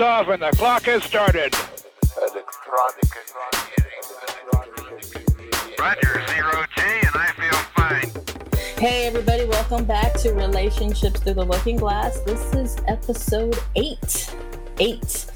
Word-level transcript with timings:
off 0.00 0.28
and 0.28 0.42
the 0.42 0.50
clock 0.56 0.82
has 0.82 1.02
started. 1.04 1.54
Roger, 5.78 6.26
zero 6.28 6.64
G, 6.74 6.82
and 6.82 7.14
I 7.14 7.32
feel 7.36 7.52
fine. 7.74 8.10
Hey, 8.78 9.06
everybody, 9.06 9.44
welcome 9.44 9.84
back 9.84 10.14
to 10.14 10.32
Relationships 10.32 11.20
Through 11.20 11.34
the 11.34 11.44
Looking 11.44 11.76
Glass. 11.76 12.20
This 12.20 12.54
is 12.54 12.76
episode 12.88 13.58
eight. 13.74 14.34
Eight. 14.78 15.26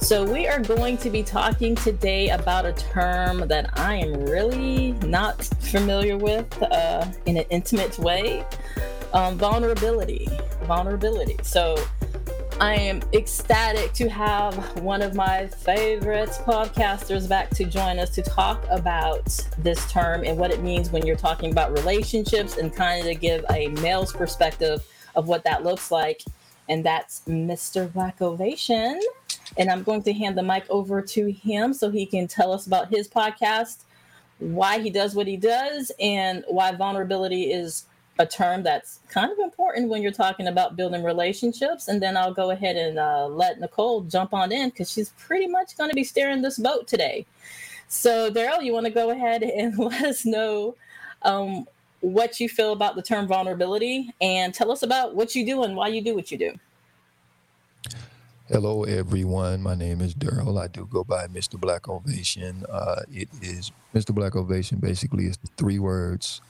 So, 0.00 0.24
we 0.24 0.46
are 0.48 0.60
going 0.60 0.98
to 0.98 1.10
be 1.10 1.22
talking 1.22 1.74
today 1.74 2.30
about 2.30 2.66
a 2.66 2.72
term 2.72 3.46
that 3.48 3.78
I 3.78 3.96
am 3.96 4.24
really 4.24 4.92
not 5.06 5.44
familiar 5.44 6.18
with 6.18 6.62
uh, 6.62 7.06
in 7.26 7.36
an 7.36 7.44
intimate 7.50 7.98
way 7.98 8.44
um, 9.12 9.38
vulnerability. 9.38 10.28
Vulnerability. 10.64 11.36
So, 11.42 11.76
I 12.60 12.74
am 12.74 13.00
ecstatic 13.14 13.94
to 13.94 14.10
have 14.10 14.54
one 14.82 15.00
of 15.00 15.14
my 15.14 15.46
favorite 15.46 16.28
podcasters 16.44 17.26
back 17.26 17.48
to 17.50 17.64
join 17.64 17.98
us 17.98 18.10
to 18.10 18.22
talk 18.22 18.62
about 18.68 19.34
this 19.56 19.90
term 19.90 20.24
and 20.26 20.36
what 20.36 20.50
it 20.50 20.62
means 20.62 20.90
when 20.90 21.06
you're 21.06 21.16
talking 21.16 21.52
about 21.52 21.72
relationships 21.72 22.58
and 22.58 22.70
kind 22.70 23.00
of 23.00 23.06
to 23.06 23.14
give 23.14 23.46
a 23.50 23.68
male's 23.68 24.12
perspective 24.12 24.86
of 25.14 25.26
what 25.26 25.42
that 25.44 25.64
looks 25.64 25.90
like. 25.90 26.22
And 26.68 26.84
that's 26.84 27.22
Mr. 27.26 27.90
Black 27.90 28.20
Ovation. 28.20 29.00
And 29.56 29.70
I'm 29.70 29.82
going 29.82 30.02
to 30.02 30.12
hand 30.12 30.36
the 30.36 30.42
mic 30.42 30.66
over 30.68 31.00
to 31.00 31.32
him 31.32 31.72
so 31.72 31.88
he 31.88 32.04
can 32.04 32.28
tell 32.28 32.52
us 32.52 32.66
about 32.66 32.90
his 32.90 33.08
podcast, 33.08 33.84
why 34.38 34.80
he 34.80 34.90
does 34.90 35.14
what 35.14 35.26
he 35.26 35.38
does, 35.38 35.92
and 35.98 36.44
why 36.46 36.72
vulnerability 36.72 37.52
is 37.52 37.86
a 38.18 38.26
term 38.26 38.62
that's 38.62 39.00
kind 39.08 39.32
of 39.32 39.38
important 39.38 39.88
when 39.88 40.02
you're 40.02 40.12
talking 40.12 40.46
about 40.46 40.76
building 40.76 41.02
relationships. 41.02 41.88
And 41.88 42.02
then 42.02 42.16
I'll 42.16 42.34
go 42.34 42.50
ahead 42.50 42.76
and 42.76 42.98
uh, 42.98 43.26
let 43.26 43.60
Nicole 43.60 44.02
jump 44.02 44.34
on 44.34 44.52
in 44.52 44.70
because 44.70 44.90
she's 44.90 45.10
pretty 45.18 45.46
much 45.46 45.76
going 45.76 45.90
to 45.90 45.94
be 45.94 46.04
steering 46.04 46.42
this 46.42 46.58
boat 46.58 46.86
today. 46.86 47.26
So, 47.88 48.30
Daryl, 48.30 48.62
you 48.62 48.72
want 48.72 48.86
to 48.86 48.92
go 48.92 49.10
ahead 49.10 49.42
and 49.42 49.78
let 49.78 50.04
us 50.04 50.26
know 50.26 50.76
um, 51.22 51.66
what 52.00 52.40
you 52.40 52.48
feel 52.48 52.72
about 52.72 52.96
the 52.96 53.02
term 53.02 53.26
vulnerability 53.26 54.10
and 54.20 54.52
tell 54.52 54.70
us 54.70 54.82
about 54.82 55.14
what 55.14 55.34
you 55.34 55.46
do 55.46 55.62
and 55.62 55.74
why 55.74 55.88
you 55.88 56.02
do 56.02 56.14
what 56.14 56.30
you 56.30 56.38
do. 56.38 56.52
Hello, 58.48 58.82
everyone. 58.82 59.62
My 59.62 59.76
name 59.76 60.00
is 60.00 60.12
Daryl. 60.12 60.60
I 60.60 60.66
do 60.66 60.84
go 60.90 61.04
by 61.04 61.28
Mr. 61.28 61.58
Black 61.58 61.88
Ovation. 61.88 62.66
Uh, 62.68 63.02
it 63.08 63.28
is 63.40 63.70
Mr. 63.94 64.12
Black 64.12 64.34
Ovation 64.34 64.78
basically 64.78 65.26
is 65.26 65.38
three 65.56 65.78
words 65.78 66.40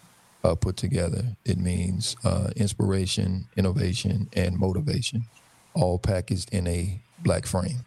uh, 0.44 0.54
put 0.54 0.76
together. 0.76 1.36
It 1.44 1.58
means 1.58 2.16
uh, 2.24 2.50
inspiration, 2.56 3.48
innovation, 3.56 4.28
and 4.32 4.58
motivation, 4.58 5.26
all 5.74 5.98
packaged 5.98 6.52
in 6.52 6.66
a 6.66 7.00
black 7.20 7.46
frame. 7.46 7.84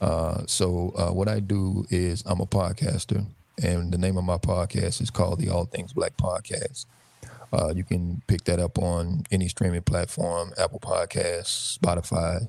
Uh, 0.00 0.42
so, 0.46 0.92
uh, 0.96 1.12
what 1.12 1.28
I 1.28 1.40
do 1.40 1.84
is 1.90 2.22
I'm 2.26 2.40
a 2.40 2.46
podcaster, 2.46 3.26
and 3.62 3.92
the 3.92 3.98
name 3.98 4.16
of 4.16 4.24
my 4.24 4.38
podcast 4.38 5.00
is 5.00 5.10
called 5.10 5.40
the 5.40 5.48
All 5.48 5.64
Things 5.64 5.92
Black 5.92 6.16
Podcast. 6.16 6.86
Uh, 7.52 7.72
you 7.74 7.82
can 7.82 8.22
pick 8.26 8.44
that 8.44 8.60
up 8.60 8.78
on 8.78 9.24
any 9.30 9.48
streaming 9.48 9.82
platform 9.82 10.52
Apple 10.58 10.80
Podcasts, 10.80 11.78
Spotify, 11.78 12.48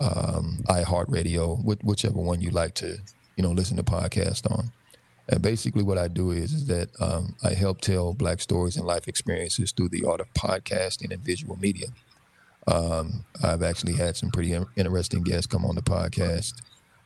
um, 0.00 0.64
iHeartRadio, 0.68 1.62
whichever 1.84 2.18
one 2.18 2.40
you 2.40 2.50
like 2.50 2.74
to 2.74 2.98
you 3.36 3.42
know 3.42 3.50
listen 3.52 3.76
to 3.76 3.82
podcast 3.82 4.50
on. 4.50 4.72
And 5.28 5.40
basically, 5.40 5.82
what 5.82 5.98
I 5.98 6.08
do 6.08 6.32
is, 6.32 6.52
is 6.52 6.66
that 6.66 6.88
um, 7.00 7.36
I 7.44 7.54
help 7.54 7.80
tell 7.80 8.12
Black 8.12 8.40
stories 8.40 8.76
and 8.76 8.86
life 8.86 9.08
experiences 9.08 9.72
through 9.72 9.90
the 9.90 10.04
art 10.04 10.20
of 10.20 10.32
podcasting 10.34 11.12
and 11.12 11.22
visual 11.24 11.56
media. 11.56 11.86
Um, 12.66 13.24
I've 13.42 13.62
actually 13.62 13.94
had 13.94 14.16
some 14.16 14.30
pretty 14.30 14.56
interesting 14.76 15.22
guests 15.22 15.46
come 15.46 15.64
on 15.64 15.74
the 15.74 15.82
podcast 15.82 16.54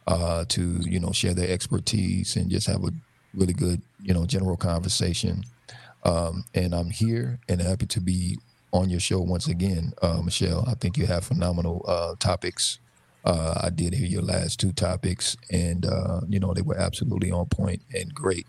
uh, 0.06 0.44
to, 0.48 0.80
you 0.82 1.00
know, 1.00 1.12
share 1.12 1.34
their 1.34 1.50
expertise 1.50 2.36
and 2.36 2.50
just 2.50 2.66
have 2.66 2.84
a 2.84 2.90
really 3.34 3.52
good, 3.52 3.82
you 4.02 4.14
know, 4.14 4.26
general 4.26 4.56
conversation. 4.56 5.44
Um, 6.04 6.44
and 6.54 6.74
I'm 6.74 6.90
here 6.90 7.40
and 7.48 7.60
happy 7.60 7.86
to 7.86 8.00
be 8.00 8.38
on 8.72 8.90
your 8.90 9.00
show 9.00 9.20
once 9.20 9.48
again, 9.48 9.92
uh, 10.02 10.20
Michelle. 10.22 10.64
I 10.68 10.74
think 10.74 10.96
you 10.96 11.06
have 11.06 11.24
phenomenal 11.24 11.84
uh, 11.88 12.14
topics 12.18 12.78
uh, 13.26 13.60
I 13.64 13.70
did 13.70 13.92
hear 13.92 14.06
your 14.06 14.22
last 14.22 14.60
two 14.60 14.72
topics, 14.72 15.36
and 15.50 15.84
uh, 15.84 16.20
you 16.28 16.38
know 16.38 16.54
they 16.54 16.62
were 16.62 16.78
absolutely 16.78 17.32
on 17.32 17.46
point 17.46 17.82
and 17.92 18.14
great. 18.14 18.46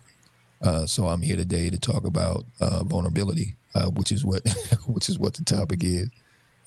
Uh, 0.62 0.86
so 0.86 1.08
I'm 1.08 1.22
here 1.22 1.36
today 1.36 1.70
to 1.72 1.80
talk 1.80 2.06
about 2.06 2.46
uh, 2.62 2.84
vulnerability, 2.84 3.56
uh, 3.74 3.88
which 3.88 4.12
is 4.12 4.24
what 4.24 4.44
which 4.88 5.10
is 5.10 5.18
what 5.18 5.34
the 5.34 5.44
topic 5.44 5.84
is, 5.84 6.10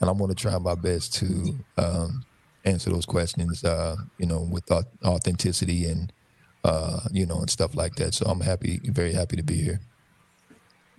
and 0.01 0.11
I'm 0.11 0.19
going 0.19 0.29
to 0.29 0.35
try 0.35 0.59
my 0.59 0.75
best 0.75 1.15
to 1.15 1.57
um, 1.79 2.25
answer 2.65 2.91
those 2.91 3.07
questions, 3.07 3.63
uh, 3.63 3.95
you 4.19 4.27
know, 4.27 4.41
with 4.51 4.69
authenticity 5.05 5.87
and 5.87 6.13
you 7.13 7.27
know 7.27 7.39
and 7.39 7.49
stuff 7.49 7.77
like 7.77 7.95
that. 7.97 8.15
So 8.15 8.27
I'm 8.27 8.41
happy, 8.41 8.81
very 8.85 9.13
happy 9.13 9.37
to 9.37 9.45
be 9.45 9.63
here. 9.63 9.81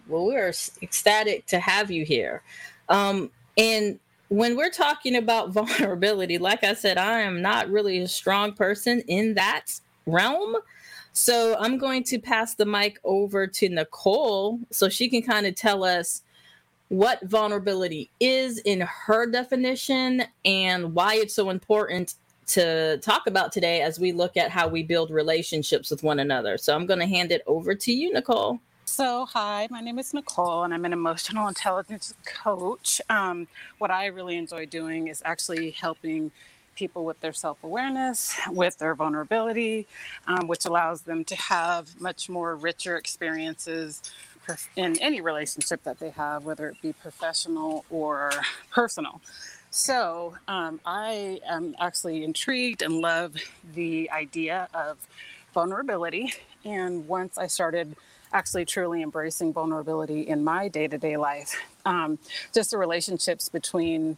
Well, 0.07 0.25
we're 0.25 0.53
ecstatic 0.81 1.45
to 1.47 1.59
have 1.59 1.91
you 1.91 2.05
here, 2.05 2.41
um, 2.87 3.31
and 3.57 3.99
when 4.31 4.55
we're 4.55 4.71
talking 4.71 5.17
about 5.17 5.49
vulnerability, 5.53 6.37
like 6.37 6.63
I 6.63 6.73
said, 6.73 6.97
I 6.97 7.19
am 7.19 7.41
not 7.41 7.69
really 7.69 7.99
a 7.99 8.07
strong 8.07 8.53
person 8.53 9.01
in 9.01 9.33
that 9.33 9.79
realm. 10.05 10.55
So 11.11 11.57
I'm 11.59 11.77
going 11.77 12.05
to 12.05 12.17
pass 12.17 12.55
the 12.55 12.65
mic 12.65 12.97
over 13.03 13.45
to 13.45 13.67
Nicole 13.69 14.59
so 14.71 14.87
she 14.87 15.09
can 15.09 15.21
kind 15.21 15.45
of 15.45 15.55
tell 15.55 15.83
us 15.83 16.23
what 16.87 17.21
vulnerability 17.23 18.09
is 18.21 18.59
in 18.59 18.79
her 18.81 19.29
definition 19.29 20.23
and 20.45 20.93
why 20.93 21.15
it's 21.15 21.35
so 21.35 21.49
important 21.49 22.15
to 22.47 22.97
talk 22.99 23.27
about 23.27 23.51
today 23.51 23.81
as 23.81 23.99
we 23.99 24.13
look 24.13 24.37
at 24.37 24.49
how 24.49 24.67
we 24.67 24.81
build 24.81 25.09
relationships 25.11 25.91
with 25.91 26.03
one 26.03 26.19
another. 26.19 26.57
So 26.57 26.73
I'm 26.73 26.85
going 26.85 26.99
to 27.01 27.05
hand 27.05 27.33
it 27.33 27.43
over 27.47 27.75
to 27.75 27.91
you, 27.91 28.13
Nicole. 28.13 28.61
So, 28.85 29.25
hi, 29.27 29.67
my 29.71 29.81
name 29.81 29.97
is 29.99 30.13
Nicole, 30.13 30.63
and 30.63 30.73
I'm 30.73 30.85
an 30.85 30.93
emotional 30.93 31.47
intelligence 31.49 32.13
coach. 32.25 33.01
Um, 33.09 33.47
what 33.79 33.91
I 33.91 34.07
really 34.07 34.37
enjoy 34.37 34.65
doing 34.67 35.07
is 35.07 35.21
actually 35.25 35.71
helping 35.71 36.31
people 36.75 37.05
with 37.05 37.19
their 37.21 37.33
self 37.33 37.63
awareness, 37.63 38.35
with 38.49 38.77
their 38.79 38.95
vulnerability, 38.95 39.87
um, 40.27 40.47
which 40.47 40.65
allows 40.65 41.03
them 41.03 41.23
to 41.25 41.35
have 41.35 41.99
much 42.01 42.29
more 42.29 42.55
richer 42.55 42.97
experiences 42.97 44.03
in 44.75 44.99
any 45.01 45.21
relationship 45.21 45.83
that 45.83 45.99
they 45.99 46.09
have, 46.11 46.45
whether 46.45 46.67
it 46.69 46.81
be 46.81 46.93
professional 46.93 47.85
or 47.89 48.31
personal. 48.71 49.21
So, 49.71 50.35
um, 50.49 50.81
I 50.85 51.39
am 51.49 51.75
actually 51.79 52.23
intrigued 52.25 52.81
and 52.83 52.95
love 52.95 53.35
the 53.73 54.11
idea 54.11 54.67
of 54.73 54.97
vulnerability. 55.53 56.33
And 56.65 57.07
once 57.07 57.37
I 57.37 57.47
started 57.47 57.95
actually 58.33 58.65
truly 58.65 59.01
embracing 59.01 59.53
vulnerability 59.53 60.21
in 60.21 60.43
my 60.43 60.67
day 60.67 60.87
to 60.87 60.97
day 60.97 61.17
life. 61.17 61.55
Um, 61.85 62.19
just 62.53 62.71
the 62.71 62.77
relationships 62.77 63.49
between 63.49 64.17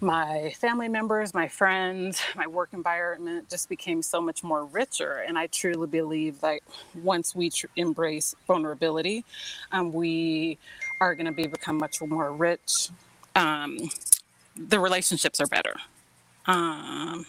my 0.00 0.52
family 0.60 0.88
members, 0.88 1.34
my 1.34 1.48
friends, 1.48 2.20
my 2.36 2.46
work 2.46 2.70
environment 2.72 3.50
just 3.50 3.68
became 3.68 4.02
so 4.02 4.20
much 4.20 4.44
more 4.44 4.64
richer. 4.64 5.24
And 5.26 5.38
I 5.38 5.48
truly 5.48 5.88
believe 5.88 6.40
that 6.40 6.60
once 7.02 7.34
we 7.34 7.50
tr- 7.50 7.66
embrace 7.76 8.34
vulnerability, 8.46 9.24
um, 9.72 9.92
we 9.92 10.58
are 11.00 11.14
going 11.14 11.26
to 11.26 11.32
be 11.32 11.46
become 11.46 11.78
much 11.78 12.00
more 12.00 12.32
rich. 12.32 12.90
Um, 13.34 13.90
the 14.56 14.78
relationships 14.78 15.40
are 15.40 15.46
better. 15.46 15.74
Um, 16.46 17.26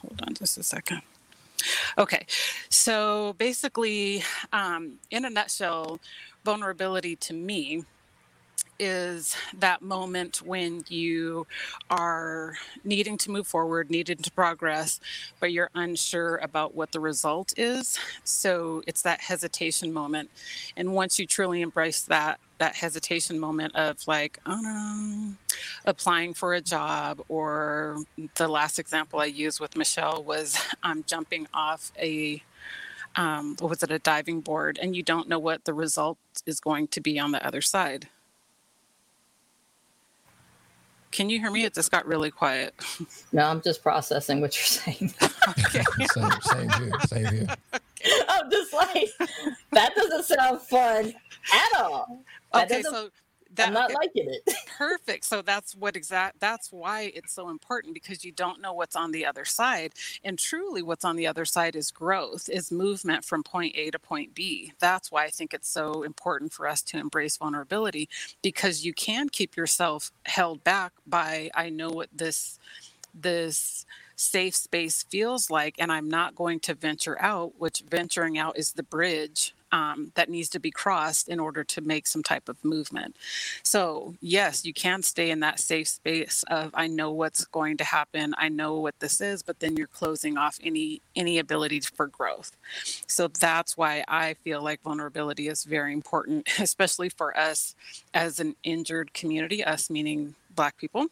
hold 0.00 0.20
on 0.26 0.34
just 0.34 0.58
a 0.58 0.62
second. 0.62 1.02
Okay, 1.98 2.26
so 2.68 3.34
basically, 3.38 4.22
um, 4.52 4.94
in 5.10 5.24
a 5.24 5.30
nutshell, 5.30 6.00
vulnerability 6.44 7.16
to 7.16 7.34
me 7.34 7.84
is 8.78 9.36
that 9.60 9.80
moment 9.80 10.42
when 10.42 10.82
you 10.88 11.46
are 11.88 12.54
needing 12.82 13.16
to 13.16 13.30
move 13.30 13.46
forward, 13.46 13.90
needing 13.90 14.16
to 14.16 14.30
progress, 14.32 14.98
but 15.38 15.52
you're 15.52 15.70
unsure 15.74 16.36
about 16.38 16.74
what 16.74 16.90
the 16.90 16.98
result 16.98 17.52
is. 17.56 17.96
So 18.24 18.82
it's 18.88 19.02
that 19.02 19.20
hesitation 19.20 19.92
moment. 19.92 20.30
And 20.76 20.94
once 20.94 21.18
you 21.18 21.26
truly 21.28 21.62
embrace 21.62 22.02
that, 22.02 22.40
that 22.58 22.74
hesitation 22.74 23.38
moment 23.38 23.76
of 23.76 23.98
like, 24.08 24.40
oh 24.46 24.60
no, 24.60 25.34
applying 25.84 26.34
for 26.34 26.54
a 26.54 26.60
job, 26.60 27.22
or 27.28 27.98
the 28.34 28.48
last 28.48 28.80
example 28.80 29.20
I 29.20 29.26
used 29.26 29.60
with 29.60 29.76
Michelle 29.76 30.24
was 30.24 30.58
I'm 30.82 30.98
um, 30.98 31.04
jumping 31.06 31.46
off 31.54 31.92
a 31.98 32.42
um, 33.14 33.56
what 33.58 33.68
was 33.68 33.82
it, 33.82 33.90
a 33.90 33.98
diving 33.98 34.40
board, 34.40 34.78
and 34.80 34.96
you 34.96 35.02
don't 35.02 35.28
know 35.28 35.38
what 35.38 35.66
the 35.66 35.74
result 35.74 36.16
is 36.46 36.60
going 36.60 36.88
to 36.88 37.00
be 37.00 37.18
on 37.18 37.32
the 37.32 37.46
other 37.46 37.60
side. 37.60 38.08
Can 41.12 41.28
you 41.28 41.38
hear 41.38 41.50
me? 41.50 41.64
It 41.64 41.74
just 41.74 41.90
got 41.90 42.06
really 42.06 42.30
quiet. 42.30 42.74
No, 43.34 43.46
I'm 43.46 43.62
just 43.62 43.82
processing 43.82 44.42
what 44.42 44.54
you're 44.54 44.64
saying. 44.64 45.14
okay. 45.48 45.82
same, 46.14 46.30
same 46.42 46.68
here. 46.68 46.92
Same 47.06 47.26
here. 47.26 47.46
Okay. 47.74 48.22
I'm 48.28 48.50
just 48.50 48.74
like, 48.74 49.08
that 49.72 49.94
doesn't 49.94 50.24
sound 50.24 50.60
fun 50.60 51.14
at 51.54 51.80
all. 51.80 52.22
That 52.52 52.70
okay, 52.70 52.82
so 52.82 53.08
that, 53.54 53.68
I'm 53.68 53.74
not 53.74 53.90
okay, 53.90 53.94
liking 53.94 54.28
it. 54.28 54.54
perfect. 54.78 55.24
So 55.24 55.42
that's 55.42 55.74
what 55.74 55.96
exact. 55.96 56.40
That's 56.40 56.72
why 56.72 57.12
it's 57.14 57.32
so 57.32 57.50
important 57.50 57.94
because 57.94 58.24
you 58.24 58.32
don't 58.32 58.60
know 58.60 58.72
what's 58.72 58.96
on 58.96 59.12
the 59.12 59.26
other 59.26 59.44
side, 59.44 59.92
and 60.24 60.38
truly, 60.38 60.82
what's 60.82 61.04
on 61.04 61.16
the 61.16 61.26
other 61.26 61.44
side 61.44 61.76
is 61.76 61.90
growth, 61.90 62.48
is 62.48 62.72
movement 62.72 63.24
from 63.24 63.42
point 63.42 63.74
A 63.76 63.90
to 63.90 63.98
point 63.98 64.34
B. 64.34 64.72
That's 64.78 65.12
why 65.12 65.24
I 65.24 65.30
think 65.30 65.52
it's 65.54 65.68
so 65.68 66.02
important 66.02 66.52
for 66.52 66.66
us 66.66 66.82
to 66.82 66.98
embrace 66.98 67.36
vulnerability 67.36 68.08
because 68.42 68.84
you 68.84 68.92
can 68.92 69.28
keep 69.28 69.56
yourself 69.56 70.12
held 70.24 70.64
back 70.64 70.92
by 71.06 71.50
I 71.54 71.68
know 71.68 71.90
what 71.90 72.08
this 72.12 72.58
this 73.14 73.84
safe 74.16 74.54
space 74.54 75.02
feels 75.04 75.50
like 75.50 75.74
and 75.78 75.90
i'm 75.90 76.08
not 76.08 76.34
going 76.34 76.60
to 76.60 76.74
venture 76.74 77.20
out 77.20 77.52
which 77.58 77.82
venturing 77.90 78.38
out 78.38 78.56
is 78.56 78.72
the 78.72 78.82
bridge 78.82 79.52
um, 79.72 80.12
that 80.14 80.28
needs 80.28 80.48
to 80.50 80.60
be 80.60 80.70
crossed 80.70 81.28
in 81.28 81.40
order 81.40 81.64
to 81.64 81.80
make 81.80 82.06
some 82.06 82.22
type 82.22 82.48
of 82.48 82.64
movement. 82.64 83.16
So 83.62 84.14
yes 84.20 84.64
you 84.64 84.72
can 84.72 85.02
stay 85.02 85.30
in 85.30 85.40
that 85.40 85.58
safe 85.60 85.88
space 85.88 86.44
of 86.48 86.70
i 86.74 86.86
know 86.86 87.10
what's 87.10 87.44
going 87.46 87.76
to 87.78 87.84
happen. 87.84 88.34
I 88.38 88.48
know 88.48 88.78
what 88.78 88.98
this 89.00 89.20
is 89.20 89.42
but 89.42 89.60
then 89.60 89.76
you're 89.76 89.86
closing 89.86 90.36
off 90.36 90.58
any 90.62 91.02
any 91.16 91.38
ability 91.38 91.80
for 91.80 92.06
growth. 92.06 92.52
So 93.06 93.28
that's 93.28 93.76
why 93.76 94.04
i 94.08 94.34
feel 94.34 94.62
like 94.62 94.82
vulnerability 94.82 95.48
is 95.48 95.64
very 95.64 95.92
important 95.92 96.48
especially 96.60 97.08
for 97.08 97.36
us 97.36 97.74
as 98.14 98.40
an 98.40 98.54
injured 98.62 99.14
community 99.14 99.64
us 99.64 99.90
meaning 99.90 100.34
black 100.54 100.76
people 100.76 101.06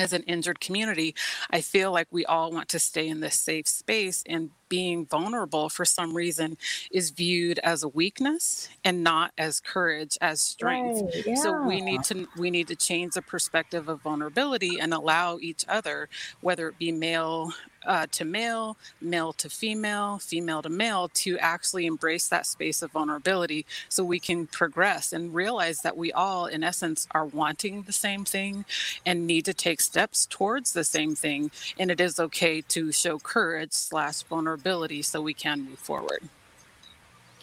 as 0.00 0.12
an 0.12 0.22
injured 0.22 0.60
community, 0.60 1.14
I 1.50 1.60
feel 1.60 1.92
like 1.92 2.08
we 2.10 2.24
all 2.24 2.50
want 2.50 2.68
to 2.70 2.78
stay 2.78 3.06
in 3.08 3.20
this 3.20 3.38
safe 3.38 3.68
space 3.68 4.22
and 4.26 4.50
being 4.68 5.04
vulnerable 5.04 5.68
for 5.68 5.84
some 5.84 6.16
reason 6.16 6.56
is 6.92 7.10
viewed 7.10 7.58
as 7.58 7.82
a 7.82 7.88
weakness 7.88 8.68
and 8.84 9.02
not 9.02 9.32
as 9.36 9.60
courage 9.60 10.16
as 10.20 10.40
strength. 10.40 11.02
Right, 11.02 11.26
yeah. 11.26 11.34
So 11.34 11.62
we 11.66 11.80
need 11.80 12.04
to 12.04 12.26
we 12.38 12.50
need 12.50 12.68
to 12.68 12.76
change 12.76 13.14
the 13.14 13.22
perspective 13.22 13.88
of 13.88 14.00
vulnerability 14.00 14.78
and 14.80 14.94
allow 14.94 15.38
each 15.40 15.64
other, 15.68 16.08
whether 16.40 16.68
it 16.68 16.78
be 16.78 16.92
male 16.92 17.52
uh, 17.86 18.06
to 18.12 18.24
male, 18.24 18.76
male 19.00 19.32
to 19.34 19.48
female, 19.48 20.18
female 20.18 20.62
to 20.62 20.68
male, 20.68 21.08
to 21.08 21.38
actually 21.38 21.86
embrace 21.86 22.28
that 22.28 22.46
space 22.46 22.82
of 22.82 22.90
vulnerability 22.90 23.66
so 23.88 24.04
we 24.04 24.18
can 24.18 24.46
progress 24.46 25.12
and 25.12 25.34
realize 25.34 25.82
that 25.82 25.96
we 25.96 26.12
all, 26.12 26.46
in 26.46 26.62
essence, 26.62 27.06
are 27.12 27.26
wanting 27.26 27.82
the 27.82 27.92
same 27.92 28.24
thing 28.24 28.64
and 29.06 29.26
need 29.26 29.44
to 29.44 29.54
take 29.54 29.80
steps 29.80 30.26
towards 30.26 30.72
the 30.72 30.84
same 30.84 31.14
thing. 31.14 31.50
And 31.78 31.90
it 31.90 32.00
is 32.00 32.20
okay 32.20 32.60
to 32.62 32.92
show 32.92 33.18
courage 33.18 33.72
slash 33.72 34.22
vulnerability 34.22 35.02
so 35.02 35.20
we 35.20 35.34
can 35.34 35.62
move 35.62 35.78
forward. 35.78 36.28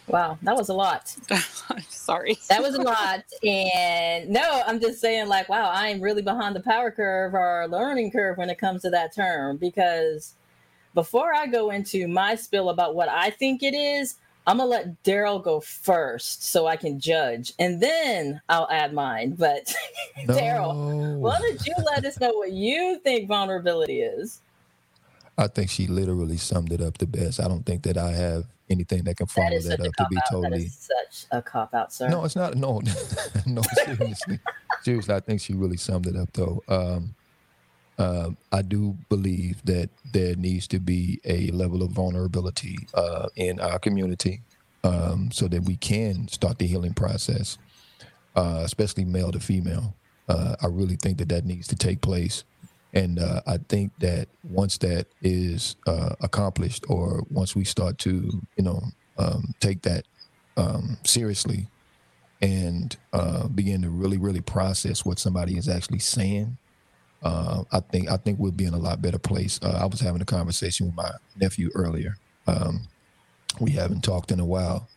Wow, 0.08 0.38
that 0.44 0.56
was 0.56 0.70
a 0.70 0.76
lot. 0.76 1.16
Sorry. 1.90 2.38
That 2.50 2.62
was 2.64 2.76
a 2.76 2.82
lot. 2.82 3.26
And 3.44 4.30
no, 4.30 4.64
I'm 4.68 4.80
just 4.80 5.02
saying, 5.02 5.28
like, 5.30 5.50
wow, 5.50 5.72
I'm 5.74 6.02
really 6.02 6.22
behind 6.22 6.56
the 6.56 6.62
power 6.62 6.92
curve 6.92 7.34
or 7.34 7.68
learning 7.70 8.12
curve 8.12 8.38
when 8.38 8.50
it 8.52 8.60
comes 8.60 8.84
to 8.84 8.92
that 8.92 9.16
term. 9.16 9.58
Because 9.58 10.36
before 10.96 11.34
I 11.34 11.48
go 11.48 11.72
into 11.72 12.08
my 12.08 12.36
spill 12.36 12.70
about 12.70 12.96
what 12.96 13.10
I 13.10 13.32
think 13.32 13.64
it 13.64 13.76
is, 13.76 14.18
I'm 14.48 14.58
gonna 14.58 14.70
let 14.70 15.04
Daryl 15.04 15.44
go 15.44 15.62
first 15.62 16.44
so 16.46 16.68
I 16.68 16.78
can 16.78 17.00
judge, 17.00 17.54
and 17.60 17.82
then 17.82 18.42
I'll 18.50 18.70
add 18.72 18.94
mine. 18.94 19.36
But 19.40 19.74
Daryl, 20.30 20.78
why 21.20 21.40
don't 21.40 21.66
you 21.68 21.76
let 21.86 22.06
us 22.06 22.20
know 22.20 22.34
what 22.34 22.52
you 22.54 23.00
think 23.04 23.28
vulnerability 23.30 24.02
is? 24.02 24.42
I 25.38 25.48
think 25.48 25.70
she 25.70 25.88
literally 25.88 26.38
summed 26.38 26.72
it 26.72 26.82
up 26.82 26.98
the 26.98 27.06
best. 27.08 27.40
I 27.40 27.48
don't 27.48 27.66
think 27.66 27.84
that 27.84 27.98
I 27.98 28.12
have 28.12 28.46
anything 28.70 29.04
that 29.04 29.18
can 29.18 29.28
follow 29.28 29.60
That 29.60 29.78
that, 29.78 29.88
up 29.88 29.94
to 29.96 30.06
be 30.10 30.18
out. 30.18 30.24
Totally. 30.32 30.64
is 30.64 30.90
such 30.90 31.26
a 31.32 31.42
cop 31.42 31.74
out, 31.74 31.94
sir. 31.94 32.10
No, 32.10 32.26
it's 32.26 32.36
not. 32.36 32.56
No, 32.56 32.82
no, 33.46 33.62
seriously, 33.86 34.40
seriously. 34.82 35.14
I 35.16 35.20
think 35.20 35.42
she 35.42 35.54
really 35.54 35.78
summed 35.78 36.08
it 36.08 36.16
up, 36.16 36.32
though. 36.34 36.64
Um, 36.68 37.16
um, 38.00 38.38
I 38.52 38.62
do 38.62 38.96
believe 39.10 39.64
that 39.66 39.90
there 40.14 40.36
needs 40.36 40.68
to 40.68 40.80
be 40.80 41.20
a 41.26 41.50
level 41.52 41.82
of 41.82 41.92
vulnerability 41.92 42.78
uh, 42.94 43.28
in 43.36 43.60
our 43.60 43.80
community, 43.80 44.42
um, 44.84 45.32
so 45.32 45.48
that 45.48 45.64
we 45.64 45.76
can 45.78 46.28
start 46.28 46.60
the 46.60 46.68
healing 46.68 46.94
process, 46.94 47.58
uh, 48.36 48.62
especially 48.64 49.06
male 49.06 49.32
to 49.32 49.40
female. 49.40 49.96
Uh, 50.30 50.56
I 50.62 50.68
really 50.68 50.96
think 50.98 51.18
that 51.20 51.30
that 51.30 51.46
needs 51.46 51.68
to 51.68 51.76
take 51.76 52.02
place, 52.02 52.44
and 52.98 53.20
uh, 53.20 53.42
I 53.46 53.58
think 53.70 53.92
that 54.00 54.28
once 54.44 54.80
that 54.80 55.06
is 55.22 55.76
uh, 55.86 56.16
accomplished, 56.22 56.84
or 56.90 57.24
once 57.30 57.56
we 57.56 57.64
start 57.64 58.00
to, 58.00 58.42
you 58.58 58.64
know, 58.64 58.82
um, 59.20 59.54
take 59.60 59.84
that 59.84 60.06
um, 60.58 60.98
seriously 61.06 61.68
and 62.42 62.98
uh, 63.14 63.48
begin 63.50 63.84
to 63.84 63.92
really, 63.92 64.18
really 64.18 64.42
process 64.42 65.06
what 65.06 65.20
somebody 65.20 65.58
is 65.58 65.70
actually 65.70 66.00
saying, 66.00 66.58
uh, 67.22 67.64
I 67.72 67.82
think 67.82 68.10
I 68.10 68.18
think 68.18 68.40
we'll 68.40 68.52
be 68.52 68.66
in 68.66 68.74
a 68.74 68.80
lot 68.80 69.00
better 69.00 69.20
place. 69.20 69.60
Uh, 69.62 69.78
I 69.80 69.86
was 69.86 70.00
having 70.00 70.22
a 70.22 70.26
conversation 70.26 70.88
with 70.88 70.96
my 70.96 71.12
nephew 71.40 71.70
earlier. 71.76 72.16
Um, 72.48 72.82
we 73.60 73.72
haven't 73.72 74.04
talked 74.04 74.32
in 74.32 74.40
a 74.40 74.46
while, 74.46 74.88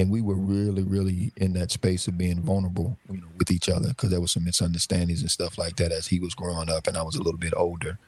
and 0.00 0.10
we 0.10 0.22
were 0.22 0.34
really, 0.34 0.82
really 0.82 1.32
in 1.36 1.52
that 1.52 1.70
space 1.70 2.08
of 2.08 2.16
being 2.16 2.40
vulnerable, 2.40 2.96
you 3.10 3.20
know, 3.20 3.28
with 3.38 3.50
each 3.50 3.68
other 3.68 3.88
because 3.88 4.10
there 4.10 4.20
was 4.20 4.32
some 4.32 4.44
misunderstandings 4.44 5.20
and 5.20 5.30
stuff 5.30 5.58
like 5.58 5.76
that 5.76 5.92
as 5.92 6.06
he 6.06 6.18
was 6.18 6.34
growing 6.34 6.70
up, 6.70 6.86
and 6.86 6.96
I 6.96 7.02
was 7.02 7.16
a 7.16 7.22
little 7.22 7.38
bit 7.38 7.52
older, 7.54 7.98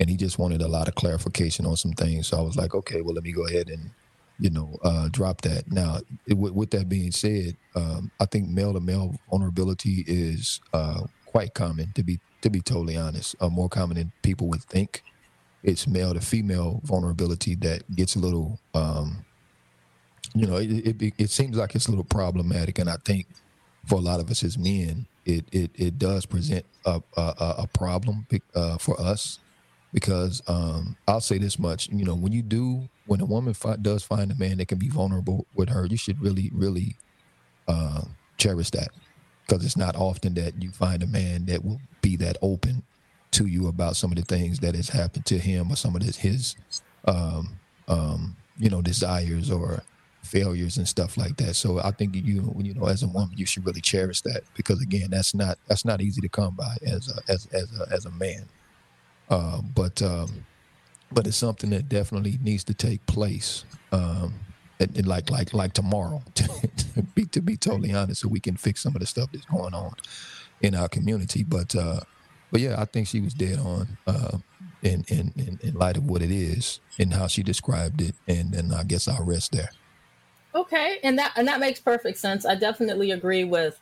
and 0.00 0.08
he 0.08 0.16
just 0.16 0.38
wanted 0.38 0.62
a 0.62 0.68
lot 0.68 0.88
of 0.88 0.94
clarification 0.94 1.66
on 1.66 1.76
some 1.76 1.92
things. 1.92 2.28
So 2.28 2.38
I 2.38 2.42
was 2.42 2.56
like, 2.56 2.74
okay, 2.74 3.02
well, 3.02 3.14
let 3.14 3.24
me 3.24 3.32
go 3.32 3.46
ahead 3.46 3.68
and 3.68 3.90
you 4.38 4.50
know, 4.50 4.76
uh, 4.82 5.08
drop 5.10 5.42
that. 5.42 5.70
Now, 5.70 5.98
it, 6.26 6.34
with, 6.34 6.52
with 6.52 6.70
that 6.70 6.88
being 6.88 7.12
said, 7.12 7.56
um, 7.76 8.10
I 8.18 8.24
think 8.24 8.48
male 8.48 8.72
to 8.72 8.80
male 8.80 9.14
vulnerability 9.30 10.04
is 10.08 10.60
uh, 10.72 11.02
quite 11.26 11.54
common. 11.54 11.92
To 11.94 12.02
be 12.02 12.18
to 12.40 12.50
be 12.50 12.60
totally 12.60 12.96
honest, 12.96 13.36
uh, 13.40 13.48
more 13.48 13.68
common 13.68 13.98
than 13.98 14.12
people 14.22 14.48
would 14.48 14.62
think. 14.64 15.02
It's 15.62 15.86
male 15.86 16.12
to 16.12 16.20
female 16.20 16.80
vulnerability 16.82 17.54
that 17.56 17.94
gets 17.94 18.16
a 18.16 18.18
little, 18.18 18.58
um, 18.74 19.24
you 20.34 20.46
know, 20.46 20.56
it, 20.56 21.02
it 21.02 21.14
it 21.18 21.30
seems 21.30 21.56
like 21.56 21.74
it's 21.74 21.86
a 21.86 21.90
little 21.90 22.04
problematic, 22.04 22.78
and 22.78 22.88
I 22.88 22.96
think 23.04 23.26
for 23.86 23.96
a 23.96 24.02
lot 24.02 24.20
of 24.20 24.30
us 24.30 24.42
as 24.42 24.56
men, 24.58 25.06
it 25.24 25.44
it, 25.52 25.70
it 25.74 25.98
does 25.98 26.26
present 26.26 26.64
a 26.86 27.02
a, 27.16 27.54
a 27.58 27.68
problem 27.72 28.26
uh, 28.54 28.78
for 28.78 29.00
us 29.00 29.38
because 29.92 30.42
um, 30.48 30.96
I'll 31.06 31.20
say 31.20 31.38
this 31.38 31.58
much: 31.58 31.88
you 31.90 32.04
know, 32.04 32.14
when 32.14 32.32
you 32.32 32.42
do, 32.42 32.88
when 33.06 33.20
a 33.20 33.26
woman 33.26 33.54
fi- 33.54 33.76
does 33.76 34.02
find 34.02 34.30
a 34.30 34.34
man 34.36 34.58
that 34.58 34.68
can 34.68 34.78
be 34.78 34.88
vulnerable 34.88 35.46
with 35.54 35.68
her, 35.68 35.86
you 35.86 35.96
should 35.96 36.20
really, 36.20 36.50
really 36.54 36.96
uh, 37.68 38.02
cherish 38.38 38.70
that 38.70 38.88
because 39.46 39.64
it's 39.64 39.76
not 39.76 39.96
often 39.96 40.34
that 40.34 40.60
you 40.62 40.70
find 40.70 41.02
a 41.02 41.06
man 41.06 41.44
that 41.46 41.64
will 41.64 41.80
be 42.00 42.16
that 42.16 42.36
open 42.42 42.82
to 43.32 43.46
you 43.46 43.66
about 43.68 43.96
some 43.96 44.12
of 44.12 44.16
the 44.16 44.24
things 44.24 44.60
that 44.60 44.74
has 44.74 44.88
happened 44.88 45.26
to 45.26 45.38
him 45.38 45.70
or 45.70 45.76
some 45.76 45.96
of 45.96 46.02
his, 46.02 46.16
his 46.16 46.56
um, 47.06 47.58
um, 47.88 48.36
you 48.58 48.70
know, 48.70 48.82
desires 48.82 49.50
or 49.50 49.82
failures 50.22 50.76
and 50.78 50.88
stuff 50.88 51.16
like 51.16 51.36
that. 51.36 51.54
So 51.54 51.80
I 51.80 51.90
think 51.90 52.14
you, 52.14 52.54
you 52.58 52.74
know, 52.74 52.86
as 52.86 53.02
a 53.02 53.08
woman, 53.08 53.36
you 53.36 53.46
should 53.46 53.66
really 53.66 53.80
cherish 53.80 54.20
that 54.22 54.42
because 54.54 54.80
again, 54.80 55.10
that's 55.10 55.34
not 55.34 55.58
that's 55.66 55.84
not 55.84 56.00
easy 56.00 56.20
to 56.20 56.28
come 56.28 56.54
by 56.54 56.76
as 56.86 57.08
a, 57.08 57.32
as 57.32 57.46
as 57.46 57.68
a, 57.78 57.92
as 57.92 58.06
a 58.06 58.10
man. 58.10 58.46
Uh, 59.28 59.60
but 59.74 60.00
um, 60.02 60.44
but 61.10 61.26
it's 61.26 61.36
something 61.36 61.70
that 61.70 61.88
definitely 61.88 62.38
needs 62.42 62.64
to 62.64 62.74
take 62.74 63.04
place. 63.06 63.64
Um, 63.90 64.34
and, 64.80 64.96
and 64.96 65.06
like 65.06 65.30
like 65.30 65.54
like 65.54 65.72
tomorrow, 65.72 66.22
to 66.34 66.48
be 67.14 67.26
to 67.26 67.40
be 67.40 67.56
totally 67.56 67.92
honest, 67.92 68.22
so 68.22 68.28
we 68.28 68.40
can 68.40 68.56
fix 68.56 68.82
some 68.82 68.94
of 68.94 69.00
the 69.00 69.06
stuff 69.06 69.30
that's 69.32 69.46
going 69.46 69.74
on 69.74 69.94
in 70.60 70.74
our 70.74 70.88
community. 70.88 71.42
But 71.42 71.74
uh, 71.74 72.00
but 72.50 72.60
yeah, 72.60 72.80
I 72.80 72.84
think 72.84 73.08
she 73.08 73.20
was 73.20 73.34
dead 73.34 73.58
on 73.58 73.98
uh, 74.06 74.38
in, 74.82 75.04
in 75.08 75.32
in 75.36 75.58
in 75.62 75.74
light 75.74 75.96
of 75.96 76.04
what 76.04 76.22
it 76.22 76.30
is 76.30 76.80
and 76.98 77.12
how 77.12 77.26
she 77.26 77.42
described 77.42 78.00
it, 78.00 78.14
and 78.26 78.54
and 78.54 78.74
I 78.74 78.84
guess 78.84 79.08
I'll 79.08 79.24
rest 79.24 79.52
there. 79.52 79.70
Okay, 80.54 80.98
and 81.02 81.18
that 81.18 81.32
and 81.36 81.48
that 81.48 81.60
makes 81.60 81.80
perfect 81.80 82.18
sense. 82.18 82.44
I 82.44 82.54
definitely 82.54 83.10
agree 83.10 83.44
with 83.44 83.80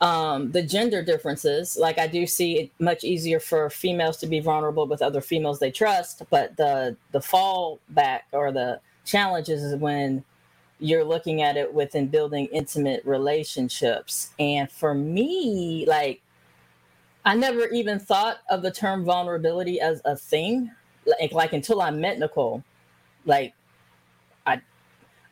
um, 0.00 0.50
the 0.52 0.62
gender 0.62 1.02
differences. 1.02 1.76
Like 1.80 1.98
I 1.98 2.06
do 2.06 2.26
see 2.26 2.58
it 2.60 2.70
much 2.78 3.04
easier 3.04 3.40
for 3.40 3.70
females 3.70 4.16
to 4.18 4.26
be 4.26 4.40
vulnerable 4.40 4.86
with 4.86 5.02
other 5.02 5.20
females 5.20 5.60
they 5.60 5.70
trust, 5.70 6.22
but 6.30 6.56
the 6.56 6.96
the 7.12 7.20
fallback 7.20 8.20
or 8.32 8.52
the 8.52 8.80
challenges 9.04 9.62
is 9.62 9.76
when 9.76 10.24
you're 10.78 11.04
looking 11.04 11.42
at 11.42 11.56
it 11.56 11.72
within 11.72 12.08
building 12.08 12.46
intimate 12.52 13.04
relationships. 13.04 14.30
And 14.38 14.70
for 14.70 14.94
me, 14.94 15.84
like 15.86 16.22
I 17.24 17.34
never 17.34 17.66
even 17.68 17.98
thought 17.98 18.38
of 18.50 18.62
the 18.62 18.70
term 18.70 19.04
vulnerability 19.04 19.80
as 19.80 20.00
a 20.04 20.16
thing. 20.16 20.70
Like, 21.20 21.32
like 21.32 21.52
until 21.52 21.80
I 21.82 21.90
met 21.90 22.18
Nicole. 22.18 22.62
Like 23.26 23.54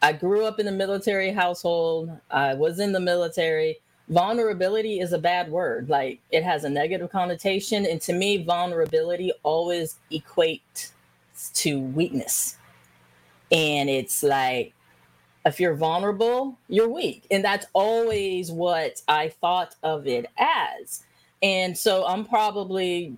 I 0.01 0.13
grew 0.13 0.45
up 0.45 0.61
in 0.61 0.69
a 0.69 0.73
military 0.73 1.33
household. 1.33 2.11
I 2.31 2.55
was 2.55 2.79
in 2.79 2.93
the 2.93 3.01
military. 3.01 3.79
Vulnerability 4.09 5.01
is 5.01 5.13
a 5.13 5.19
bad 5.19 5.51
word. 5.51 5.89
Like 5.89 6.21
it 6.31 6.45
has 6.45 6.65
a 6.65 6.71
negative 6.71 7.11
connotation. 7.11 7.85
And 7.85 8.01
to 8.03 8.13
me, 8.13 8.45
vulnerability 8.45 9.33
always 9.43 9.97
equates 10.13 10.93
to 11.55 11.81
weakness. 11.81 12.57
And 13.51 13.89
it's 13.91 14.23
like 14.23 14.73
if 15.45 15.59
you're 15.59 15.75
vulnerable, 15.75 16.59
you're 16.69 16.89
weak. 16.89 17.25
And 17.31 17.45
that's 17.45 17.67
always 17.73 18.51
what 18.51 19.03
I 19.09 19.31
thought 19.31 19.75
of 19.83 20.07
it 20.07 20.27
as. 20.39 21.05
And 21.43 21.77
so 21.77 22.07
I'm 22.07 22.25
probably 22.25 23.17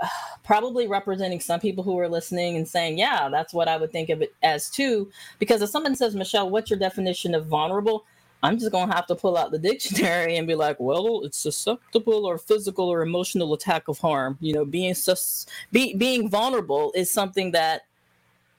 probably 0.44 0.86
representing 0.86 1.40
some 1.40 1.60
people 1.60 1.84
who 1.84 1.98
are 1.98 2.08
listening 2.08 2.56
and 2.56 2.66
saying, 2.66 2.98
yeah, 2.98 3.28
that's 3.28 3.52
what 3.54 3.68
I 3.68 3.76
would 3.76 3.92
think 3.92 4.08
of 4.10 4.22
it 4.22 4.34
as 4.42 4.70
too. 4.70 5.10
Because 5.38 5.62
if 5.62 5.70
someone 5.70 5.96
says, 5.96 6.14
Michelle, 6.14 6.50
what's 6.50 6.70
your 6.70 6.78
definition 6.78 7.34
of 7.34 7.46
vulnerable? 7.46 8.04
I'm 8.44 8.58
just 8.58 8.72
going 8.72 8.88
to 8.88 8.94
have 8.94 9.06
to 9.06 9.14
pull 9.14 9.36
out 9.36 9.52
the 9.52 9.58
dictionary 9.58 10.36
and 10.36 10.48
be 10.48 10.56
like, 10.56 10.76
well, 10.80 11.22
it's 11.24 11.38
susceptible 11.38 12.26
or 12.26 12.38
physical 12.38 12.88
or 12.88 13.02
emotional 13.02 13.54
attack 13.54 13.86
of 13.86 13.98
harm. 13.98 14.36
You 14.40 14.52
know, 14.54 14.64
being 14.64 14.94
sus- 14.94 15.46
be- 15.70 15.94
being 15.94 16.28
vulnerable 16.28 16.92
is 16.96 17.08
something 17.10 17.52
that 17.52 17.82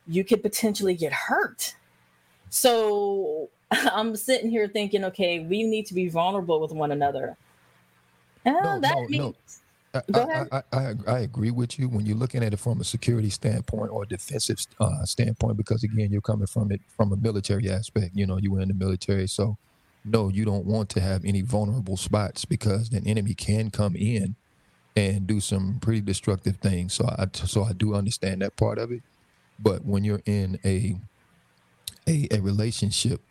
you 0.08 0.24
could 0.24 0.42
potentially 0.42 0.96
get 0.96 1.12
hurt. 1.12 1.76
So 2.50 3.50
I'm 3.72 4.16
sitting 4.16 4.50
here 4.50 4.68
thinking, 4.70 5.04
okay, 5.06 5.40
we 5.42 5.64
need 5.64 5.86
to 5.88 5.94
be 5.94 6.08
vulnerable 6.08 6.62
with 6.62 6.72
one 6.72 6.92
another. 6.94 7.36
no, 8.46 8.58
ah, 8.64 8.80
that 8.80 8.96
no, 8.96 9.08
means- 9.10 9.22
no. 9.22 9.34
I, 9.94 10.02
I, 10.52 10.64
I, 10.72 10.94
I, 11.08 11.20
agree 11.20 11.52
with 11.52 11.78
you 11.78 11.88
when 11.88 12.06
you're 12.06 12.18
looking 12.18 12.44
at 12.44 12.52
it 12.52 12.58
from 12.58 12.82
a 12.82 12.84
security 12.84 13.30
standpoint 13.30 13.92
or 13.92 14.06
defensive 14.06 14.58
uh, 14.80 15.06
standpoint, 15.06 15.56
because 15.58 15.84
again, 15.84 16.12
you're 16.12 16.22
coming 16.22 16.48
from 16.48 16.72
it 16.72 16.82
from 16.98 17.12
a 17.14 17.16
military 17.16 17.70
aspect. 17.70 18.12
You 18.16 18.26
know, 18.26 18.38
you 18.38 18.52
were 18.52 18.62
in 18.62 18.70
the 18.70 18.74
military, 18.74 19.28
so 19.28 19.58
no, 20.04 20.30
you 20.30 20.46
don't 20.46 20.66
want 20.66 20.90
to 20.90 21.00
have 21.02 21.24
any 21.24 21.42
vulnerable 21.42 21.96
spots 21.96 22.44
because 22.44 22.90
the 22.90 23.04
enemy 23.06 23.36
can 23.36 23.70
come 23.70 23.96
in 23.96 24.36
and 24.96 25.28
do 25.28 25.40
some 25.40 25.80
pretty 25.80 26.02
destructive 26.02 26.58
things. 26.58 26.94
So 26.94 27.06
I 27.08 27.28
so 27.34 27.64
I 27.64 27.74
do 27.74 27.94
understand 27.94 28.42
that 28.42 28.56
part 28.56 28.80
of 28.80 28.92
it. 28.92 29.04
But 29.60 29.86
when 29.86 30.04
you're 30.04 30.24
in 30.26 30.60
a 30.66 30.96
a, 32.08 32.28
a 32.32 32.40
relationship 32.40 33.22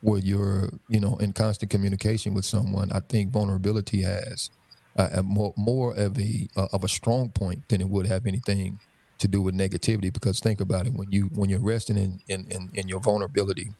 where 0.00 0.18
you're 0.18 0.70
you 0.88 0.98
know 0.98 1.16
in 1.18 1.32
constant 1.32 1.70
communication 1.70 2.34
with 2.34 2.44
someone, 2.44 2.90
I 2.90 3.00
think 3.00 3.30
vulnerability 3.30 4.02
has 4.02 4.50
a 4.98 5.22
more 5.24 5.54
more 5.56 5.94
of 5.96 6.18
a 6.18 6.48
uh, 6.56 6.68
of 6.72 6.84
a 6.84 6.88
strong 6.88 7.30
point 7.30 7.68
than 7.68 7.80
it 7.82 7.88
would 7.88 8.06
have 8.06 8.26
anything 8.26 8.80
to 9.18 9.28
do 9.28 9.42
with 9.42 9.56
negativity. 9.56 10.12
Because 10.12 10.40
think 10.40 10.60
about 10.60 10.86
it 10.86 10.94
when 10.94 11.12
you 11.12 11.24
when 11.34 11.50
you're 11.50 11.60
resting 11.60 11.98
in 11.98 12.20
in, 12.28 12.46
in, 12.50 12.70
in 12.74 12.88
your 12.88 13.00
vulnerability 13.00 13.72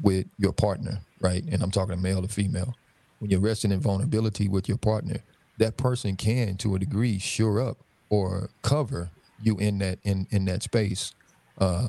with 0.00 0.26
your 0.38 0.52
partner, 0.52 1.00
right? 1.20 1.44
And 1.44 1.62
I'm 1.62 1.70
talking 1.72 2.02
male 2.02 2.24
or 2.24 2.28
female. 2.28 2.76
When 3.18 3.30
you're 3.30 3.40
resting 3.40 3.72
in 3.72 3.80
vulnerability 3.80 4.48
with 4.48 4.68
your 4.68 4.78
partner, 4.78 5.24
that 5.58 5.76
person 5.78 6.16
can, 6.16 6.56
to 6.58 6.76
a 6.76 6.78
degree, 6.80 7.18
shore 7.18 7.60
up 7.60 7.78
or 8.10 8.50
cover 8.62 9.12
you 9.38 9.56
in 9.58 9.78
that 9.80 10.00
in 10.04 10.26
in 10.30 10.46
that 10.46 10.62
space. 10.64 11.14
Uh, 11.58 11.88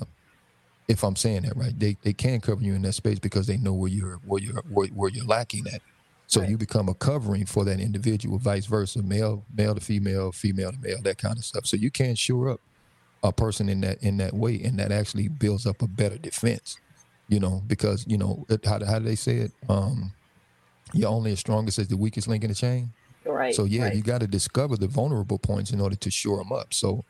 if 0.87 1.03
I'm 1.03 1.17
saying 1.17 1.43
that 1.43 1.57
right, 1.57 1.77
they 1.79 1.97
they 2.03 2.13
can 2.13 2.41
cover 2.41 2.63
you 2.63 2.75
in 2.75 2.83
that 2.83 2.93
space 2.93 3.19
because 3.19 3.47
they 3.47 3.57
know 3.57 3.73
where 3.73 3.91
you're 3.91 4.17
where 4.25 4.41
you're 4.41 4.63
where, 4.69 4.87
where 4.89 5.09
you're 5.11 5.25
lacking 5.25 5.67
at. 5.73 5.81
So 6.29 6.39
right. 6.41 6.49
you 6.49 6.57
become 6.57 6.87
a 6.87 6.93
covering 6.93 7.45
for 7.45 7.65
that 7.65 7.79
individual, 7.79 8.37
vice 8.37 8.65
versa, 8.65 9.03
male 9.03 9.43
male 9.53 9.75
to 9.75 9.81
female, 9.81 10.31
female 10.31 10.71
to 10.71 10.79
male, 10.79 11.01
that 11.01 11.17
kind 11.17 11.37
of 11.37 11.43
stuff. 11.43 11.65
So 11.65 11.75
you 11.75 11.91
can't 11.91 12.17
shore 12.17 12.49
up 12.49 12.61
a 13.21 13.33
person 13.33 13.67
in 13.67 13.81
that 13.81 14.01
in 14.01 14.17
that 14.17 14.33
way, 14.33 14.61
and 14.63 14.79
that 14.79 14.91
actually 14.91 15.27
builds 15.27 15.65
up 15.65 15.81
a 15.81 15.87
better 15.87 16.17
defense 16.17 16.77
you 17.29 17.39
know, 17.39 17.61
because 17.67 18.05
you 18.07 18.17
know 18.17 18.45
how 18.65 18.83
how 18.83 18.99
do 18.99 19.05
they 19.05 19.15
say 19.15 19.37
it? 19.37 19.51
Um, 19.69 20.11
you're 20.93 21.09
only 21.09 21.31
as 21.31 21.39
strong 21.39 21.67
as 21.67 21.75
the 21.75 21.95
weakest 21.95 22.27
link 22.27 22.43
in 22.43 22.49
the 22.49 22.55
chain. 22.55 22.91
Right. 23.23 23.53
So 23.53 23.65
yeah, 23.65 23.83
right. 23.83 23.95
you 23.95 24.01
got 24.01 24.21
to 24.21 24.27
discover 24.27 24.75
the 24.75 24.87
vulnerable 24.87 25.37
points 25.37 25.71
in 25.71 25.79
order 25.79 25.95
to 25.95 26.11
shore 26.11 26.37
them 26.37 26.51
up. 26.51 26.73
So, 26.73 27.05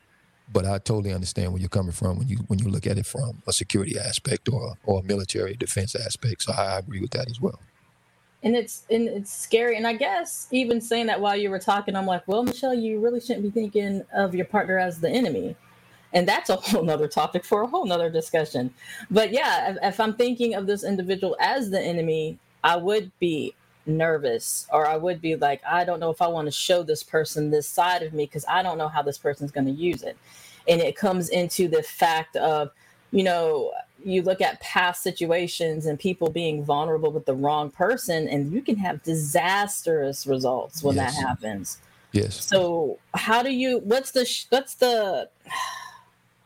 but 0.52 0.66
I 0.66 0.78
totally 0.80 1.14
understand 1.14 1.54
where 1.54 1.62
you're 1.62 1.70
coming 1.70 1.94
from 1.94 2.20
when 2.20 2.28
you 2.28 2.38
when 2.48 2.60
you 2.60 2.68
look 2.68 2.86
at 2.86 2.98
it 2.98 3.06
from 3.06 3.42
a 3.48 3.54
security 3.54 3.98
aspect 3.98 4.50
or 4.50 4.78
or 4.84 5.00
a 5.00 5.04
military 5.04 5.56
defense 5.56 5.96
aspect. 5.96 6.44
So 6.44 6.52
I 6.52 6.80
agree 6.80 7.00
with 7.00 7.12
that 7.12 7.30
as 7.30 7.40
well. 7.40 7.60
And 8.44 8.56
it's 8.56 8.84
and 8.90 9.08
it's 9.08 9.34
scary. 9.34 9.76
And 9.76 9.86
I 9.86 9.94
guess 9.94 10.48
even 10.52 10.80
saying 10.80 11.08
that 11.08 11.20
while 11.20 11.36
you 11.36 11.50
were 11.50 11.60
talking, 11.60 11.96
I'm 11.96 12.06
like, 12.06 12.28
well, 12.28 12.44
Michelle, 12.44 12.74
you 12.74 13.00
really 13.00 13.20
shouldn't 13.20 13.44
be 13.44 13.52
thinking 13.52 14.04
of 14.14 14.34
your 14.34 14.46
partner 14.46 14.80
as 14.80 15.00
the 15.00 15.10
enemy. 15.10 15.56
And 16.14 16.28
that's 16.28 16.50
a 16.50 16.56
whole 16.56 16.84
nother 16.84 17.08
topic 17.08 17.46
for 17.46 17.62
a 17.62 17.68
whole 17.68 17.86
nother 17.86 18.10
discussion. 18.10 18.74
But 19.12 19.32
yeah 19.32 19.72
if, 19.72 19.78
if, 19.82 20.00
i'm 20.00 20.14
thinking 20.14 20.56
of 20.56 20.68
this 20.68 20.84
individual 20.84 21.36
as 21.40 21.70
the 21.70 21.82
enemy 21.82 22.38
i 22.64 22.76
would 22.76 23.12
be 23.20 23.54
nervous 23.86 24.68
or 24.72 24.86
i 24.88 24.96
would 24.96 25.22
be 25.22 25.36
like 25.36 25.62
i 25.68 25.84
don't 25.84 26.00
know 26.00 26.12
if 26.12 26.22
i 26.22 26.28
want 26.28 26.46
to 26.46 26.52
show 26.52 26.84
this 26.84 27.02
person 27.04 27.50
this 27.50 27.68
side 27.68 28.04
of 28.04 28.14
me 28.14 28.26
because 28.26 28.46
i 28.48 28.62
don't 28.62 28.78
know 28.78 28.88
how 28.88 29.02
this 29.02 29.18
person's 29.18 29.52
going 29.52 29.66
to 29.66 29.72
use 29.72 30.04
it. 30.04 30.18
And 30.68 30.82
it 30.82 30.96
comes 30.96 31.30
into 31.30 31.68
the 31.68 31.82
fact 31.84 32.36
of 32.36 32.72
you 33.12 33.24
know 33.24 33.72
you 34.04 34.22
look 34.22 34.42
at 34.42 34.60
past 34.62 35.04
situations 35.04 35.86
and 35.86 36.00
people 36.00 36.30
being 36.30 36.64
vulnerable 36.64 37.12
with 37.12 37.26
the 37.26 37.34
wrong 37.34 37.70
person 37.70 38.28
and 38.28 38.52
you 38.52 38.62
can 38.62 38.78
have 38.78 39.02
disastrous 39.04 40.26
results 40.26 40.84
when 40.84 40.96
yes. 40.96 41.16
that 41.16 41.28
happens 41.28 41.80
yes 42.12 42.44
so 42.44 42.98
how 43.14 43.44
do 43.44 43.52
you 43.52 43.80
what's 43.80 44.12
the 44.12 44.46
what's 44.50 44.76
the 44.76 45.30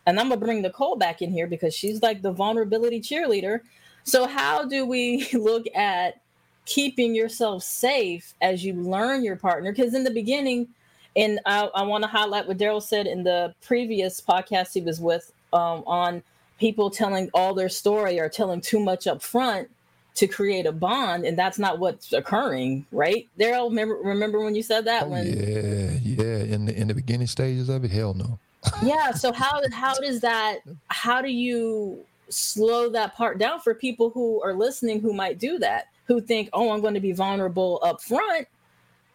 and 0.06 0.20
I'm 0.20 0.30
gonna 0.30 0.40
bring 0.40 0.62
Nicole 0.62 0.96
back 0.96 1.22
in 1.22 1.32
here 1.32 1.48
because 1.48 1.74
she's 1.74 2.02
like 2.02 2.22
the 2.22 2.32
vulnerability 2.32 3.00
cheerleader. 3.00 3.62
So 4.04 4.28
how 4.28 4.66
do 4.66 4.86
we 4.86 5.28
look 5.34 5.66
at 5.76 6.22
keeping 6.66 7.16
yourself 7.16 7.64
safe 7.64 8.34
as 8.42 8.64
you 8.64 8.74
learn 8.74 9.24
your 9.24 9.36
partner? 9.36 9.72
Because 9.72 9.94
in 9.94 10.04
the 10.04 10.12
beginning, 10.12 10.68
and 11.16 11.40
I, 11.46 11.70
I 11.76 11.84
want 11.84 12.04
to 12.04 12.10
highlight 12.10 12.48
what 12.48 12.58
Daryl 12.58 12.82
said 12.82 13.08
in 13.08 13.24
the 13.24 13.54
previous 13.62 14.20
podcast 14.20 14.74
he 14.74 14.82
was 14.82 15.00
with 15.00 15.32
um, 15.54 15.84
on 15.86 16.24
people 16.60 16.90
telling 16.90 17.30
all 17.34 17.54
their 17.54 17.70
story 17.70 18.20
or 18.20 18.30
telling 18.30 18.62
too 18.62 18.80
much 18.80 19.08
up 19.08 19.22
front 19.22 19.70
to 20.16 20.28
create 20.28 20.68
a 20.68 20.72
bond, 20.72 21.26
and 21.26 21.38
that's 21.38 21.58
not 21.58 21.80
what's 21.80 22.14
occurring, 22.14 22.86
right? 22.92 23.28
Daryl, 23.40 23.70
remember 23.70 23.96
remember 23.96 24.44
when 24.44 24.54
you 24.54 24.62
said 24.62 24.86
that? 24.86 25.04
Oh, 25.04 25.08
when 25.08 25.26
yeah, 25.26 25.98
yeah, 26.02 26.44
in 26.44 26.66
the 26.66 26.76
in 26.76 26.88
the 26.88 26.94
beginning 26.94 27.28
stages 27.28 27.70
of 27.70 27.84
it, 27.84 27.92
hell 27.92 28.14
no 28.14 28.40
yeah 28.84 29.12
so 29.12 29.32
how 29.32 29.62
how 29.72 29.94
does 29.96 30.22
that 30.22 30.60
how 30.88 31.22
do 31.22 31.30
you 31.30 32.00
slow 32.30 32.90
that 32.90 33.16
part 33.16 33.38
down 33.38 33.60
for 33.60 33.74
people 33.76 34.10
who 34.10 34.42
are 34.42 34.54
listening 34.54 35.02
who 35.02 35.14
might 35.14 35.40
do 35.40 35.60
that 35.60 35.88
who 36.06 36.22
think 36.22 36.50
oh 36.54 36.72
i'm 36.72 36.82
going 36.82 36.94
to 36.94 37.00
be 37.00 37.12
vulnerable 37.12 37.80
up 37.84 38.02
front 38.02 38.48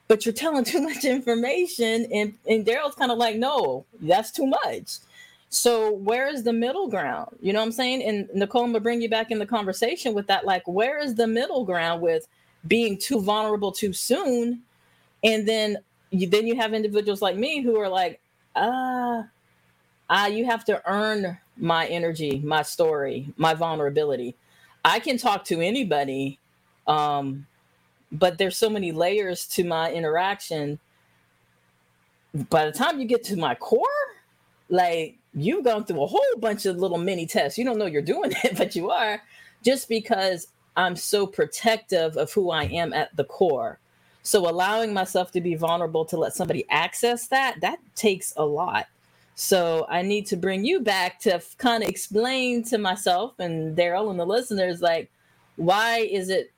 but 0.07 0.25
you're 0.25 0.33
telling 0.35 0.65
too 0.65 0.81
much 0.81 1.05
information 1.05 2.07
and 2.13 2.35
and 2.47 2.67
daryl's 2.67 2.95
kind 2.95 3.11
of 3.11 3.19
like 3.19 3.37
no 3.37 3.85
that's 4.03 4.31
too 4.31 4.47
much 4.47 4.99
so 5.51 5.93
where 5.93 6.29
is 6.29 6.43
the 6.43 6.53
middle 6.53 6.89
ground 6.89 7.29
you 7.41 7.53
know 7.53 7.61
what 7.61 7.67
i'm 7.67 7.73
saying 7.73 8.03
and 8.03 8.29
nicole 8.35 8.65
i'm 8.65 8.73
gonna 8.73 8.81
bring 8.81 9.01
you 9.01 9.09
back 9.09 9.31
in 9.31 9.39
the 9.39 9.47
conversation 9.47 10.15
with 10.15 10.27
that 10.27 10.45
like 10.45 10.67
where 10.69 10.99
is 10.99 11.15
the 11.15 11.27
middle 11.27 11.65
ground 11.65 12.03
with 12.03 12.29
being 12.67 12.99
too 12.99 13.21
vulnerable 13.21 13.73
too 13.73 13.93
soon 13.93 14.63
and 15.25 15.49
then 15.49 15.79
you, 16.11 16.27
then 16.27 16.47
you 16.47 16.57
have 16.57 16.75
individuals 16.75 17.23
like 17.23 17.37
me 17.37 17.63
who 17.63 17.77
are 17.79 17.89
like 17.89 18.21
ah 18.57 19.21
uh, 19.21 19.23
uh, 20.11 20.29
you 20.31 20.47
have 20.47 20.65
to 20.65 20.83
earn 20.91 21.39
my 21.57 21.87
energy, 21.87 22.41
my 22.45 22.63
story, 22.63 23.33
my 23.37 23.55
vulnerability. 23.55 24.35
I 24.85 25.01
can 25.01 25.19
talk 25.19 25.45
to 25.47 25.61
anybody, 25.61 26.39
um, 26.87 27.47
but 28.11 28.39
there's 28.39 28.57
so 28.57 28.71
many 28.71 28.93
layers 28.93 29.47
to 29.49 29.65
my 29.65 29.93
interaction. 29.93 30.79
By 32.49 32.65
the 32.67 32.73
time 32.73 33.01
you 33.01 33.07
get 33.07 33.25
to 33.25 33.37
my 33.37 33.55
core, 33.55 33.85
like 34.71 35.18
you've 35.45 35.65
gone 35.65 35.85
through 35.85 36.03
a 36.03 36.07
whole 36.07 36.21
bunch 36.39 36.67
of 36.67 36.79
little 36.79 36.99
mini 36.99 37.27
tests. 37.27 37.59
You 37.59 37.65
don't 37.65 37.79
know 37.79 37.87
you're 37.87 38.03
doing 38.03 38.33
it, 38.45 38.57
but 38.57 38.77
you 38.77 38.91
are, 38.91 39.23
just 39.65 39.89
because 39.89 40.49
I'm 40.77 40.97
so 40.97 41.27
protective 41.27 42.17
of 42.17 42.33
who 42.33 42.51
I 42.51 42.65
am 42.65 42.93
at 42.93 43.15
the 43.17 43.25
core. 43.25 43.79
So 44.23 44.49
allowing 44.49 44.93
myself 44.93 45.33
to 45.33 45.41
be 45.41 45.55
vulnerable 45.55 46.05
to 46.07 46.17
let 46.17 46.35
somebody 46.35 46.65
access 46.71 47.29
that, 47.29 47.61
that 47.63 47.79
takes 47.95 48.33
a 48.37 48.45
lot. 48.45 48.87
So 49.35 49.87
I 49.89 50.03
need 50.03 50.27
to 50.27 50.37
bring 50.37 50.65
you 50.65 50.81
back 50.81 51.21
to 51.21 51.41
kind 51.59 51.83
of 51.83 51.89
explain 51.89 52.65
to 52.65 52.79
myself 52.79 53.39
and 53.39 53.77
Daryl 53.77 54.11
and 54.11 54.19
the 54.19 54.27
listeners, 54.27 54.83
like, 54.83 55.11
why 55.57 55.99
is 56.01 56.29
it? 56.29 56.51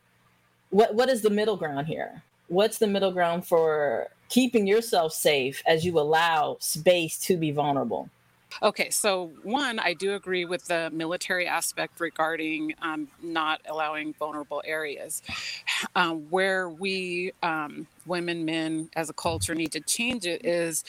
What 0.70 0.94
what 0.94 1.08
is 1.08 1.22
the 1.22 1.30
middle 1.30 1.56
ground 1.56 1.86
here? 1.86 2.22
What's 2.48 2.78
the 2.78 2.86
middle 2.86 3.12
ground 3.12 3.46
for 3.46 4.08
keeping 4.28 4.66
yourself 4.66 5.12
safe 5.12 5.62
as 5.66 5.84
you 5.84 5.98
allow 5.98 6.56
space 6.60 7.18
to 7.26 7.36
be 7.36 7.50
vulnerable? 7.50 8.08
Okay, 8.62 8.90
so 8.90 9.30
one, 9.42 9.78
I 9.78 9.94
do 9.94 10.14
agree 10.14 10.44
with 10.44 10.66
the 10.66 10.90
military 10.92 11.46
aspect 11.46 12.00
regarding 12.00 12.74
um, 12.82 13.08
not 13.22 13.60
allowing 13.68 14.14
vulnerable 14.14 14.62
areas. 14.64 15.22
Um, 15.96 16.26
where 16.30 16.68
we, 16.68 17.32
um, 17.42 17.86
women, 18.06 18.44
men, 18.44 18.90
as 18.94 19.08
a 19.10 19.14
culture, 19.14 19.54
need 19.54 19.72
to 19.72 19.80
change 19.80 20.26
it 20.26 20.44
is 20.44 20.84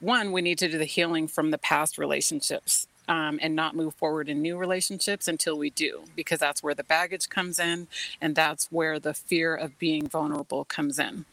one, 0.00 0.32
we 0.32 0.42
need 0.42 0.58
to 0.58 0.68
do 0.68 0.78
the 0.78 0.84
healing 0.84 1.28
from 1.28 1.50
the 1.50 1.58
past 1.58 1.98
relationships 1.98 2.86
um, 3.08 3.38
and 3.42 3.54
not 3.56 3.76
move 3.76 3.94
forward 3.94 4.28
in 4.28 4.42
new 4.42 4.56
relationships 4.56 5.28
until 5.28 5.56
we 5.56 5.70
do, 5.70 6.02
because 6.16 6.40
that's 6.40 6.62
where 6.62 6.74
the 6.74 6.84
baggage 6.84 7.28
comes 7.28 7.58
in 7.58 7.88
and 8.20 8.34
that's 8.34 8.66
where 8.72 8.98
the 8.98 9.14
fear 9.14 9.54
of 9.54 9.78
being 9.78 10.08
vulnerable 10.08 10.64
comes 10.64 10.98
in. 10.98 11.24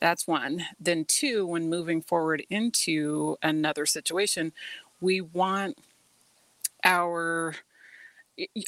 That's 0.00 0.26
one. 0.26 0.64
Then, 0.80 1.04
two, 1.04 1.46
when 1.46 1.68
moving 1.68 2.00
forward 2.02 2.42
into 2.50 3.36
another 3.42 3.86
situation, 3.86 4.52
we 5.00 5.20
want 5.20 5.78
our 6.84 7.54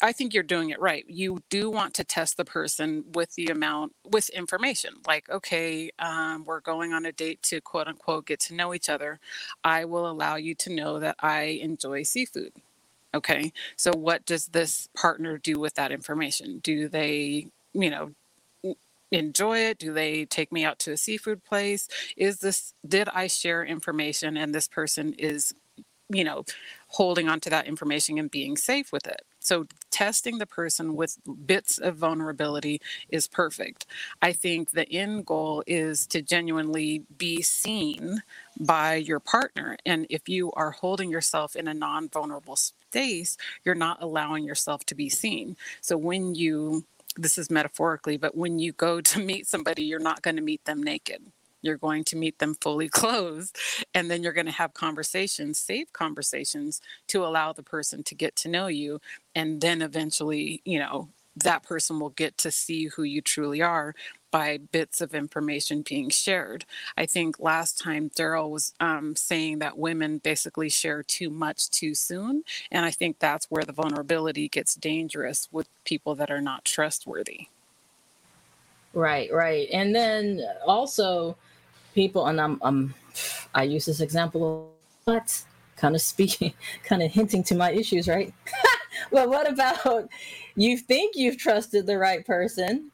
I 0.03 0.11
think 0.11 0.33
you're 0.33 0.43
doing 0.43 0.69
it 0.69 0.79
right. 0.79 1.03
You 1.07 1.41
do 1.49 1.69
want 1.69 1.95
to 1.95 2.03
test 2.03 2.37
the 2.37 2.45
person 2.45 3.05
with 3.13 3.35
the 3.35 3.47
amount 3.47 3.93
with 4.07 4.29
information. 4.29 4.95
Like, 5.07 5.29
okay, 5.29 5.89
um, 5.99 6.43
we're 6.45 6.59
going 6.59 6.93
on 6.93 7.05
a 7.05 7.11
date 7.11 7.41
to 7.43 7.61
quote 7.61 7.87
unquote 7.87 8.27
get 8.27 8.39
to 8.41 8.53
know 8.53 8.73
each 8.73 8.89
other. 8.89 9.19
I 9.63 9.85
will 9.85 10.09
allow 10.09 10.35
you 10.35 10.53
to 10.55 10.69
know 10.69 10.99
that 10.99 11.15
I 11.19 11.59
enjoy 11.61 12.03
seafood. 12.03 12.53
Okay, 13.15 13.53
so 13.75 13.91
what 13.93 14.25
does 14.25 14.47
this 14.47 14.89
partner 14.95 15.37
do 15.37 15.59
with 15.59 15.75
that 15.75 15.91
information? 15.91 16.59
Do 16.59 16.87
they, 16.87 17.47
you 17.73 17.89
know, 17.89 18.11
enjoy 19.11 19.59
it? 19.59 19.77
Do 19.77 19.93
they 19.93 20.25
take 20.25 20.51
me 20.51 20.65
out 20.65 20.79
to 20.79 20.91
a 20.91 20.97
seafood 20.97 21.43
place? 21.43 21.87
Is 22.17 22.39
this, 22.39 22.73
did 22.87 23.09
I 23.09 23.27
share 23.27 23.63
information 23.63 24.35
and 24.35 24.53
this 24.53 24.67
person 24.67 25.13
is, 25.13 25.53
you 26.09 26.23
know, 26.23 26.45
holding 26.87 27.27
on 27.29 27.39
to 27.41 27.49
that 27.49 27.67
information 27.67 28.17
and 28.17 28.29
being 28.29 28.57
safe 28.57 28.91
with 28.91 29.07
it? 29.07 29.23
So 29.39 29.65
testing 29.91 30.37
the 30.37 30.45
person 30.45 30.95
with 30.95 31.17
bits 31.45 31.77
of 31.77 31.97
vulnerability 31.97 32.79
is 33.09 33.27
perfect. 33.27 33.85
I 34.21 34.31
think 34.31 34.71
the 34.71 34.89
end 34.89 35.25
goal 35.25 35.63
is 35.67 36.07
to 36.07 36.21
genuinely 36.21 37.03
be 37.17 37.41
seen 37.41 38.23
by 38.59 38.95
your 38.95 39.19
partner. 39.19 39.77
And 39.85 40.07
if 40.09 40.29
you 40.29 40.51
are 40.53 40.71
holding 40.71 41.11
yourself 41.11 41.55
in 41.55 41.67
a 41.67 41.73
non 41.73 42.07
vulnerable 42.07 42.55
space, 42.55 43.37
you're 43.65 43.75
not 43.75 44.01
allowing 44.01 44.45
yourself 44.45 44.85
to 44.85 44.95
be 44.95 45.09
seen. 45.09 45.57
So 45.81 45.97
when 45.97 46.35
you 46.35 46.85
this 47.15 47.37
is 47.37 47.51
metaphorically, 47.51 48.17
but 48.17 48.35
when 48.35 48.59
you 48.59 48.71
go 48.71 49.01
to 49.11 49.19
meet 49.19 49.45
somebody, 49.47 49.83
you're 49.83 49.99
not 49.99 50.21
going 50.21 50.37
to 50.37 50.41
meet 50.41 50.65
them 50.65 50.81
naked. 50.81 51.32
You're 51.63 51.77
going 51.77 52.03
to 52.05 52.15
meet 52.15 52.37
them 52.37 52.55
fully 52.61 52.89
clothed, 52.99 53.57
and 53.95 54.11
then 54.11 54.21
you're 54.21 54.33
going 54.33 54.45
to 54.45 54.51
have 54.51 54.75
conversations, 54.75 55.59
safe 55.59 55.91
conversations, 55.91 56.81
to 57.07 57.25
allow 57.25 57.53
the 57.53 57.63
person 57.63 58.03
to 58.03 58.13
get 58.13 58.35
to 58.37 58.49
know 58.49 58.67
you. 58.67 59.01
And 59.33 59.61
then 59.61 59.81
eventually, 59.81 60.61
you 60.63 60.77
know, 60.77 61.09
that 61.35 61.63
person 61.63 61.99
will 61.99 62.09
get 62.09 62.37
to 62.39 62.51
see 62.51 62.87
who 62.87 63.03
you 63.03 63.21
truly 63.21 63.61
are 63.61 63.95
by 64.33 64.57
bits 64.57 64.99
of 64.99 65.13
information 65.13 65.83
being 65.87 66.09
shared. 66.09 66.65
I 66.97 67.05
think 67.05 67.39
last 67.39 67.77
time 67.77 68.09
Daryl 68.09 68.49
was 68.49 68.73
um, 68.79 69.15
saying 69.15 69.59
that 69.59 69.77
women 69.77 70.17
basically 70.17 70.69
share 70.69 71.03
too 71.03 71.29
much 71.29 71.69
too 71.69 71.93
soon. 71.93 72.43
And 72.71 72.83
I 72.83 72.89
think 72.89 73.19
that's 73.19 73.51
where 73.51 73.63
the 73.63 73.71
vulnerability 73.71 74.49
gets 74.49 74.73
dangerous 74.73 75.47
with 75.51 75.69
people 75.85 76.15
that 76.15 76.31
are 76.31 76.41
not 76.41 76.65
trustworthy. 76.65 77.47
Right, 78.93 79.31
right. 79.31 79.67
And 79.71 79.93
then 79.93 80.41
also 80.65 81.35
people, 81.93 82.27
and 82.27 82.39
I'm, 82.39 82.59
I'm 82.61 82.93
I 83.53 83.63
use 83.63 83.85
this 83.85 84.01
example, 84.01 84.71
but 85.05 85.43
kind 85.75 85.95
of 85.95 86.01
speaking, 86.01 86.53
kind 86.83 87.01
of 87.01 87.11
hinting 87.11 87.43
to 87.43 87.55
my 87.55 87.71
issues, 87.71 88.07
right? 88.07 88.33
but 89.11 89.29
what 89.29 89.49
about 89.49 90.09
you 90.55 90.77
think 90.77 91.15
you've 91.15 91.37
trusted 91.37 91.85
the 91.85 91.97
right 91.97 92.25
person 92.25 92.91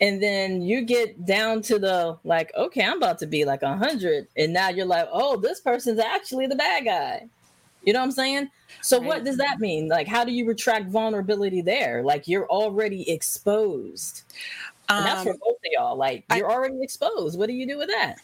and 0.00 0.22
then 0.22 0.62
you 0.62 0.82
get 0.82 1.26
down 1.26 1.60
to 1.60 1.78
the 1.78 2.16
like 2.24 2.50
okay 2.56 2.82
i'm 2.84 2.96
about 2.96 3.18
to 3.18 3.26
be 3.26 3.44
like 3.44 3.62
a 3.62 3.76
hundred 3.76 4.26
and 4.36 4.52
now 4.52 4.68
you're 4.68 4.86
like 4.86 5.06
oh 5.12 5.36
this 5.36 5.60
person's 5.60 5.98
actually 5.98 6.46
the 6.46 6.56
bad 6.56 6.84
guy. 6.84 7.28
You 7.82 7.94
know 7.94 8.00
what 8.00 8.06
i'm 8.06 8.12
saying? 8.12 8.48
So 8.82 8.98
right. 8.98 9.06
what 9.06 9.24
does 9.24 9.36
that 9.38 9.58
mean? 9.58 9.88
Like 9.88 10.06
how 10.06 10.24
do 10.24 10.32
you 10.32 10.46
retract 10.46 10.86
vulnerability 10.86 11.62
there? 11.62 12.02
Like 12.02 12.28
you're 12.28 12.46
already 12.46 13.10
exposed. 13.10 14.22
And 14.88 15.06
that's 15.06 15.22
for 15.22 15.30
um, 15.30 15.38
both 15.40 15.56
of 15.56 15.70
y'all. 15.70 15.96
Like 15.96 16.24
you're 16.34 16.50
I, 16.50 16.54
already 16.54 16.82
exposed. 16.82 17.38
What 17.38 17.46
do 17.46 17.54
you 17.54 17.66
do 17.66 17.78
with 17.78 17.88
that 17.88 18.20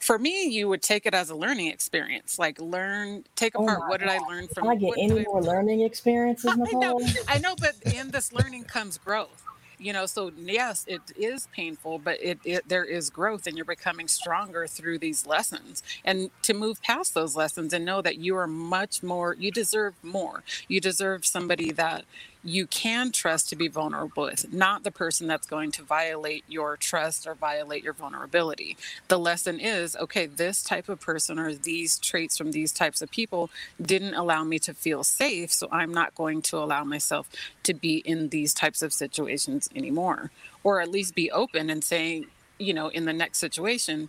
for 0.00 0.18
me, 0.18 0.46
you 0.46 0.68
would 0.68 0.82
take 0.82 1.06
it 1.06 1.14
as 1.14 1.30
a 1.30 1.34
learning 1.34 1.68
experience. 1.68 2.38
Like 2.38 2.60
learn, 2.60 3.24
take 3.36 3.52
oh 3.56 3.64
apart 3.64 3.80
what 3.88 4.00
God. 4.00 4.06
did 4.06 4.08
I 4.08 4.18
learn 4.26 4.48
from. 4.48 4.64
Can 4.64 4.72
I 4.72 4.76
get 4.76 4.94
any 4.98 5.24
more 5.24 5.42
learning 5.42 5.82
experiences? 5.82 6.50
I 6.52 6.72
know, 6.72 7.00
I 7.28 7.38
know, 7.38 7.54
but 7.56 7.74
in 7.94 8.10
this 8.10 8.32
learning 8.32 8.64
comes 8.64 8.98
growth 8.98 9.44
you 9.80 9.92
know 9.92 10.06
so 10.06 10.30
yes 10.36 10.84
it 10.86 11.00
is 11.16 11.48
painful 11.52 11.98
but 11.98 12.22
it, 12.22 12.38
it 12.44 12.68
there 12.68 12.84
is 12.84 13.08
growth 13.08 13.46
and 13.46 13.56
you're 13.56 13.64
becoming 13.64 14.06
stronger 14.06 14.66
through 14.66 14.98
these 14.98 15.26
lessons 15.26 15.82
and 16.04 16.30
to 16.42 16.52
move 16.52 16.80
past 16.82 17.14
those 17.14 17.34
lessons 17.34 17.72
and 17.72 17.84
know 17.84 18.02
that 18.02 18.18
you 18.18 18.36
are 18.36 18.46
much 18.46 19.02
more 19.02 19.34
you 19.38 19.50
deserve 19.50 19.94
more 20.02 20.42
you 20.68 20.80
deserve 20.80 21.24
somebody 21.24 21.72
that 21.72 22.04
you 22.42 22.66
can 22.66 23.12
trust 23.12 23.48
to 23.50 23.56
be 23.56 23.68
vulnerable 23.68 24.24
with, 24.24 24.52
not 24.52 24.82
the 24.82 24.90
person 24.90 25.26
that's 25.26 25.46
going 25.46 25.70
to 25.72 25.82
violate 25.82 26.44
your 26.48 26.76
trust 26.76 27.26
or 27.26 27.34
violate 27.34 27.84
your 27.84 27.92
vulnerability. 27.92 28.76
The 29.08 29.18
lesson 29.18 29.60
is 29.60 29.96
okay, 29.96 30.26
this 30.26 30.62
type 30.62 30.88
of 30.88 31.00
person 31.00 31.38
or 31.38 31.54
these 31.54 31.98
traits 31.98 32.38
from 32.38 32.52
these 32.52 32.72
types 32.72 33.02
of 33.02 33.10
people 33.10 33.50
didn't 33.80 34.14
allow 34.14 34.44
me 34.44 34.58
to 34.60 34.74
feel 34.74 35.04
safe, 35.04 35.52
so 35.52 35.68
I'm 35.70 35.92
not 35.92 36.14
going 36.14 36.42
to 36.42 36.58
allow 36.58 36.84
myself 36.84 37.28
to 37.64 37.74
be 37.74 37.98
in 37.98 38.30
these 38.30 38.54
types 38.54 38.82
of 38.82 38.92
situations 38.92 39.68
anymore, 39.74 40.30
or 40.64 40.80
at 40.80 40.90
least 40.90 41.14
be 41.14 41.30
open 41.30 41.68
and 41.68 41.84
saying, 41.84 42.26
you 42.58 42.74
know, 42.74 42.88
in 42.88 43.04
the 43.04 43.12
next 43.12 43.38
situation, 43.38 44.08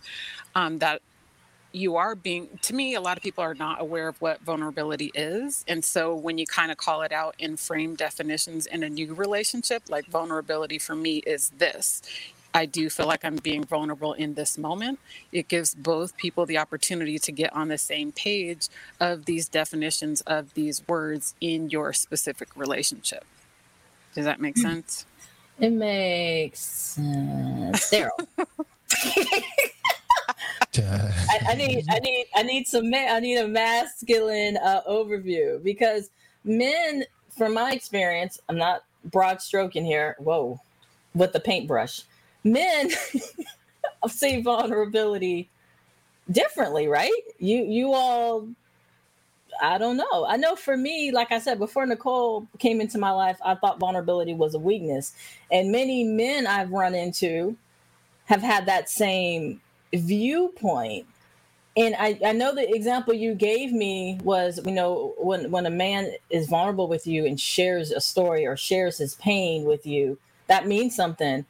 um, 0.54 0.78
that 0.78 1.02
you 1.72 1.96
are 1.96 2.14
being 2.14 2.48
to 2.62 2.74
me 2.74 2.94
a 2.94 3.00
lot 3.00 3.16
of 3.16 3.22
people 3.22 3.42
are 3.42 3.54
not 3.54 3.80
aware 3.80 4.08
of 4.08 4.20
what 4.20 4.40
vulnerability 4.42 5.10
is 5.14 5.64
and 5.68 5.84
so 5.84 6.14
when 6.14 6.38
you 6.38 6.46
kind 6.46 6.70
of 6.70 6.76
call 6.76 7.02
it 7.02 7.12
out 7.12 7.34
in 7.38 7.56
frame 7.56 7.94
definitions 7.94 8.66
in 8.66 8.82
a 8.82 8.88
new 8.88 9.14
relationship 9.14 9.82
like 9.88 10.06
vulnerability 10.06 10.78
for 10.78 10.94
me 10.94 11.18
is 11.18 11.50
this 11.58 12.02
I 12.54 12.66
do 12.66 12.90
feel 12.90 13.06
like 13.06 13.24
I'm 13.24 13.36
being 13.36 13.64
vulnerable 13.64 14.12
in 14.12 14.34
this 14.34 14.58
moment. 14.58 14.98
It 15.32 15.48
gives 15.48 15.74
both 15.74 16.16
people 16.16 16.44
the 16.44 16.58
opportunity 16.58 17.18
to 17.18 17.32
get 17.32 17.50
on 17.54 17.68
the 17.68 17.78
same 17.78 18.12
page 18.12 18.68
of 19.00 19.24
these 19.24 19.48
definitions 19.48 20.20
of 20.22 20.52
these 20.54 20.86
words 20.86 21.34
in 21.40 21.70
your 21.70 21.92
specific 21.92 22.54
relationship. 22.54 23.24
Does 24.14 24.26
that 24.26 24.40
make 24.40 24.56
hmm. 24.56 24.62
sense? 24.62 25.06
It 25.58 25.70
makes 25.70 26.60
sense. 26.60 27.90
Daryl. 27.90 28.26
I, 31.28 31.40
I, 31.50 31.54
need, 31.54 31.84
I 31.90 32.00
need, 32.00 32.26
I 32.36 32.42
need 32.44 32.68
some. 32.68 32.90
Ma- 32.90 32.98
I 32.98 33.20
need 33.20 33.38
a 33.38 33.48
masculine 33.48 34.58
uh, 34.58 34.82
overview 34.88 35.62
because 35.62 36.10
men, 36.44 37.04
from 37.36 37.54
my 37.54 37.72
experience, 37.72 38.40
I'm 38.48 38.58
not 38.58 38.84
broad 39.06 39.42
stroking 39.42 39.84
here. 39.84 40.16
Whoa, 40.18 40.60
with 41.14 41.32
the 41.32 41.40
paintbrush, 41.40 42.02
men 42.44 42.90
see 44.08 44.42
vulnerability 44.42 45.50
differently, 46.30 46.88
right? 46.88 47.12
You, 47.38 47.64
you 47.64 47.92
all. 47.94 48.48
I 49.62 49.78
don't 49.78 49.96
know. 49.98 50.26
I 50.26 50.36
know 50.36 50.56
for 50.56 50.76
me, 50.76 51.12
like 51.12 51.32
I 51.32 51.38
said 51.38 51.58
before, 51.58 51.86
Nicole 51.86 52.46
came 52.58 52.80
into 52.80 52.98
my 52.98 53.10
life. 53.12 53.38
I 53.44 53.54
thought 53.56 53.80
vulnerability 53.80 54.34
was 54.34 54.54
a 54.54 54.58
weakness, 54.60 55.14
and 55.52 55.72
many 55.72 56.04
men 56.04 56.46
I've 56.46 56.72
run 56.72 56.94
into 56.94 57.56
have 58.26 58.42
had 58.42 58.66
that 58.66 58.88
same 58.90 59.60
viewpoint. 59.94 61.06
And 61.74 61.94
I, 61.98 62.18
I 62.24 62.32
know 62.32 62.54
the 62.54 62.68
example 62.74 63.14
you 63.14 63.34
gave 63.34 63.72
me 63.72 64.20
was 64.22 64.60
you 64.66 64.72
know 64.72 65.14
when 65.16 65.50
when 65.50 65.64
a 65.64 65.70
man 65.70 66.12
is 66.28 66.48
vulnerable 66.48 66.86
with 66.86 67.06
you 67.06 67.24
and 67.24 67.40
shares 67.40 67.90
a 67.90 68.00
story 68.00 68.46
or 68.46 68.56
shares 68.58 68.98
his 68.98 69.14
pain 69.14 69.64
with 69.64 69.86
you 69.86 70.18
that 70.52 70.66
means 70.66 70.94
something. 70.94 71.46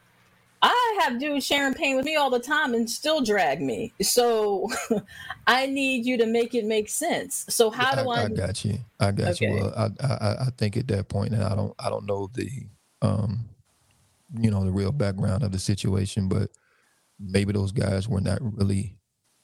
I 0.65 0.99
have 1.01 1.19
dudes 1.19 1.45
sharing 1.45 1.75
pain 1.75 1.97
with 1.97 2.05
me 2.05 2.15
all 2.15 2.31
the 2.31 2.39
time 2.39 2.73
and 2.73 2.89
still 2.89 3.21
drag 3.21 3.61
me. 3.61 3.93
So 4.01 4.69
i 5.49 5.67
need 5.67 6.07
you 6.07 6.17
to 6.19 6.27
make 6.27 6.55
it 6.55 6.65
make 6.65 6.89
sense. 6.89 7.45
So 7.49 7.69
how 7.69 7.97
do 8.01 8.09
i 8.11 8.21
i, 8.21 8.25
I 8.27 8.29
got 8.29 8.65
you. 8.65 8.79
I 9.01 9.11
got 9.11 9.29
okay. 9.33 9.49
you 9.49 9.55
well 9.55 9.75
I, 9.77 10.07
I 10.07 10.37
i 10.47 10.49
think 10.57 10.77
at 10.77 10.87
that 10.89 11.09
point 11.09 11.33
and 11.33 11.43
i 11.43 11.57
don't 11.57 11.75
i 11.81 11.91
don't 11.91 12.07
know 12.07 12.31
the 12.33 12.49
um 13.03 13.41
you 14.39 14.53
know 14.53 14.65
the 14.65 14.71
real 14.71 14.93
background 14.93 15.43
of 15.43 15.51
the 15.51 15.59
situation 15.59 16.29
but 16.29 16.49
maybe 17.23 17.53
those 17.53 17.73
guys 17.73 18.09
were 18.09 18.21
not 18.21 18.39
really 18.41 18.97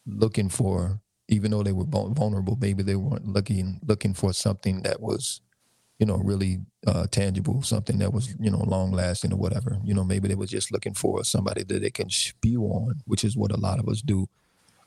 looking 0.07 0.49
for, 0.49 1.01
even 1.29 1.51
though 1.51 1.62
they 1.62 1.73
were 1.73 1.85
vulnerable, 1.85 2.57
maybe 2.61 2.83
they 2.83 2.97
weren't 2.97 3.27
looking 3.27 3.81
looking 3.87 4.14
for 4.14 4.33
something 4.33 4.83
that 4.83 5.01
was, 5.01 5.41
you 5.99 6.07
know, 6.07 6.17
really 6.17 6.59
uh, 6.87 7.07
tangible, 7.11 7.62
something 7.62 7.99
that 7.99 8.12
was, 8.12 8.35
you 8.41 8.51
know, 8.51 8.64
long 8.64 8.93
lasting 8.93 9.33
or 9.33 9.37
whatever. 9.37 9.79
You 9.85 9.95
know, 9.95 10.05
maybe 10.05 10.29
they 10.29 10.35
were 10.35 10.47
just 10.47 10.73
looking 10.73 10.95
for 10.95 11.23
somebody 11.25 11.64
that 11.64 11.83
they 11.83 11.91
can 11.91 12.11
spew 12.11 12.62
on, 12.62 13.01
which 13.07 13.25
is 13.25 13.37
what 13.37 13.53
a 13.53 13.57
lot 13.57 13.79
of 13.79 13.88
us 13.88 14.01
do. 14.01 14.27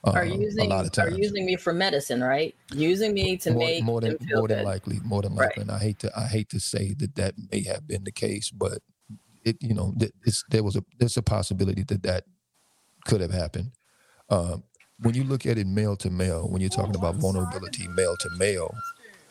Uh, 0.03 0.11
are 0.11 0.25
using 0.25 0.65
a 0.65 0.69
lot 0.69 0.83
of 0.83 0.91
times. 0.91 1.13
are 1.13 1.17
using 1.17 1.45
me 1.45 1.55
for 1.55 1.73
medicine, 1.73 2.23
right? 2.23 2.55
Using 2.73 3.13
me 3.13 3.37
to 3.37 3.51
more, 3.51 3.59
make 3.59 3.83
more 3.83 4.01
than 4.01 4.17
more 4.33 4.47
than 4.47 4.63
likely, 4.65 4.99
more 5.03 5.21
than 5.21 5.35
likely. 5.35 5.61
Right. 5.61 5.69
And 5.69 5.71
I 5.71 5.77
hate 5.77 5.99
to 5.99 6.11
I 6.17 6.25
hate 6.25 6.49
to 6.49 6.59
say 6.59 6.95
that 6.95 7.13
that 7.15 7.35
may 7.51 7.61
have 7.65 7.87
been 7.87 8.03
the 8.03 8.11
case, 8.11 8.49
but 8.49 8.79
it 9.43 9.57
you 9.61 9.75
know 9.75 9.93
it's 10.25 10.43
there 10.49 10.63
was 10.63 10.75
a 10.75 10.83
there's 10.97 11.17
a 11.17 11.21
possibility 11.21 11.83
that 11.83 12.01
that 12.01 12.23
could 13.05 13.21
have 13.21 13.31
happened. 13.31 13.71
Uh, 14.29 14.57
when 14.99 15.15
you 15.15 15.23
look 15.23 15.45
at 15.45 15.57
it 15.57 15.67
male 15.67 15.95
to 15.97 16.09
male, 16.09 16.47
when 16.47 16.61
you're 16.61 16.69
talking 16.69 16.95
about 16.95 17.15
vulnerability 17.15 17.87
male 17.89 18.15
to 18.17 18.29
male, 18.37 18.73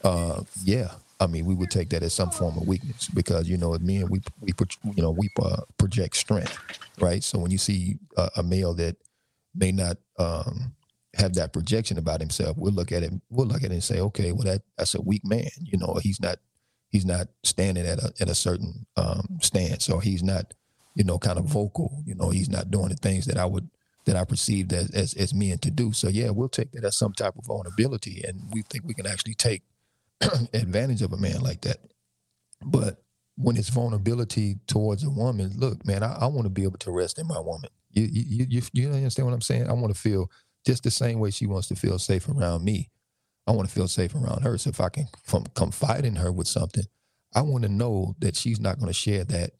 uh, 0.05 0.43
yeah, 0.65 0.91
I 1.21 1.27
mean 1.27 1.45
we 1.45 1.55
would 1.55 1.71
take 1.71 1.91
that 1.91 2.03
as 2.03 2.15
some 2.15 2.31
form 2.31 2.57
of 2.57 2.67
weakness 2.67 3.09
because 3.09 3.49
you 3.49 3.57
know 3.57 3.77
men 3.81 4.09
we 4.09 4.21
we 4.41 4.53
you 4.85 5.03
know 5.03 5.11
we 5.11 5.29
uh, 5.43 5.63
project 5.79 6.17
strength, 6.17 6.59
right? 7.01 7.23
So 7.23 7.39
when 7.39 7.51
you 7.51 7.59
see 7.59 7.99
a, 8.17 8.31
a 8.39 8.43
male 8.43 8.75
that 8.75 8.97
may 9.55 9.73
not 9.73 9.99
um, 10.19 10.75
have 11.15 11.35
that 11.35 11.53
projection 11.53 11.99
about 11.99 12.21
himself, 12.21 12.57
we'll 12.57 12.73
look 12.73 12.93
at 12.93 13.03
it 13.03 13.13
we'll 13.31 13.47
look 13.47 13.59
at 13.59 13.71
it 13.71 13.73
and 13.73 13.85
say, 13.85 14.01
okay, 14.01 14.33
well 14.33 14.45
that 14.45 14.63
that's 14.77 14.95
a 14.95 15.03
weak 15.03 15.25
man, 15.25 15.49
you 15.61 15.79
know, 15.79 15.99
he's 16.03 16.21
not 16.21 16.39
he's 16.91 17.07
not 17.07 17.29
standing 17.45 17.87
at 17.87 17.99
a 17.99 18.13
at 18.21 18.29
a 18.29 18.35
certain 18.35 18.87
um, 18.97 19.39
stance, 19.41 19.89
or 19.89 20.03
he's 20.03 20.23
not, 20.23 20.53
you 21.01 21.05
know, 21.05 21.19
kind 21.19 21.39
of 21.39 21.47
vocal. 21.47 22.03
You 22.05 22.15
know, 22.15 22.29
he's 22.29 22.51
not 22.51 22.71
doing 22.71 22.91
the 22.91 22.95
things 22.95 23.25
that 23.25 23.39
I 23.39 23.47
would 23.47 23.71
that 24.05 24.17
I 24.17 24.25
perceived 24.25 24.71
as 24.75 24.91
as, 24.91 25.15
as 25.15 25.33
men 25.33 25.57
to 25.61 25.71
do. 25.71 25.95
So 25.95 26.09
yeah, 26.09 26.29
we'll 26.29 26.51
take 26.51 26.73
that 26.73 26.85
as 26.85 26.99
some 26.99 27.15
type 27.15 27.39
of 27.39 27.47
vulnerability, 27.47 28.23
and 28.29 28.43
we 28.53 28.61
think 28.61 28.85
we 28.85 28.93
can 28.93 29.07
actually 29.07 29.33
take 29.33 29.63
advantage 30.53 31.01
of 31.01 31.15
a 31.15 31.17
man 31.17 31.41
like 31.41 31.63
that. 31.63 31.79
But 32.63 33.03
when 33.37 33.57
it's 33.57 33.71
vulnerability 33.71 34.59
towards 34.67 35.03
a 35.03 35.09
woman, 35.09 35.55
look, 35.57 35.87
man, 35.87 36.03
I, 36.03 36.19
I 36.21 36.27
want 36.27 36.45
to 36.45 36.51
be 36.51 36.65
able 36.65 36.77
to 36.81 36.91
rest 36.91 37.19
in 37.19 37.27
my 37.27 37.41
woman. 37.41 37.71
You, 37.93 38.07
you 38.13 38.47
you 38.51 38.63
you 38.75 38.91
understand 38.91 39.27
what 39.27 39.33
I'm 39.33 39.41
saying? 39.41 39.71
I 39.71 39.73
want 39.73 39.95
to 39.95 39.99
feel 39.99 40.31
just 40.67 40.83
the 40.83 40.91
same 40.91 41.19
way 41.19 41.31
she 41.31 41.47
wants 41.47 41.69
to 41.69 41.77
feel 41.77 41.99
safe 41.99 42.29
around 42.29 42.63
me. 42.63 42.91
I 43.47 43.53
want 43.53 43.67
to 43.67 43.75
feel 43.75 43.89
safe 43.89 44.15
around 44.15 44.43
her. 44.43 44.59
So 44.59 44.69
if 44.69 44.83
I 44.83 44.91
can 44.91 45.07
from, 45.25 45.45
confide 45.55 46.05
in 46.05 46.17
her 46.17 46.31
with 46.31 46.47
something, 46.47 46.85
I 47.35 47.41
want 47.41 47.63
to 47.63 47.71
know 47.71 48.17
that 48.19 48.37
she's 48.37 48.61
not 48.61 48.79
going 48.79 48.93
to 48.93 48.93
share 48.93 49.25
that 49.25 49.53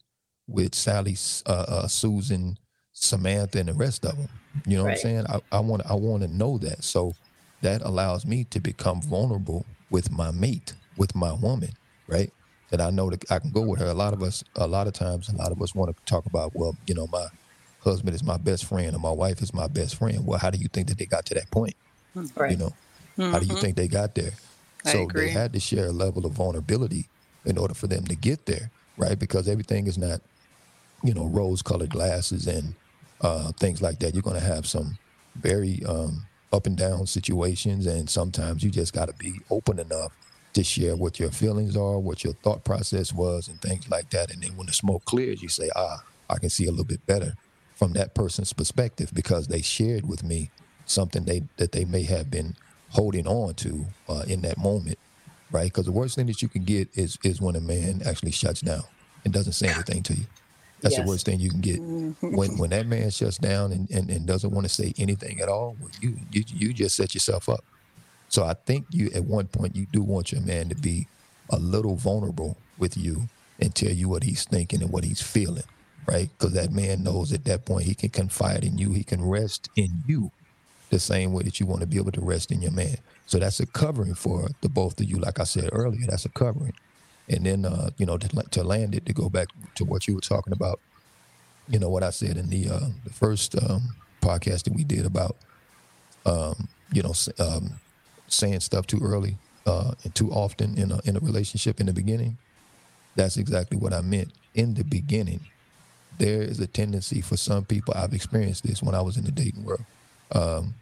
with 0.47 0.75
Sally, 0.75 1.15
uh, 1.45 1.65
uh, 1.67 1.87
Susan, 1.87 2.57
Samantha, 2.93 3.59
and 3.59 3.69
the 3.69 3.73
rest 3.73 4.05
of 4.05 4.17
them. 4.17 4.29
You 4.65 4.77
know 4.77 4.83
right. 4.83 4.91
what 4.91 4.97
I'm 4.97 5.01
saying? 5.01 5.25
I, 5.29 5.57
I 5.57 5.59
want 5.59 5.83
I 5.89 5.93
want 5.93 6.23
to 6.23 6.27
know 6.27 6.57
that. 6.57 6.83
So 6.83 7.13
that 7.61 7.81
allows 7.83 8.25
me 8.25 8.43
to 8.45 8.59
become 8.59 9.01
vulnerable 9.01 9.65
with 9.89 10.11
my 10.11 10.31
mate, 10.31 10.73
with 10.97 11.15
my 11.15 11.33
woman, 11.33 11.71
right? 12.07 12.31
That 12.69 12.81
I 12.81 12.89
know 12.89 13.09
that 13.09 13.29
I 13.31 13.39
can 13.39 13.51
go 13.51 13.61
with 13.61 13.79
her. 13.79 13.87
A 13.87 13.93
lot 13.93 14.13
of 14.13 14.23
us, 14.23 14.43
a 14.55 14.67
lot 14.67 14.87
of 14.87 14.93
times, 14.93 15.29
a 15.29 15.35
lot 15.35 15.51
of 15.51 15.61
us 15.61 15.75
want 15.75 15.95
to 15.95 16.03
talk 16.05 16.25
about, 16.25 16.55
well, 16.55 16.75
you 16.87 16.95
know, 16.95 17.07
my 17.07 17.27
husband 17.81 18.15
is 18.15 18.23
my 18.23 18.37
best 18.37 18.65
friend 18.65 18.93
and 18.93 19.01
my 19.01 19.11
wife 19.11 19.41
is 19.41 19.53
my 19.53 19.67
best 19.67 19.95
friend. 19.95 20.25
Well, 20.25 20.39
how 20.39 20.49
do 20.49 20.57
you 20.57 20.67
think 20.67 20.87
that 20.87 20.97
they 20.97 21.05
got 21.05 21.25
to 21.27 21.33
that 21.35 21.49
point? 21.51 21.75
Right. 22.35 22.51
You 22.51 22.57
know, 22.57 22.73
mm-hmm. 23.17 23.31
how 23.31 23.39
do 23.39 23.45
you 23.45 23.53
mm-hmm. 23.53 23.61
think 23.61 23.77
they 23.77 23.87
got 23.87 24.15
there? 24.15 24.31
I 24.85 24.93
so 24.93 25.03
agree. 25.03 25.25
they 25.25 25.31
had 25.31 25.53
to 25.53 25.59
share 25.59 25.87
a 25.87 25.91
level 25.91 26.25
of 26.25 26.33
vulnerability 26.33 27.07
in 27.45 27.57
order 27.57 27.73
for 27.73 27.87
them 27.87 28.05
to 28.05 28.15
get 28.15 28.45
there, 28.45 28.71
right? 28.97 29.17
Because 29.17 29.47
everything 29.47 29.87
is 29.87 29.97
not, 29.97 30.21
you 31.03 31.13
know, 31.13 31.25
rose-colored 31.27 31.89
glasses 31.89 32.47
and 32.47 32.75
uh, 33.21 33.51
things 33.53 33.81
like 33.81 33.99
that. 33.99 34.13
You're 34.13 34.23
going 34.23 34.39
to 34.39 34.45
have 34.45 34.67
some 34.67 34.97
very 35.35 35.81
um, 35.87 36.25
up 36.51 36.65
and 36.65 36.77
down 36.77 37.07
situations, 37.07 37.87
and 37.87 38.09
sometimes 38.09 38.63
you 38.63 38.69
just 38.69 38.93
got 38.93 39.07
to 39.07 39.13
be 39.13 39.39
open 39.49 39.79
enough 39.79 40.11
to 40.53 40.63
share 40.63 40.95
what 40.95 41.19
your 41.19 41.31
feelings 41.31 41.77
are, 41.77 41.97
what 41.97 42.23
your 42.23 42.33
thought 42.33 42.63
process 42.63 43.13
was, 43.13 43.47
and 43.47 43.61
things 43.61 43.89
like 43.89 44.09
that. 44.09 44.31
And 44.31 44.43
then 44.43 44.55
when 44.57 44.67
the 44.67 44.73
smoke 44.73 45.05
clears, 45.05 45.41
you 45.41 45.49
say, 45.49 45.69
"Ah, 45.75 46.03
I 46.29 46.37
can 46.39 46.49
see 46.49 46.65
a 46.65 46.71
little 46.71 46.85
bit 46.85 47.05
better." 47.05 47.35
from 47.81 47.93
that 47.93 48.13
person's 48.13 48.53
perspective 48.53 49.09
because 49.11 49.47
they 49.47 49.59
shared 49.59 50.07
with 50.07 50.23
me 50.23 50.51
something 50.85 51.25
they 51.25 51.41
that 51.57 51.71
they 51.71 51.83
may 51.83 52.03
have 52.03 52.29
been 52.29 52.55
holding 52.89 53.25
on 53.25 53.55
to 53.55 53.87
uh, 54.07 54.23
in 54.27 54.41
that 54.41 54.55
moment, 54.59 54.99
right? 55.49 55.63
Because 55.63 55.85
the 55.85 55.91
worst 55.91 56.15
thing 56.15 56.27
that 56.27 56.43
you 56.43 56.47
can 56.47 56.63
get 56.63 56.89
is 56.93 57.17
is 57.23 57.41
when 57.41 57.55
a 57.55 57.59
man 57.59 58.03
actually 58.05 58.33
shuts 58.33 58.61
down 58.61 58.83
and 59.25 59.33
doesn't 59.33 59.53
say 59.53 59.67
anything 59.67 60.03
to 60.03 60.13
you. 60.13 60.25
That's 60.81 60.95
yes. 60.95 61.03
the 61.03 61.07
worst 61.07 61.25
thing 61.25 61.39
you 61.39 61.49
can 61.49 61.61
get. 61.61 61.79
Mm-hmm. 61.79 62.35
When 62.35 62.57
when 62.57 62.69
that 62.71 62.87
man 62.87 63.09
shuts 63.11 63.37
down 63.37 63.71
and, 63.71 63.89
and, 63.91 64.09
and 64.09 64.25
doesn't 64.25 64.51
want 64.51 64.65
to 64.65 64.73
say 64.73 64.93
anything 64.97 65.39
at 65.41 65.49
all, 65.49 65.75
well, 65.79 65.91
you, 66.01 66.17
you 66.31 66.43
you 66.47 66.73
just 66.73 66.95
set 66.95 67.13
yourself 67.13 67.47
up. 67.49 67.63
So 68.29 68.43
I 68.43 68.53
think 68.53 68.85
you 68.91 69.11
at 69.13 69.25
one 69.25 69.47
point 69.47 69.75
you 69.75 69.85
do 69.91 70.01
want 70.01 70.31
your 70.31 70.41
man 70.41 70.69
to 70.69 70.75
be 70.75 71.07
a 71.49 71.57
little 71.57 71.95
vulnerable 71.95 72.57
with 72.77 72.97
you 72.97 73.29
and 73.59 73.75
tell 73.75 73.91
you 73.91 74.09
what 74.09 74.23
he's 74.23 74.43
thinking 74.45 74.81
and 74.81 74.91
what 74.91 75.03
he's 75.03 75.21
feeling 75.21 75.63
right? 76.07 76.29
Because 76.37 76.53
that 76.53 76.71
man 76.71 77.03
knows 77.03 77.31
at 77.33 77.45
that 77.45 77.65
point 77.65 77.85
he 77.85 77.95
can 77.95 78.09
confide 78.09 78.63
in 78.63 78.77
you, 78.77 78.91
he 78.93 79.03
can 79.03 79.23
rest 79.23 79.69
in 79.75 80.03
you 80.07 80.31
the 80.89 80.99
same 80.99 81.31
way 81.31 81.43
that 81.43 81.59
you 81.59 81.65
want 81.65 81.81
to 81.81 81.87
be 81.87 81.97
able 81.97 82.11
to 82.11 82.21
rest 82.21 82.51
in 82.51 82.61
your 82.61 82.71
man. 82.71 82.97
So 83.25 83.39
that's 83.39 83.59
a 83.59 83.65
covering 83.65 84.13
for 84.13 84.49
the 84.61 84.69
both 84.69 84.99
of 84.99 85.09
you. 85.09 85.17
Like 85.17 85.39
I 85.39 85.45
said 85.45 85.69
earlier, 85.71 86.05
that's 86.07 86.25
a 86.25 86.29
covering. 86.29 86.73
And 87.31 87.45
then, 87.45 87.65
uh, 87.65 87.91
you 87.97 88.05
know, 88.05 88.17
to, 88.17 88.27
to 88.27 88.63
land 88.63 88.95
it, 88.95 89.05
to 89.05 89.13
go 89.13 89.29
back 89.29 89.47
to 89.75 89.85
what 89.85 90.07
you 90.07 90.15
were 90.15 90.21
talking 90.21 90.53
about, 90.53 90.79
you 91.67 91.79
know, 91.79 91.89
what 91.89 92.03
I 92.03 92.09
said 92.09 92.37
in 92.37 92.49
the 92.49 92.69
uh, 92.69 92.89
the 93.03 93.13
first 93.13 93.55
um, 93.61 93.95
podcast 94.21 94.63
that 94.63 94.73
we 94.73 94.83
did 94.83 95.05
about, 95.05 95.37
um, 96.25 96.67
you 96.91 97.01
know, 97.01 97.13
um, 97.39 97.79
saying 98.27 98.59
stuff 98.59 98.87
too 98.87 98.99
early 99.01 99.37
uh, 99.65 99.93
and 100.03 100.13
too 100.13 100.29
often 100.31 100.77
in 100.77 100.91
a, 100.91 100.99
in 101.05 101.15
a 101.15 101.19
relationship 101.19 101.79
in 101.79 101.85
the 101.85 101.93
beginning. 101.93 102.37
That's 103.15 103.37
exactly 103.37 103.77
what 103.77 103.93
I 103.93 104.01
meant 104.01 104.31
in 104.53 104.73
the 104.73 104.83
beginning 104.83 105.41
there 106.21 106.43
is 106.43 106.59
a 106.59 106.67
tendency 106.67 107.19
for 107.21 107.35
some 107.35 107.65
people. 107.65 107.93
I've 107.97 108.13
experienced 108.13 108.63
this 108.63 108.83
when 108.83 108.93
I 108.93 109.01
was 109.01 109.17
in 109.17 109.23
the 109.23 109.31
dating 109.31 109.63
world. 109.63 109.85
Um, 110.31 110.75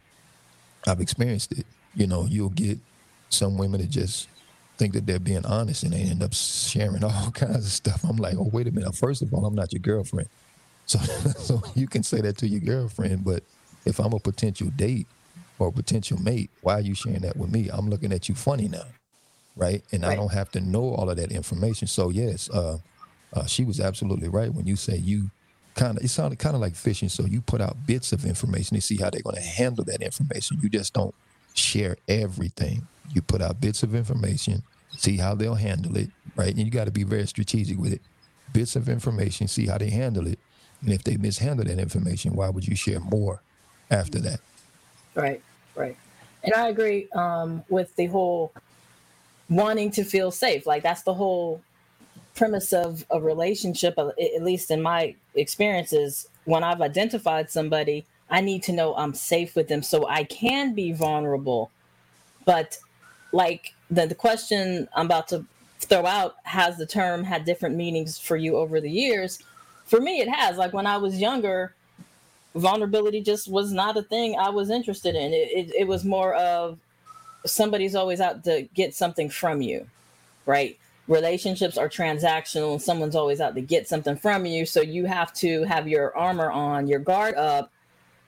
I've 0.86 1.00
experienced 1.00 1.52
it. 1.52 1.66
You 1.94 2.06
know, 2.06 2.26
you'll 2.26 2.50
get 2.50 2.78
some 3.30 3.56
women 3.56 3.80
that 3.80 3.88
just 3.88 4.28
think 4.80 4.94
that 4.94 5.04
they're 5.04 5.18
being 5.18 5.44
honest 5.44 5.82
and 5.82 5.92
they 5.92 6.00
end 6.00 6.22
up 6.22 6.32
sharing 6.32 7.04
all 7.04 7.30
kinds 7.34 7.66
of 7.66 7.72
stuff. 7.72 8.02
I'm 8.02 8.16
like, 8.16 8.34
oh, 8.36 8.48
wait 8.50 8.66
a 8.66 8.72
minute. 8.72 8.96
First 8.96 9.20
of 9.20 9.32
all, 9.34 9.44
I'm 9.44 9.54
not 9.54 9.72
your 9.72 9.80
girlfriend. 9.80 10.28
So, 10.86 10.98
so 11.38 11.62
you 11.74 11.86
can 11.86 12.02
say 12.02 12.22
that 12.22 12.38
to 12.38 12.48
your 12.48 12.60
girlfriend, 12.60 13.24
but 13.24 13.42
if 13.84 13.98
I'm 13.98 14.14
a 14.14 14.18
potential 14.18 14.68
date 14.74 15.06
or 15.58 15.68
a 15.68 15.72
potential 15.72 16.18
mate, 16.20 16.50
why 16.62 16.74
are 16.74 16.80
you 16.80 16.94
sharing 16.94 17.20
that 17.20 17.36
with 17.36 17.52
me? 17.52 17.68
I'm 17.70 17.90
looking 17.90 18.10
at 18.10 18.28
you 18.30 18.34
funny 18.34 18.68
now, 18.68 18.86
right? 19.54 19.82
And 19.92 20.02
right. 20.02 20.12
I 20.12 20.16
don't 20.16 20.32
have 20.32 20.50
to 20.52 20.60
know 20.60 20.94
all 20.94 21.10
of 21.10 21.16
that 21.18 21.30
information. 21.30 21.86
So 21.86 22.08
yes, 22.08 22.48
uh, 22.48 22.78
uh, 23.34 23.44
she 23.44 23.64
was 23.64 23.80
absolutely 23.80 24.28
right 24.28 24.52
when 24.52 24.66
you 24.66 24.76
say 24.76 24.96
you 24.96 25.30
kind 25.74 25.98
of 25.98 26.04
it 26.04 26.08
sounded 26.08 26.38
kind 26.38 26.54
of 26.54 26.62
like 26.62 26.74
fishing. 26.74 27.10
So 27.10 27.26
you 27.26 27.42
put 27.42 27.60
out 27.60 27.76
bits 27.86 28.12
of 28.12 28.24
information 28.24 28.76
to 28.76 28.80
see 28.80 28.96
how 28.96 29.10
they're 29.10 29.20
going 29.20 29.36
to 29.36 29.42
handle 29.42 29.84
that 29.84 30.00
information. 30.00 30.58
You 30.62 30.70
just 30.70 30.94
don't 30.94 31.14
share 31.54 31.96
everything. 32.08 32.86
You 33.12 33.22
put 33.22 33.42
out 33.42 33.60
bits 33.60 33.82
of 33.82 33.94
information, 33.94 34.62
see 34.90 35.16
how 35.16 35.34
they'll 35.34 35.54
handle 35.54 35.96
it, 35.96 36.10
right? 36.36 36.50
And 36.50 36.58
you 36.58 36.70
got 36.70 36.84
to 36.84 36.90
be 36.90 37.04
very 37.04 37.26
strategic 37.26 37.78
with 37.78 37.92
it. 37.92 38.02
Bits 38.52 38.76
of 38.76 38.88
information, 38.88 39.48
see 39.48 39.66
how 39.66 39.78
they 39.78 39.90
handle 39.90 40.26
it, 40.26 40.38
and 40.82 40.92
if 40.92 41.04
they 41.04 41.16
mishandle 41.16 41.66
that 41.66 41.78
information, 41.78 42.34
why 42.34 42.48
would 42.48 42.66
you 42.66 42.74
share 42.74 43.00
more 43.00 43.42
after 43.90 44.18
that? 44.20 44.40
Right, 45.14 45.42
right. 45.74 45.96
And 46.42 46.54
I 46.54 46.68
agree 46.68 47.08
um, 47.14 47.62
with 47.68 47.94
the 47.96 48.06
whole 48.06 48.52
wanting 49.48 49.90
to 49.92 50.04
feel 50.04 50.30
safe. 50.30 50.66
Like 50.66 50.82
that's 50.82 51.02
the 51.02 51.14
whole 51.14 51.60
premise 52.34 52.72
of 52.72 53.04
a 53.10 53.20
relationship, 53.20 53.94
uh, 53.98 54.08
at 54.08 54.42
least 54.42 54.70
in 54.70 54.80
my 54.80 55.14
experiences, 55.34 56.26
when 56.44 56.64
I've 56.64 56.80
identified 56.80 57.50
somebody, 57.50 58.06
I 58.30 58.40
need 58.40 58.62
to 58.64 58.72
know 58.72 58.94
I'm 58.94 59.14
safe 59.14 59.56
with 59.56 59.68
them 59.68 59.82
so 59.82 60.06
I 60.06 60.24
can 60.24 60.74
be 60.74 60.92
vulnerable. 60.92 61.70
But 62.44 62.78
like 63.32 63.74
the, 63.90 64.06
the 64.06 64.14
question 64.14 64.88
I'm 64.94 65.06
about 65.06 65.28
to 65.28 65.44
throw 65.80 66.06
out, 66.06 66.36
has 66.44 66.76
the 66.76 66.86
term 66.86 67.24
had 67.24 67.44
different 67.44 67.76
meanings 67.76 68.18
for 68.18 68.36
you 68.36 68.56
over 68.56 68.80
the 68.80 68.90
years? 68.90 69.42
For 69.84 70.00
me, 70.00 70.20
it 70.20 70.28
has. 70.28 70.56
Like 70.56 70.72
when 70.72 70.86
I 70.86 70.96
was 70.96 71.20
younger, 71.20 71.74
vulnerability 72.54 73.20
just 73.20 73.48
was 73.48 73.72
not 73.72 73.96
a 73.96 74.02
thing 74.02 74.36
I 74.38 74.50
was 74.50 74.70
interested 74.70 75.14
in. 75.14 75.32
It, 75.32 75.50
it, 75.50 75.74
it 75.80 75.88
was 75.88 76.04
more 76.04 76.34
of 76.34 76.78
somebody's 77.46 77.94
always 77.94 78.20
out 78.20 78.44
to 78.44 78.62
get 78.74 78.94
something 78.94 79.28
from 79.28 79.62
you, 79.62 79.86
right? 80.46 80.78
relationships 81.10 81.76
are 81.76 81.88
transactional 81.88 82.72
and 82.72 82.80
someone's 82.80 83.16
always 83.16 83.40
out 83.40 83.54
to 83.56 83.60
get 83.60 83.88
something 83.88 84.16
from 84.16 84.46
you 84.46 84.64
so 84.64 84.80
you 84.80 85.04
have 85.04 85.32
to 85.34 85.64
have 85.64 85.88
your 85.88 86.16
armor 86.16 86.50
on 86.50 86.86
your 86.86 87.00
guard 87.00 87.34
up 87.34 87.72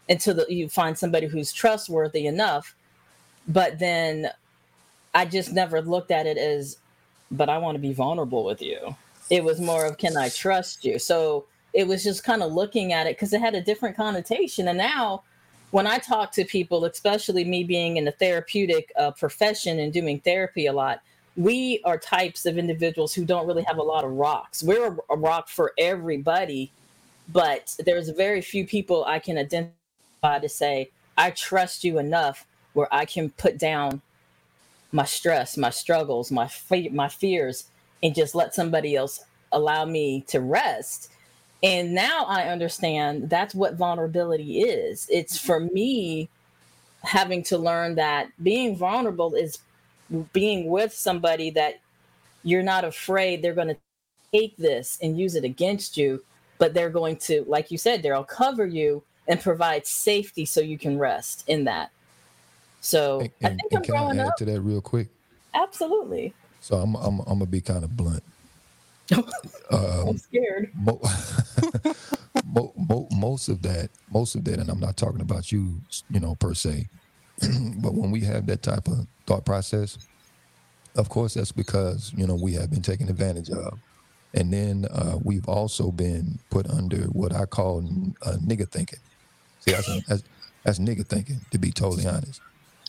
until 0.08 0.34
the, 0.34 0.46
you 0.48 0.68
find 0.68 0.96
somebody 0.96 1.26
who's 1.26 1.52
trustworthy 1.52 2.26
enough. 2.26 2.74
But 3.48 3.78
then 3.78 4.30
i 5.14 5.26
just 5.26 5.52
never 5.52 5.82
looked 5.82 6.10
at 6.10 6.26
it 6.26 6.38
as 6.38 6.78
but 7.30 7.50
i 7.50 7.58
want 7.58 7.74
to 7.74 7.80
be 7.80 7.92
vulnerable 7.92 8.44
with 8.44 8.62
you. 8.62 8.96
It 9.30 9.44
was 9.44 9.60
more 9.60 9.86
of 9.86 9.98
can 9.98 10.16
i 10.16 10.28
trust 10.28 10.84
you? 10.84 10.98
So 10.98 11.46
it 11.72 11.86
was 11.86 12.04
just 12.04 12.24
kind 12.24 12.42
of 12.42 12.52
looking 12.52 12.92
at 12.92 13.06
it 13.06 13.16
because 13.16 13.32
it 13.32 13.40
had 13.40 13.54
a 13.54 13.62
different 13.62 13.96
connotation. 13.96 14.68
And 14.68 14.78
now 14.78 15.22
when 15.70 15.86
i 15.86 15.98
talk 15.98 16.32
to 16.32 16.44
people 16.44 16.84
especially 16.84 17.44
me 17.44 17.64
being 17.64 17.96
in 17.96 18.04
the 18.04 18.12
therapeutic 18.12 18.92
uh, 18.96 19.10
profession 19.12 19.78
and 19.80 19.92
doing 19.92 20.20
therapy 20.20 20.66
a 20.66 20.72
lot 20.72 21.00
we 21.36 21.80
are 21.84 21.98
types 21.98 22.46
of 22.46 22.58
individuals 22.58 23.14
who 23.14 23.24
don't 23.24 23.46
really 23.46 23.62
have 23.62 23.78
a 23.78 23.82
lot 23.82 24.04
of 24.04 24.12
rocks. 24.12 24.62
We're 24.62 24.96
a 25.10 25.16
rock 25.16 25.48
for 25.48 25.72
everybody, 25.78 26.70
but 27.28 27.74
there's 27.84 28.08
very 28.10 28.42
few 28.42 28.66
people 28.66 29.04
I 29.06 29.18
can 29.18 29.38
identify 29.38 29.72
to 30.22 30.48
say, 30.48 30.90
I 31.16 31.30
trust 31.30 31.84
you 31.84 31.98
enough 31.98 32.46
where 32.74 32.92
I 32.92 33.04
can 33.04 33.30
put 33.30 33.58
down 33.58 34.00
my 34.92 35.04
stress, 35.04 35.56
my 35.56 35.70
struggles, 35.70 36.30
my 36.30 36.46
fe- 36.46 36.88
my 36.88 37.08
fears, 37.08 37.64
and 38.02 38.14
just 38.14 38.34
let 38.34 38.54
somebody 38.54 38.94
else 38.94 39.24
allow 39.50 39.84
me 39.84 40.22
to 40.28 40.40
rest. 40.40 41.10
And 41.62 41.94
now 41.94 42.24
I 42.24 42.44
understand 42.48 43.30
that's 43.30 43.54
what 43.54 43.74
vulnerability 43.74 44.60
is. 44.60 45.06
It's 45.10 45.38
for 45.38 45.60
mm-hmm. 45.60 45.74
me 45.74 46.28
having 47.02 47.42
to 47.42 47.58
learn 47.58 47.96
that 47.96 48.28
being 48.42 48.76
vulnerable 48.76 49.34
is 49.34 49.58
being 50.32 50.68
with 50.68 50.92
somebody 50.92 51.50
that 51.50 51.80
you're 52.44 52.62
not 52.62 52.84
afraid 52.84 53.42
they're 53.42 53.54
going 53.54 53.68
to 53.68 53.76
take 54.32 54.56
this 54.56 54.98
and 55.02 55.18
use 55.18 55.34
it 55.34 55.44
against 55.44 55.96
you, 55.96 56.22
but 56.58 56.74
they're 56.74 56.90
going 56.90 57.16
to, 57.16 57.44
like 57.48 57.70
you 57.70 57.78
said, 57.78 58.02
they'll 58.02 58.24
cover 58.24 58.66
you 58.66 59.02
and 59.28 59.40
provide 59.40 59.86
safety 59.86 60.44
so 60.44 60.60
you 60.60 60.78
can 60.78 60.98
rest 60.98 61.44
in 61.46 61.64
that. 61.64 61.90
So 62.80 63.20
and, 63.20 63.30
I 63.44 63.48
think 63.48 63.74
I'm 63.74 63.82
growing 63.82 64.20
I 64.20 64.22
add 64.22 64.28
up 64.28 64.36
to 64.38 64.44
that 64.46 64.60
real 64.60 64.80
quick. 64.80 65.08
Absolutely. 65.54 66.34
So 66.60 66.76
I'm 66.76 66.94
I'm 66.96 67.20
I'm 67.20 67.38
gonna 67.38 67.46
be 67.46 67.60
kind 67.60 67.84
of 67.84 67.96
blunt. 67.96 68.22
I'm 69.70 70.18
scared. 70.18 70.70
Mo- 70.74 71.00
mo- 72.46 72.72
mo- 72.76 73.08
most 73.12 73.48
of 73.48 73.62
that, 73.62 73.90
most 74.12 74.34
of 74.34 74.44
that, 74.44 74.58
and 74.58 74.70
I'm 74.70 74.80
not 74.80 74.96
talking 74.96 75.20
about 75.20 75.52
you, 75.52 75.80
you 76.10 76.20
know, 76.20 76.34
per 76.36 76.54
se, 76.54 76.88
but 77.76 77.94
when 77.94 78.10
we 78.10 78.20
have 78.20 78.46
that 78.46 78.62
type 78.62 78.88
of 78.88 79.06
thought 79.26 79.44
process, 79.44 79.98
of 80.96 81.08
course, 81.08 81.34
that's 81.34 81.52
because 81.52 82.12
you 82.16 82.26
know 82.26 82.34
we 82.34 82.52
have 82.54 82.70
been 82.70 82.82
taken 82.82 83.08
advantage 83.08 83.50
of, 83.50 83.78
and 84.34 84.52
then 84.52 84.86
uh, 84.90 85.18
we've 85.22 85.48
also 85.48 85.90
been 85.90 86.38
put 86.50 86.68
under 86.68 87.04
what 87.06 87.34
I 87.34 87.44
call 87.44 87.78
uh, 88.24 88.36
nigger 88.36 88.68
thinking. 88.68 88.98
See, 89.62 89.72
that's, 89.72 90.06
that's 90.06 90.22
that's 90.64 90.78
nigger 90.78 91.06
thinking, 91.06 91.40
to 91.50 91.58
be 91.58 91.72
totally 91.72 92.06
honest. 92.06 92.40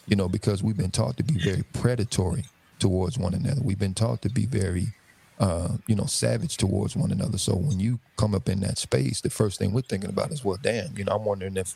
You 0.06 0.16
know, 0.16 0.28
because 0.28 0.62
we've 0.62 0.78
been 0.78 0.92
taught 0.92 1.18
to 1.18 1.24
be 1.24 1.40
very 1.40 1.64
predatory 1.74 2.46
towards 2.78 3.18
one 3.18 3.34
another. 3.34 3.62
We've 3.64 3.80
been 3.80 3.94
taught 3.94 4.22
to 4.24 4.30
be 4.30 4.46
very 4.46 4.94
uh, 5.40 5.78
you 5.88 5.96
know, 5.96 6.06
savage 6.06 6.58
towards 6.58 6.96
one 6.96 7.12
another. 7.12 7.38
So 7.38 7.56
when 7.56 7.80
you 7.80 8.00
come 8.18 8.36
up 8.36 8.48
in 8.50 8.60
that 8.62 8.78
space, 8.78 9.22
the 9.22 9.30
first 9.30 9.60
thing 9.60 9.74
we're 9.74 9.82
thinking 9.82 10.10
about 10.10 10.32
is, 10.32 10.44
well, 10.46 10.58
damn, 10.62 10.96
you 10.98 11.04
know, 11.04 11.14
I'm 11.14 11.26
wondering 11.26 11.58
if, 11.58 11.76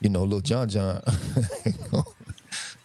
you 0.00 0.10
know, 0.10 0.22
little 0.22 0.40
John 0.40 0.68
John 0.68 1.02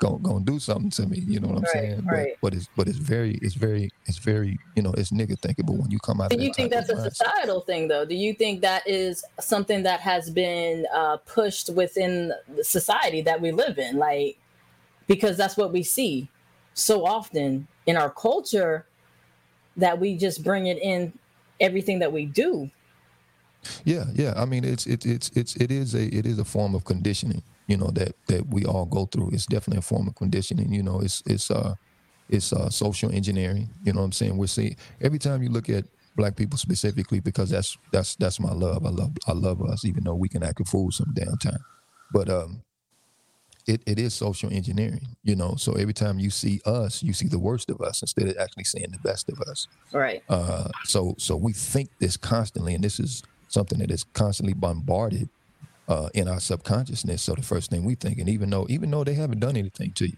gonna, 0.06 0.20
gonna 0.20 0.46
do 0.46 0.60
something 0.60 0.90
to 0.92 1.06
me. 1.08 1.20
You 1.20 1.40
know 1.40 1.48
what 1.50 1.58
I'm 1.58 1.64
Right, 1.64 1.74
saying? 1.74 2.06
right. 2.06 2.38
But, 2.42 2.52
but 2.52 2.58
it's 2.58 2.70
but 2.76 2.88
it's 2.88 2.98
very 2.98 3.36
it's 3.42 3.56
very 3.56 3.92
it's 4.06 4.18
very 4.18 4.58
you 4.76 4.84
know 4.84 4.94
it's 4.98 5.12
nigga 5.12 5.40
thinking. 5.40 5.66
But 5.66 5.74
when 5.76 5.92
you 5.92 6.00
come 6.00 6.22
out, 6.22 6.30
Do 6.30 6.38
you 6.42 6.54
think 6.54 6.72
that's 6.72 6.90
a 6.90 7.02
societal 7.10 7.62
thing, 7.62 7.88
though? 7.88 8.06
Do 8.06 8.16
you 8.16 8.34
think 8.34 8.62
that 8.62 8.88
is 8.88 9.24
something 9.40 9.84
that 9.84 10.00
has 10.02 10.30
been 10.30 10.86
uh, 10.94 11.18
pushed 11.18 11.70
within 11.70 12.32
the 12.56 12.64
society 12.64 13.22
that 13.22 13.40
we 13.42 13.52
live 13.52 13.78
in? 13.78 13.98
Like, 13.98 14.38
because 15.08 15.38
that's 15.38 15.58
what 15.58 15.72
we 15.74 15.84
see 15.84 16.28
so 16.74 17.06
often 17.06 17.68
in 17.86 17.96
our 17.98 18.10
culture 18.10 18.86
that 19.78 20.00
we 20.00 20.18
just 20.18 20.44
bring 20.44 20.68
it 20.68 20.78
in 20.78 21.14
everything 21.60 22.00
that 22.00 22.12
we 22.12 22.26
do. 22.26 22.70
Yeah, 23.84 24.06
yeah. 24.14 24.34
I 24.36 24.46
mean, 24.46 24.64
it's 24.64 24.86
it's 24.86 25.06
it's 25.06 25.30
it's 25.36 25.56
it 25.56 25.72
is 25.72 25.96
a 25.96 26.06
it 26.16 26.26
is 26.26 26.38
a 26.40 26.46
form 26.46 26.76
of 26.76 26.86
conditioning. 26.86 27.42
You 27.68 27.78
know 27.78 27.90
that 27.92 28.16
that 28.28 28.48
we 28.48 28.66
all 28.66 28.86
go 28.86 29.06
through. 29.06 29.32
It's 29.32 29.46
definitely 29.46 29.80
a 29.80 29.82
form 29.82 30.08
of 30.08 30.16
conditioning. 30.16 30.72
You 30.72 30.84
know, 30.84 31.00
it's 31.00 31.24
it's 31.26 31.50
uh 31.50 31.76
it's 32.30 32.54
uh 32.54 32.70
social 32.70 33.12
engineering. 33.12 33.70
You 33.84 33.94
know 33.94 34.00
what 34.00 34.06
I'm 34.06 34.12
saying? 34.12 34.38
We're 34.38 34.48
seeing 34.48 34.76
every 35.02 35.20
time 35.20 35.42
you 35.42 35.50
look 35.50 35.70
at 35.70 35.86
black 36.16 36.36
people 36.36 36.58
specifically 36.58 37.20
because 37.20 37.50
that's 37.50 37.78
that's 37.92 38.16
that's 38.16 38.40
my 38.40 38.52
love. 38.52 38.86
I 38.86 38.90
love 38.90 39.12
I 39.28 39.34
love 39.34 39.62
us, 39.64 39.86
even 39.86 40.04
though 40.04 40.16
we 40.16 40.30
can 40.30 40.44
act 40.44 40.60
a 40.62 40.66
fool 40.66 40.92
some 40.92 41.12
damn 41.14 41.38
time. 41.38 41.64
But 42.12 42.30
um, 42.30 42.64
it, 43.68 43.82
it 43.86 44.00
is 44.00 44.14
social 44.14 44.52
engineering. 44.52 45.08
You 45.24 45.36
know, 45.36 45.56
so 45.56 45.74
every 45.74 45.94
time 45.94 46.20
you 46.20 46.30
see 46.30 46.62
us, 46.66 47.04
you 47.04 47.14
see 47.14 47.28
the 47.28 47.40
worst 47.40 47.70
of 47.70 47.82
us 47.82 48.02
instead 48.02 48.28
of 48.28 48.38
actually 48.38 48.66
seeing 48.66 48.92
the 48.92 49.00
best 49.00 49.30
of 49.30 49.40
us. 49.42 49.68
Right. 49.92 50.24
Uh, 50.30 50.70
so 50.86 51.16
so 51.18 51.36
we 51.36 51.54
think 51.54 51.90
this 52.00 52.18
constantly, 52.18 52.76
and 52.76 52.84
this 52.84 53.00
is 53.00 53.24
something 53.48 53.80
that 53.80 53.92
is 53.92 54.04
constantly 54.14 54.54
bombarded 54.54 55.30
uh, 55.88 56.10
in 56.14 56.28
our 56.28 56.40
subconsciousness. 56.40 57.22
So 57.22 57.36
the 57.36 57.42
first 57.42 57.70
thing 57.70 57.84
we 57.84 57.96
think, 57.96 58.20
and 58.20 58.30
even 58.30 58.50
though 58.50 58.66
even 58.70 58.92
though 58.92 59.04
they 59.04 59.14
haven't 59.14 59.40
done 59.40 59.58
anything 59.58 59.92
to 59.94 60.08
you, 60.08 60.18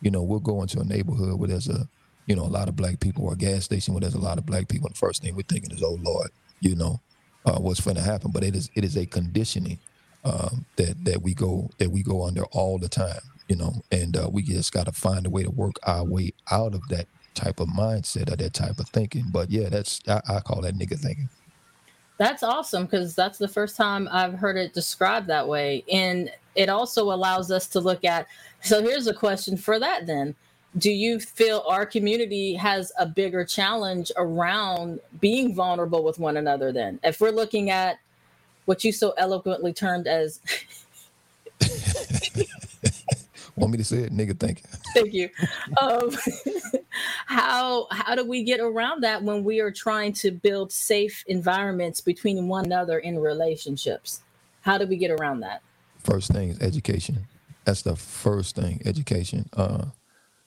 you 0.00 0.10
know, 0.10 0.22
we'll 0.22 0.40
go 0.40 0.62
into 0.62 0.80
a 0.80 0.84
neighborhood 0.84 1.38
where 1.38 1.48
there's 1.48 1.68
a 1.68 1.88
you 2.26 2.36
know 2.36 2.44
a 2.44 2.48
lot 2.48 2.68
of 2.68 2.76
black 2.76 3.00
people, 3.00 3.24
or 3.24 3.32
a 3.34 3.36
gas 3.36 3.64
station 3.64 3.94
where 3.94 4.00
there's 4.00 4.14
a 4.14 4.20
lot 4.20 4.38
of 4.38 4.46
black 4.46 4.68
people, 4.68 4.86
and 4.86 4.94
the 4.94 4.98
first 4.98 5.22
thing 5.22 5.34
we're 5.34 5.42
thinking 5.42 5.72
is, 5.72 5.82
oh 5.82 5.98
Lord, 6.02 6.30
you 6.60 6.76
know, 6.76 7.00
uh, 7.44 7.58
what's 7.58 7.80
going 7.80 7.96
to 7.96 8.02
happen? 8.02 8.30
But 8.32 8.44
it 8.44 8.54
is 8.54 8.70
it 8.74 8.84
is 8.84 8.96
a 8.96 9.06
conditioning 9.06 9.78
um, 10.24 10.66
that 10.76 11.04
that 11.04 11.22
we 11.22 11.34
go 11.34 11.70
that 11.78 11.90
we 11.90 12.02
go 12.02 12.24
under 12.26 12.44
all 12.46 12.78
the 12.78 12.88
time, 12.88 13.20
you 13.48 13.56
know, 13.56 13.82
and 13.90 14.16
uh, 14.16 14.28
we 14.30 14.42
just 14.42 14.72
got 14.72 14.86
to 14.86 14.92
find 14.92 15.26
a 15.26 15.30
way 15.30 15.42
to 15.42 15.50
work 15.50 15.74
our 15.86 16.04
way 16.04 16.32
out 16.50 16.74
of 16.74 16.86
that 16.88 17.06
type 17.34 17.60
of 17.60 17.68
mindset 17.68 18.32
or 18.32 18.36
that 18.36 18.54
type 18.54 18.78
of 18.78 18.88
thinking. 18.88 19.24
But 19.30 19.50
yeah, 19.50 19.68
that's 19.68 20.00
I, 20.08 20.20
I 20.28 20.40
call 20.40 20.62
that 20.62 20.74
nigga 20.74 20.98
thinking. 20.98 21.28
That's 22.20 22.42
awesome 22.42 22.84
because 22.84 23.14
that's 23.14 23.38
the 23.38 23.48
first 23.48 23.78
time 23.78 24.06
I've 24.12 24.34
heard 24.34 24.58
it 24.58 24.74
described 24.74 25.26
that 25.28 25.48
way. 25.48 25.82
And 25.90 26.30
it 26.54 26.68
also 26.68 27.04
allows 27.04 27.50
us 27.50 27.66
to 27.68 27.80
look 27.80 28.04
at. 28.04 28.26
So 28.60 28.82
here's 28.82 29.06
a 29.06 29.14
question 29.14 29.56
for 29.56 29.78
that 29.78 30.06
then. 30.06 30.34
Do 30.76 30.90
you 30.90 31.18
feel 31.18 31.64
our 31.66 31.86
community 31.86 32.52
has 32.56 32.92
a 32.98 33.06
bigger 33.06 33.42
challenge 33.46 34.12
around 34.18 35.00
being 35.18 35.54
vulnerable 35.54 36.04
with 36.04 36.18
one 36.18 36.36
another 36.36 36.72
then? 36.72 37.00
If 37.02 37.22
we're 37.22 37.30
looking 37.30 37.70
at 37.70 37.98
what 38.66 38.84
you 38.84 38.92
so 38.92 39.14
eloquently 39.16 39.72
termed 39.72 40.06
as, 40.06 40.40
Want 43.60 43.72
me 43.72 43.78
to 43.78 43.84
say 43.84 43.98
it, 43.98 44.12
nigga 44.12 44.38
thinking? 44.38 44.64
thank 44.94 45.12
you. 45.12 45.28
Um, 45.80 46.10
how 47.26 47.86
how 47.90 48.14
do 48.14 48.26
we 48.26 48.42
get 48.42 48.58
around 48.58 49.02
that 49.02 49.22
when 49.22 49.44
we 49.44 49.60
are 49.60 49.70
trying 49.70 50.14
to 50.14 50.30
build 50.30 50.72
safe 50.72 51.22
environments 51.26 52.00
between 52.00 52.48
one 52.48 52.64
another 52.64 52.98
in 52.98 53.18
relationships? 53.18 54.22
How 54.62 54.78
do 54.78 54.86
we 54.86 54.96
get 54.96 55.10
around 55.10 55.40
that? 55.40 55.62
First 55.98 56.32
thing 56.32 56.48
is 56.48 56.60
education. 56.60 57.26
That's 57.64 57.82
the 57.82 57.96
first 57.96 58.56
thing, 58.56 58.80
education. 58.86 59.48
Uh, 59.52 59.86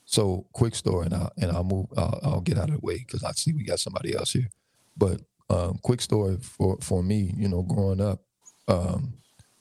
so 0.04 0.44
quick 0.52 0.74
story, 0.74 1.06
and 1.06 1.14
I'll 1.14 1.32
and 1.38 1.52
I'll 1.52 1.64
move. 1.64 1.86
I'll, 1.96 2.20
I'll 2.22 2.40
get 2.40 2.58
out 2.58 2.68
of 2.68 2.80
the 2.80 2.86
way 2.86 2.98
because 2.98 3.22
I 3.22 3.30
see 3.32 3.52
we 3.52 3.62
got 3.62 3.78
somebody 3.78 4.16
else 4.16 4.32
here. 4.32 4.48
But 4.96 5.20
um, 5.48 5.78
quick 5.82 6.00
story 6.00 6.36
for 6.40 6.78
for 6.80 7.02
me, 7.02 7.32
you 7.36 7.48
know, 7.48 7.62
growing 7.62 8.00
up, 8.00 8.20
um, 8.66 9.14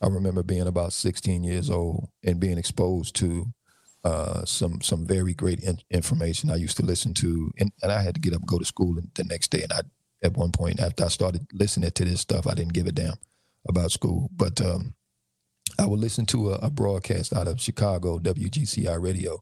I 0.04 0.08
remember 0.08 0.44
being 0.44 0.68
about 0.68 0.94
16 0.94 1.44
years 1.46 1.70
old 1.70 2.10
and 2.24 2.40
being 2.40 2.58
exposed 2.58 3.16
to 3.18 3.48
uh, 4.04 4.44
some 4.44 4.82
some 4.82 5.08
very 5.08 5.34
great 5.34 5.62
in- 5.62 5.80
information. 5.90 6.52
I 6.52 6.58
used 6.58 6.76
to 6.78 6.86
listen 6.86 7.14
to, 7.16 7.52
and, 7.58 7.72
and 7.82 7.92
I 7.92 8.02
had 8.02 8.16
to 8.16 8.22
get 8.22 8.34
up 8.34 8.42
and 8.42 8.48
go 8.48 8.60
to 8.60 8.66
school 8.66 8.98
the 9.16 9.24
next 9.24 9.50
day. 9.50 9.64
And 9.64 9.72
I, 9.72 9.82
at 10.22 10.36
one 10.36 10.52
point, 10.52 10.82
after 10.82 11.06
I 11.06 11.08
started 11.08 11.48
listening 11.54 11.92
to 11.92 12.06
this 12.06 12.20
stuff, 12.20 12.46
I 12.46 12.54
didn't 12.54 12.74
give 12.74 12.88
a 12.88 12.92
damn 12.92 13.16
about 13.68 13.94
school. 13.94 14.30
But 14.36 14.60
um, 14.60 14.96
I 15.80 15.86
would 15.86 16.02
listen 16.02 16.26
to 16.28 16.52
a, 16.52 16.56
a 16.56 16.70
broadcast 16.70 17.34
out 17.34 17.48
of 17.48 17.62
Chicago, 17.62 18.20
WGCI 18.20 19.02
Radio, 19.02 19.42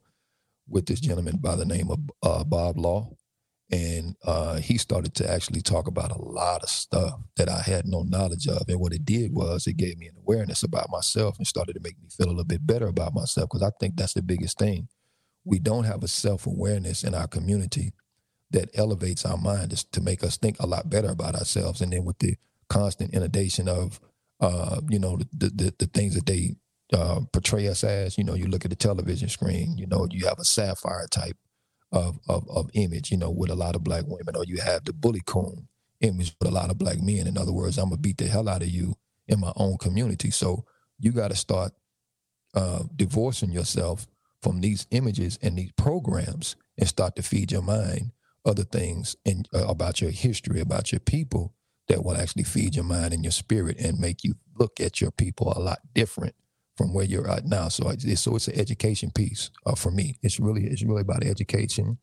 with 0.70 0.86
this 0.86 1.00
gentleman 1.00 1.38
by 1.38 1.56
the 1.56 1.66
name 1.66 1.90
of 1.90 2.00
uh, 2.22 2.44
Bob 2.44 2.78
Law. 2.78 3.10
And 3.72 4.16
uh, 4.26 4.58
he 4.58 4.78
started 4.78 5.16
to 5.16 5.32
actually 5.32 5.62
talk 5.62 5.88
about 5.88 6.12
a 6.12 6.22
lot 6.22 6.62
of 6.62 6.70
stuff 6.70 7.14
that 7.38 7.48
I 7.48 7.62
had 7.62 7.86
no 7.86 8.04
knowledge 8.04 8.46
of. 8.48 8.68
And 8.68 8.82
what 8.82 8.92
it 8.92 9.06
did 9.06 9.34
was 9.34 9.66
it 9.66 9.78
gave 9.78 9.98
me 9.98 10.08
an 10.08 10.18
awareness 10.18 10.64
about 10.64 10.90
myself 10.90 11.38
and 11.38 11.48
started 11.48 11.74
to 11.74 11.80
make 11.82 11.98
me 12.02 12.10
feel 12.10 12.28
a 12.28 12.32
little 12.32 12.44
bit 12.44 12.68
better 12.68 12.88
about 12.88 13.14
myself 13.14 13.50
because 13.50 13.64
I 13.64 13.72
think 13.80 13.96
that's 13.96 14.14
the 14.14 14.22
biggest 14.22 14.60
thing. 14.60 14.90
We 15.46 15.58
don't 15.58 15.86
have 15.86 16.04
a 16.04 16.10
self 16.10 16.46
awareness 16.46 17.04
in 17.04 17.16
our 17.16 17.28
community 17.28 17.94
that 18.52 18.70
elevates 18.76 19.26
our 19.26 19.38
mind 19.38 19.72
to 19.72 20.02
make 20.02 20.24
us 20.24 20.38
think 20.38 20.58
a 20.60 20.68
lot 20.68 20.90
better 20.90 21.10
about 21.10 21.36
ourselves. 21.36 21.80
And 21.80 21.94
then 21.94 22.04
with 22.04 22.20
the 22.20 22.36
constant 22.68 23.14
inundation 23.14 23.70
of, 23.70 24.02
uh, 24.42 24.82
you 24.90 25.00
know, 25.00 25.18
the, 25.32 25.50
the, 25.50 25.74
the 25.80 25.86
things 25.88 26.16
that 26.16 26.26
they 26.26 26.56
uh, 26.92 27.22
portray 27.32 27.70
us 27.70 27.86
as, 27.86 28.18
you 28.18 28.26
know, 28.26 28.34
you 28.34 28.48
look 28.48 28.66
at 28.66 28.72
the 28.72 28.76
television 28.76 29.30
screen, 29.30 29.78
you 29.78 29.88
know, 29.88 30.08
you 30.12 30.26
have 30.26 30.40
a 30.40 30.44
sapphire 30.44 31.08
type 31.10 31.38
of, 31.92 32.20
of, 32.30 32.48
of 32.50 32.70
image, 32.74 33.12
you 33.12 33.18
know, 33.18 33.32
with 33.32 33.50
a 33.50 33.56
lot 33.56 33.76
of 33.76 33.84
black 33.84 34.06
women, 34.08 34.36
or 34.36 34.46
you 34.46 34.58
have 34.62 34.86
the 34.86 34.94
bully 34.94 35.22
coon 35.26 35.68
image 36.02 36.36
with 36.40 36.50
a 36.50 36.54
lot 36.54 36.70
of 36.72 36.78
black 36.78 37.02
men. 37.02 37.28
In 37.28 37.38
other 37.38 37.52
words, 37.54 37.78
I'm 37.78 37.90
gonna 37.90 38.02
beat 38.02 38.18
the 38.18 38.28
hell 38.28 38.50
out 38.50 38.64
of 38.64 38.70
you 38.70 38.96
in 39.28 39.40
my 39.40 39.54
own 39.56 39.78
community. 39.78 40.32
So 40.32 40.66
you 41.00 41.12
got 41.12 41.30
to 41.30 41.36
start 41.36 41.74
uh, 42.56 42.84
divorcing 42.96 43.52
yourself 43.52 44.08
from 44.42 44.62
these 44.62 44.88
images 44.92 45.38
and 45.42 45.58
these 45.58 45.72
programs 45.74 46.56
and 46.78 46.88
start 46.88 47.16
to 47.16 47.24
feed 47.24 47.52
your 47.52 47.62
mind 47.62 48.12
other 48.46 48.64
things 48.64 49.16
and 49.26 49.48
uh, 49.54 49.68
about 49.68 50.02
your 50.02 50.12
history, 50.12 50.60
about 50.60 50.92
your 50.92 51.00
people 51.00 51.54
that 51.88 52.04
will 52.04 52.18
actually 52.18 52.44
feed 52.44 52.76
your 52.76 52.86
mind 52.86 53.14
and 53.14 53.24
your 53.24 53.32
spirit 53.32 53.78
and 53.80 54.00
make 54.00 54.24
you 54.24 54.34
look 54.58 54.80
at 54.80 55.02
your 55.02 55.12
people 55.12 55.54
a 55.56 55.60
lot 55.60 55.80
different 55.94 56.36
from 56.78 56.94
where 56.94 57.06
you're 57.06 57.30
at 57.30 57.46
now. 57.46 57.68
So 57.68 57.90
it's 57.90 58.22
so 58.22 58.36
it's 58.36 58.48
an 58.48 58.60
education 58.60 59.12
piece 59.12 59.50
uh, 59.66 59.76
for 59.76 59.92
me. 59.92 60.18
It's 60.22 60.40
really 60.40 60.66
it's 60.66 60.84
really 60.84 61.02
about 61.02 61.24
education, 61.24 61.98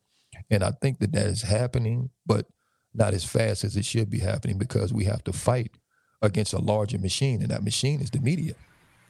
and 0.49 0.63
I 0.63 0.71
think 0.81 0.99
that 0.99 1.11
that 1.13 1.27
is 1.27 1.41
happening, 1.41 2.09
but 2.25 2.45
not 2.93 3.13
as 3.13 3.23
fast 3.23 3.63
as 3.63 3.75
it 3.75 3.85
should 3.85 4.09
be 4.09 4.19
happening 4.19 4.57
because 4.57 4.93
we 4.93 5.05
have 5.05 5.23
to 5.25 5.33
fight 5.33 5.71
against 6.21 6.53
a 6.53 6.59
larger 6.59 6.97
machine, 6.97 7.41
and 7.41 7.51
that 7.51 7.63
machine 7.63 8.01
is 8.01 8.09
the 8.09 8.19
media. 8.19 8.53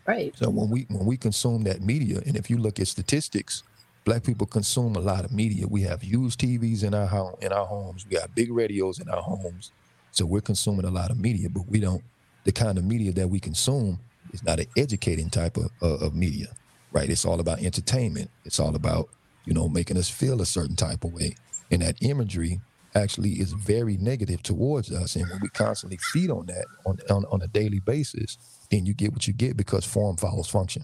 Right. 0.05 0.35
So 0.37 0.49
when 0.49 0.69
we 0.69 0.85
when 0.89 1.05
we 1.05 1.17
consume 1.17 1.63
that 1.63 1.81
media, 1.81 2.21
and 2.25 2.35
if 2.35 2.49
you 2.49 2.57
look 2.57 2.79
at 2.79 2.87
statistics, 2.87 3.63
black 4.05 4.23
people 4.23 4.47
consume 4.47 4.95
a 4.95 4.99
lot 4.99 5.25
of 5.25 5.31
media. 5.31 5.67
We 5.67 5.81
have 5.83 6.01
huge 6.01 6.37
TVs 6.37 6.83
in 6.83 6.93
our 6.93 7.07
home 7.07 7.35
in 7.41 7.51
our 7.51 7.65
homes. 7.65 8.05
We 8.09 8.17
have 8.17 8.33
big 8.33 8.51
radios 8.51 8.99
in 8.99 9.09
our 9.09 9.21
homes. 9.21 9.71
So 10.11 10.25
we're 10.25 10.41
consuming 10.41 10.85
a 10.85 10.89
lot 10.89 11.11
of 11.11 11.19
media, 11.19 11.49
but 11.49 11.67
we 11.67 11.79
don't. 11.79 12.03
The 12.45 12.51
kind 12.51 12.77
of 12.77 12.83
media 12.85 13.11
that 13.11 13.27
we 13.27 13.39
consume 13.39 13.99
is 14.33 14.43
not 14.43 14.59
an 14.59 14.67
educating 14.77 15.29
type 15.29 15.57
of, 15.57 15.71
uh, 15.81 16.05
of 16.05 16.15
media, 16.15 16.47
right? 16.91 17.09
It's 17.09 17.25
all 17.25 17.39
about 17.39 17.61
entertainment. 17.61 18.31
It's 18.45 18.59
all 18.59 18.75
about 18.75 19.09
you 19.45 19.53
know 19.53 19.69
making 19.69 19.97
us 19.97 20.09
feel 20.09 20.41
a 20.41 20.45
certain 20.45 20.75
type 20.77 21.03
of 21.05 21.13
way, 21.13 21.35
and 21.71 21.81
that 21.83 21.97
imagery 22.01 22.61
actually 22.95 23.33
is 23.33 23.53
very 23.53 23.97
negative 23.97 24.43
towards 24.43 24.91
us. 24.91 25.15
And 25.15 25.29
when 25.29 25.39
we 25.41 25.49
constantly 25.49 25.97
feed 25.97 26.31
on 26.31 26.47
that 26.47 26.65
on 26.85 26.99
on, 27.09 27.25
on 27.31 27.41
a 27.43 27.47
daily 27.47 27.79
basis, 27.79 28.37
then 28.71 28.85
you 28.85 28.93
get 28.93 29.13
what 29.13 29.27
you 29.27 29.33
get 29.33 29.57
because 29.57 29.85
form 29.85 30.17
follows 30.17 30.49
function. 30.49 30.83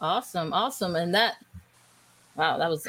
Awesome. 0.00 0.52
Awesome. 0.52 0.96
And 0.96 1.14
that, 1.14 1.36
wow, 2.36 2.58
that 2.58 2.70
was 2.70 2.86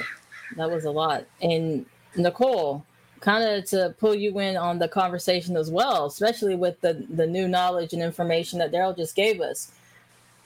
That 0.58 0.69
was 0.71 0.86
a 0.86 0.91
lot. 0.91 1.25
And 1.41 1.86
Nicole, 2.15 2.86
kind 3.21 3.43
of 3.43 3.65
to 3.65 3.95
pull 3.99 4.15
you 4.15 4.39
in 4.39 4.58
on 4.58 4.79
the 4.79 4.88
conversation 4.88 5.58
as 5.58 5.69
well, 5.69 6.05
especially 6.05 6.55
with 6.55 6.79
the 6.82 7.05
the 7.10 7.27
new 7.27 7.47
knowledge 7.47 7.93
and 7.93 8.01
information 8.01 8.60
that 8.60 8.71
Daryl 8.71 8.95
just 8.95 9.15
gave 9.15 9.41
us. 9.41 9.71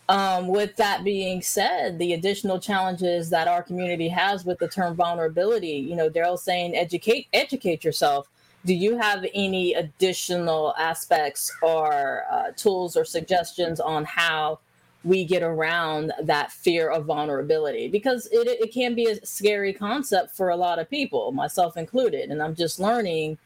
Um, 0.10 0.48
with 0.48 0.76
that 0.76 1.04
being 1.04 1.42
said, 1.42 1.98
the 1.98 2.14
additional 2.14 2.60
challenges 2.60 3.30
that 3.30 3.48
our 3.48 3.64
community 3.64 4.10
has 4.10 4.44
with 4.44 4.60
the 4.60 4.68
term 4.68 4.96
vulnerability, 4.96 5.78
you 5.78 5.96
know, 5.96 6.10
Daryl 6.10 6.38
saying 6.38 6.76
educate 6.76 7.28
educate 7.34 7.84
yourself. 7.84 8.28
Do 8.66 8.74
you 8.74 8.98
have 8.98 9.26
any 9.34 9.74
additional 9.74 10.74
aspects 10.78 11.52
or 11.62 12.24
uh, 12.32 12.52
tools 12.56 12.96
or 12.96 13.06
suggestions 13.06 13.80
on 13.80 14.06
how 14.06 14.60
we 15.04 15.26
get 15.26 15.44
around 15.44 16.14
that 16.22 16.52
fear 16.52 16.90
of 16.90 17.06
vulnerability? 17.06 17.88
Because 17.88 18.28
it, 18.32 18.48
it 18.48 18.74
can 18.74 18.96
be 18.96 19.08
a 19.08 19.26
scary 19.26 19.74
concept 19.74 20.36
for 20.36 20.50
a 20.50 20.56
lot 20.56 20.80
of 20.80 20.90
people, 20.90 21.32
myself 21.32 21.78
included. 21.78 22.30
And 22.30 22.42
I'm 22.42 22.56
just 22.56 22.80
learning 22.80 23.38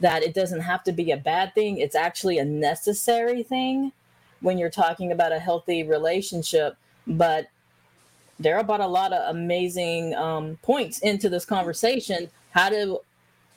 that 0.00 0.22
it 0.22 0.34
doesn't 0.34 0.60
have 0.60 0.84
to 0.84 0.92
be 0.92 1.10
a 1.10 1.16
bad 1.16 1.54
thing, 1.54 1.78
it's 1.78 1.94
actually 1.94 2.38
a 2.38 2.44
necessary 2.44 3.42
thing 3.42 3.92
when 4.40 4.58
you're 4.58 4.68
talking 4.70 5.10
about 5.10 5.32
a 5.32 5.38
healthy 5.38 5.82
relationship. 5.82 6.76
But 7.06 7.48
there 8.38 8.56
are 8.56 8.60
about 8.60 8.80
a 8.80 8.86
lot 8.86 9.12
of 9.12 9.34
amazing 9.34 10.14
um, 10.14 10.58
points 10.62 10.98
into 10.98 11.28
this 11.28 11.44
conversation. 11.44 12.28
How 12.50 12.68
to 12.68 13.00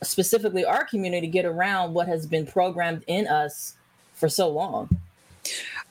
specifically 0.02 0.64
our 0.64 0.86
community 0.86 1.28
get 1.28 1.46
around 1.46 1.94
what 1.94 2.08
has 2.08 2.26
been 2.26 2.46
programmed 2.46 3.04
in 3.08 3.28
us 3.28 3.76
for 4.14 4.30
so 4.30 4.48
long? 4.50 4.90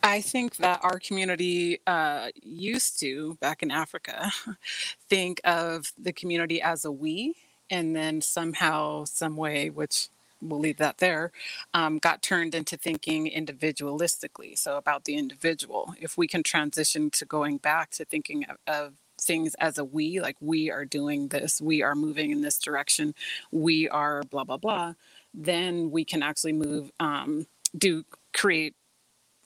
I 0.02 0.22
think 0.22 0.56
that 0.58 0.80
our 0.82 0.98
community 1.00 1.80
uh, 1.86 2.28
used 2.42 3.00
to, 3.00 3.36
back 3.42 3.62
in 3.62 3.70
Africa, 3.70 4.32
think 5.10 5.42
of 5.44 5.92
the 5.98 6.14
community 6.14 6.62
as 6.62 6.86
a 6.86 6.92
we, 6.92 7.36
and 7.70 7.94
then 7.96 8.22
somehow, 8.22 9.04
some 9.04 9.36
way, 9.36 9.70
which 9.70 10.08
we'll 10.42 10.60
leave 10.60 10.78
that 10.78 10.98
there, 11.00 11.32
um, 11.74 11.98
got 11.98 12.22
turned 12.22 12.56
into 12.56 12.78
thinking 12.78 13.30
individualistically. 13.30 14.58
So 14.58 14.78
about 14.78 15.04
the 15.04 15.16
individual. 15.16 15.94
If 16.00 16.18
we 16.18 16.28
can 16.28 16.42
transition 16.44 17.10
to 17.12 17.26
going 17.26 17.58
back 17.58 17.90
to 17.92 18.06
thinking 18.06 18.46
of, 18.46 18.56
of 18.66 18.94
things 19.20 19.54
as 19.56 19.78
a 19.78 19.84
we, 19.84 20.22
like 20.22 20.38
we 20.40 20.72
are 20.72 20.86
doing 20.86 21.28
this, 21.28 21.60
we 21.60 21.82
are 21.82 21.94
moving 21.94 22.32
in 22.32 22.40
this 22.42 22.58
direction, 22.58 23.14
we 23.52 23.90
are 23.90 24.22
blah 24.24 24.44
blah 24.44 24.56
blah, 24.58 24.94
then 25.34 25.92
we 25.92 26.06
can 26.06 26.24
actually 26.24 26.54
move, 26.54 26.90
um, 27.00 27.46
do 27.78 28.04
create 28.34 28.74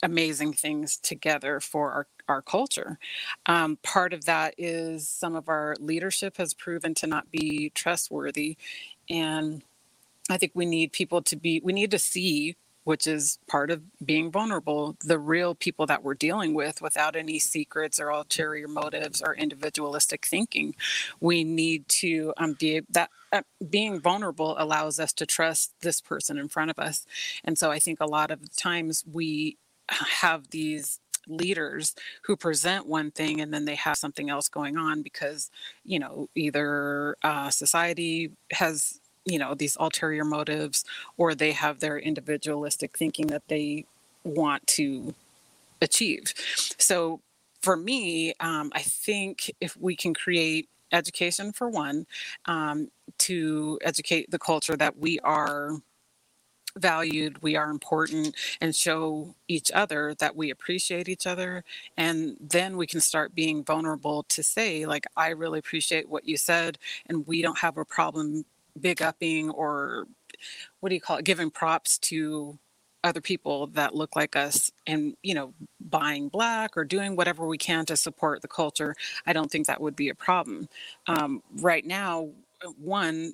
amazing 0.03 0.53
things 0.53 0.97
together 0.97 1.61
for 1.61 1.93
our, 1.93 2.07
our 2.29 2.43
culture. 2.43 2.99
Um, 3.47 3.79
part 3.83 4.12
of 4.12 4.25
that 4.25 4.55
is 4.59 5.09
some 5.09 5.37
of 5.37 5.49
our 5.49 5.77
leadership 5.79 6.37
has 6.38 6.55
proven 6.55 6.95
to 6.95 7.07
not 7.07 7.31
be 7.31 7.71
trustworthy. 7.75 8.57
And 9.09 9.62
I 10.31 10.38
think 10.38 10.53
we 10.55 10.67
need 10.67 10.93
people 10.93 11.23
to 11.23 11.37
be, 11.37 11.61
we 11.62 11.73
need 11.73 11.91
to 11.93 11.99
see, 11.99 12.57
which 12.85 13.07
is 13.07 13.38
part 13.49 13.71
of 13.71 13.81
being 14.05 14.33
vulnerable, 14.33 14.97
the 15.05 15.19
real 15.19 15.55
people 15.55 15.87
that 15.87 16.03
we're 16.03 16.15
dealing 16.15 16.53
with 16.53 16.83
without 16.83 17.15
any 17.15 17.38
secrets 17.38 18.01
or 18.01 18.09
ulterior 18.09 18.67
motives 18.67 19.23
or 19.23 19.37
individualistic 19.37 20.27
thinking. 20.27 20.75
We 21.21 21.45
need 21.45 21.88
to 21.88 22.33
um, 22.37 22.55
be 22.59 22.83
that. 22.91 23.11
Uh, 23.33 23.41
being 23.71 23.99
vulnerable 23.99 24.55
allows 24.59 25.01
us 25.01 25.11
to 25.11 25.25
trust 25.25 25.73
this 25.81 26.03
person 26.03 26.37
in 26.37 26.49
front 26.49 26.71
of 26.71 26.79
us. 26.79 27.07
And 27.43 27.57
so 27.57 27.71
I 27.71 27.79
think 27.79 27.99
a 27.99 28.07
lot 28.07 28.31
of 28.31 28.55
times 28.55 29.05
we 29.11 29.57
have 29.88 30.51
these 30.51 31.01
leaders 31.29 31.95
who 32.25 32.37
present 32.37 32.87
one 32.87 33.11
thing 33.11 33.40
and 33.40 33.55
then 33.55 33.64
they 33.64 33.77
have 33.77 33.97
something 33.97 34.29
else 34.29 34.49
going 34.49 34.77
on 34.77 35.03
because 35.03 35.51
you 35.85 35.99
know 35.99 36.29
either 36.35 37.16
uh, 37.23 37.49
society 37.49 38.33
has 38.51 39.01
you 39.25 39.38
know 39.38 39.55
these 39.55 39.77
ulterior 39.79 40.25
motives 40.25 40.85
or 41.16 41.35
they 41.35 41.53
have 41.53 41.79
their 41.79 41.97
individualistic 41.97 42.97
thinking 42.97 43.29
that 43.29 43.47
they 43.47 43.85
want 44.25 44.66
to 44.66 45.14
achieve. 45.81 46.35
So 46.79 47.21
for 47.62 47.77
me 47.77 48.35
um, 48.40 48.71
i 48.75 48.81
think 48.81 49.51
if 49.61 49.77
we 49.77 49.97
can 49.97 50.12
create 50.12 50.68
education 50.90 51.53
for 51.53 51.71
one 51.71 52.07
um, 52.45 52.88
to 53.16 53.79
educate 53.83 54.31
the 54.31 54.38
culture 54.38 54.77
that 54.77 54.99
we 54.99 55.18
are 55.21 55.81
valued, 56.78 57.42
we 57.42 57.56
are 57.56 57.70
important, 57.70 58.35
and 58.61 58.74
show 58.74 59.35
each 59.48 59.70
other 59.72 60.14
that 60.18 60.37
we 60.37 60.50
appreciate 60.50 61.08
each 61.08 61.26
other. 61.26 61.64
And 61.96 62.37
then 62.40 62.76
we 62.76 62.87
can 62.87 63.00
start 63.00 63.35
being 63.35 63.64
vulnerable 63.64 64.24
to 64.24 64.42
say, 64.42 64.87
like, 64.87 65.06
I 65.16 65.28
really 65.28 65.58
appreciate 65.58 66.08
what 66.08 66.26
you 66.26 66.37
said, 66.37 66.78
and 67.06 67.26
we 67.26 67.42
don't 67.42 67.58
have 67.58 67.76
a 67.76 67.85
problem 67.85 68.44
big 68.80 69.02
upping 69.02 69.50
or 69.50 70.06
what 70.80 70.88
do 70.88 70.94
you 70.94 71.00
call 71.00 71.18
it, 71.18 71.24
giving 71.24 71.50
props 71.50 71.98
to 71.98 72.58
other 73.04 73.20
people 73.20 73.66
that 73.68 73.94
look 73.94 74.14
like 74.14 74.37
us 74.37 74.70
and 74.87 75.14
you 75.22 75.35
know 75.35 75.52
buying 75.80 76.28
black 76.28 76.76
or 76.76 76.85
doing 76.85 77.16
whatever 77.16 77.46
we 77.46 77.58
can 77.58 77.85
to 77.85 77.96
support 77.96 78.40
the 78.42 78.48
culture 78.48 78.94
i 79.26 79.32
don't 79.32 79.50
think 79.50 79.66
that 79.66 79.80
would 79.80 79.96
be 79.96 80.08
a 80.08 80.14
problem 80.14 80.68
um, 81.08 81.42
right 81.56 81.85
now 81.85 82.28
one 82.78 83.32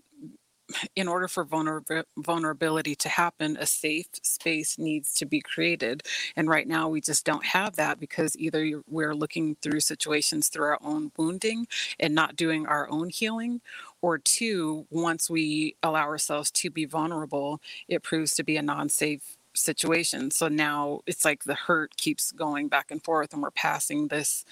in 0.97 1.09
order 1.09 1.29
for 1.29 1.45
vulner- 1.45 2.05
vulnerability 2.17 2.95
to 2.97 3.09
happen, 3.09 3.57
a 3.59 3.67
safe 3.67 4.09
space 4.23 4.79
needs 4.79 5.15
to 5.15 5.27
be 5.27 5.41
created. 5.41 6.03
And 6.37 6.49
right 6.49 6.67
now, 6.67 6.89
we 6.89 7.01
just 7.01 7.25
don't 7.25 7.45
have 7.45 7.77
that 7.77 7.99
because 7.99 8.37
either 8.37 8.83
we're 8.89 9.15
looking 9.15 9.57
through 9.63 9.81
situations 9.81 10.49
through 10.49 10.67
our 10.67 10.79
own 10.83 11.11
wounding 11.17 11.67
and 11.99 12.15
not 12.15 12.37
doing 12.37 12.67
our 12.67 12.89
own 12.91 13.09
healing, 13.09 13.61
or 14.01 14.19
two, 14.19 14.87
once 14.91 15.29
we 15.29 15.75
allow 15.83 16.05
ourselves 16.05 16.51
to 16.53 16.71
be 16.71 16.85
vulnerable, 16.85 17.61
it 17.89 18.03
proves 18.03 18.35
to 18.37 18.45
be 18.45 18.57
a 18.57 18.63
non 18.63 18.89
safe 18.89 19.37
situation. 19.55 20.31
So 20.31 20.49
now 20.49 21.01
it's 21.07 21.25
like 21.25 21.45
the 21.45 21.55
hurt 21.55 21.97
keeps 21.97 22.31
going 22.31 22.69
back 22.69 22.91
and 22.91 23.03
forth, 23.03 23.33
and 23.33 23.43
we're 23.43 23.51
passing 23.51 24.09
this. 24.09 24.45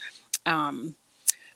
Um, 0.45 0.97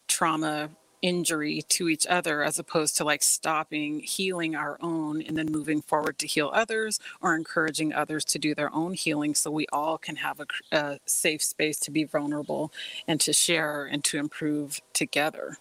trauma 0.09 0.69
injury 1.03 1.63
to 1.69 1.89
each 1.89 2.07
other 2.07 2.43
as 2.43 2.59
opposed 2.59 2.97
to 2.97 3.05
like 3.05 3.23
stopping 3.23 4.01
healing 4.01 4.55
our 4.55 4.77
own 4.81 5.23
and 5.23 5.37
then 5.37 5.47
moving 5.51 5.81
forward 5.81 6.19
to 6.19 6.27
heal 6.27 6.51
others 6.53 7.01
or 7.23 7.35
encouraging 7.35 7.93
others 7.93 8.25
to 8.25 8.39
do 8.39 8.55
their 8.55 8.73
own 8.75 8.95
healing 8.95 9.35
so 9.35 9.51
we 9.51 9.67
all 9.73 9.97
can 9.99 10.17
have 10.17 10.41
a, 10.41 10.47
a 10.73 10.99
safe 11.07 11.43
space 11.43 11.79
to 11.79 11.91
be 11.91 12.05
vulnerable 12.05 12.73
and 13.09 13.21
to 13.21 13.33
share 13.33 13.87
and 13.87 14.05
to 14.05 14.19
improve 14.19 14.81
together. 14.93 15.57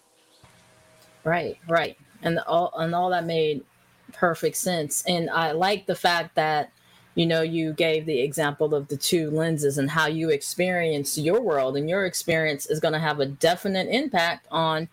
Right 1.24 1.58
right. 1.68 1.96
And 2.22 2.38
all 2.40 2.72
and 2.76 2.94
all 2.94 3.10
that 3.10 3.24
made 3.24 3.64
perfect 4.12 4.56
sense. 4.56 5.02
And 5.06 5.30
i 5.30 5.52
like 5.52 5.86
the 5.86 5.94
fact 5.94 6.34
that 6.34 6.72
you 7.14 7.26
know 7.26 7.42
you 7.42 7.72
gave 7.72 8.06
the 8.06 8.20
example 8.20 8.74
of 8.74 8.88
the 8.88 8.96
two 8.96 9.30
lenses 9.30 9.78
and 9.78 9.90
how 9.90 10.06
you 10.06 10.30
experience 10.30 11.18
your 11.18 11.40
world 11.40 11.76
and 11.76 11.88
your 11.88 12.06
experience 12.06 12.66
is 12.66 12.80
going 12.80 12.94
to 12.94 13.00
have 13.00 13.20
a 13.20 13.26
definite 13.26 13.88
impact 13.88 14.46
on 14.50 14.88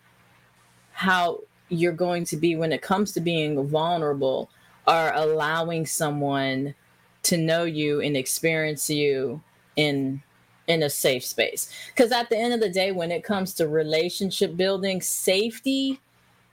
how 0.98 1.38
you're 1.68 1.92
going 1.92 2.24
to 2.24 2.36
be 2.36 2.56
when 2.56 2.72
it 2.72 2.82
comes 2.82 3.12
to 3.12 3.20
being 3.20 3.64
vulnerable 3.68 4.50
or 4.88 5.12
allowing 5.14 5.86
someone 5.86 6.74
to 7.22 7.36
know 7.36 7.62
you 7.62 8.00
and 8.00 8.16
experience 8.16 8.90
you 8.90 9.40
in 9.76 10.20
in 10.66 10.82
a 10.82 10.90
safe 10.90 11.24
space. 11.24 11.72
Because 11.94 12.10
at 12.10 12.28
the 12.30 12.36
end 12.36 12.52
of 12.52 12.58
the 12.58 12.68
day 12.68 12.90
when 12.90 13.12
it 13.12 13.22
comes 13.22 13.54
to 13.54 13.68
relationship 13.68 14.56
building 14.56 15.00
safety 15.00 16.00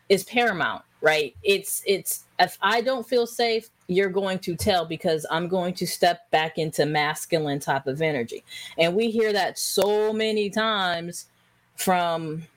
is 0.09 0.23
paramount 0.23 0.83
right? 1.01 1.35
It's 1.43 1.83
it's 1.85 2.23
if 2.39 2.57
i 2.61 2.81
don't 2.81 3.07
feel 3.07 3.27
safe 3.27 3.69
you're 3.87 4.09
going 4.09 4.39
to 4.39 4.55
tell 4.55 4.85
because 4.85 5.25
i'm 5.31 5.47
going 5.47 5.73
to 5.73 5.87
step 5.87 6.29
back 6.31 6.57
into 6.57 6.85
masculine 6.85 7.59
type 7.59 7.87
of 7.87 8.01
energy. 8.01 8.43
And 8.77 8.95
we 8.95 9.09
hear 9.11 9.31
that 9.33 9.57
so 9.57 10.11
many 10.11 10.49
times 10.49 11.27
from 11.77 12.47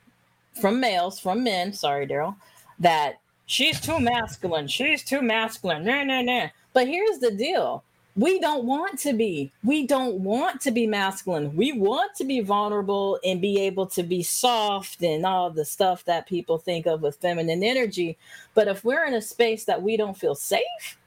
from 0.61 0.81
males, 0.81 1.19
from 1.19 1.43
men, 1.43 1.73
sorry, 1.73 2.07
Daryl, 2.07 2.37
that 2.79 3.21
she's 3.47 3.81
too 3.81 3.99
masculine. 4.01 4.69
She's 4.69 5.03
too 5.03 5.23
masculine. 5.23 5.85
Nah, 5.85 6.05
nah, 6.05 6.23
nah. 6.23 6.49
But 6.73 6.89
here's 6.89 7.19
the 7.19 7.31
deal. 7.31 7.83
We 8.17 8.41
don't 8.41 8.65
want 8.65 8.99
to 9.01 9.13
be. 9.13 9.53
We 9.63 9.87
don't 9.87 10.17
want 10.17 10.61
to 10.63 10.73
be 10.73 10.89
masculine. 10.89 11.55
We 11.55 11.71
want 11.71 12.17
to 12.17 12.25
be 12.25 12.41
vulnerable 12.41 13.21
and 13.25 13.41
be 13.41 13.61
able 13.61 13.87
to 13.89 14.03
be 14.03 14.25
soft 14.25 15.05
and 15.05 15.25
all 15.25 15.51
the 15.51 15.65
stuff 15.65 16.05
that 16.07 16.27
people 16.27 16.59
think 16.59 16.87
of 16.87 17.01
with 17.01 17.17
feminine 17.17 17.63
energy. 17.63 18.17
But 18.55 18.67
if 18.67 18.83
we're 18.83 19.05
in 19.07 19.15
a 19.15 19.23
space 19.23 19.65
that 19.67 19.83
we 19.83 19.97
don't 19.97 20.17
feel 20.17 20.35
safe, 20.35 20.99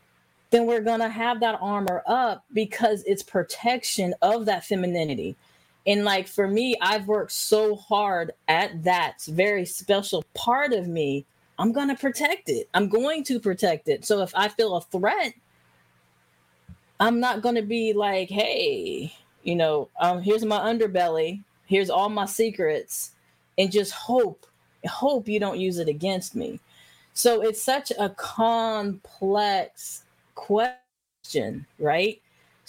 then 0.52 0.66
we're 0.66 0.82
going 0.82 1.02
to 1.02 1.10
have 1.10 1.41
that 1.41 1.60
armor 1.62 2.02
up 2.08 2.45
because 2.54 3.04
it's 3.04 3.24
protection 3.24 4.14
of 4.22 4.45
that 4.45 4.64
femininity. 4.64 5.36
And 5.88 6.06
like 6.06 6.28
for 6.28 6.48
me, 6.48 6.76
I've 6.82 7.08
worked 7.08 7.32
so 7.32 7.76
hard 7.76 8.32
at 8.48 8.84
that 8.84 9.24
very 9.24 9.66
special 9.66 10.24
part 10.36 10.74
of 10.74 10.88
me. 10.88 11.26
I'm 11.58 11.72
going 11.72 11.88
to 11.90 11.96
protect 11.96 12.50
it. 12.50 12.70
I'm 12.74 12.88
going 12.88 13.24
to 13.26 13.40
protect 13.40 13.88
it. 13.88 14.06
So 14.06 14.22
if 14.22 14.32
I 14.36 14.48
feel 14.48 14.76
a 14.76 14.82
threat, 14.82 15.34
I'm 17.00 17.20
not 17.20 17.42
going 17.42 17.56
to 17.56 17.64
be 17.64 17.94
like, 17.94 18.30
hey, 18.30 19.12
you 19.44 19.56
know, 19.56 19.90
um, 20.00 20.22
here's 20.22 20.46
my 20.46 20.60
underbelly, 20.60 21.44
here's 21.66 21.90
all 21.90 22.10
my 22.10 22.26
secrets, 22.26 23.12
and 23.58 23.72
just 23.72 23.92
hope, 23.92 24.46
hope 24.86 25.28
you 25.28 25.40
don't 25.40 25.60
use 25.60 25.80
it 25.80 25.88
against 25.88 26.36
me. 26.36 26.60
So 27.14 27.42
it's 27.42 27.62
such 27.62 27.92
a 27.98 28.10
complex 28.10 30.04
question, 30.36 31.66
right? 31.80 32.20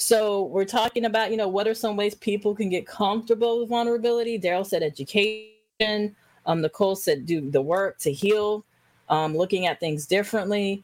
So 0.02 0.46
we're 0.46 0.64
talking 0.64 1.04
about, 1.04 1.30
you 1.30 1.36
know, 1.36 1.46
what 1.46 1.68
are 1.68 1.74
some 1.74 1.96
ways 1.96 2.16
people 2.16 2.56
can 2.56 2.68
get 2.68 2.88
comfortable 2.88 3.60
with 3.60 3.68
vulnerability? 3.68 4.36
Daryl 4.36 4.66
said 4.66 4.82
education. 4.82 6.16
Um, 6.44 6.60
Nicole 6.60 6.96
said 6.96 7.24
do 7.24 7.48
the 7.48 7.62
work 7.62 7.98
to 7.98 8.12
heal, 8.12 8.64
um, 9.08 9.36
looking 9.36 9.66
at 9.66 9.78
things 9.78 10.06
differently. 10.06 10.82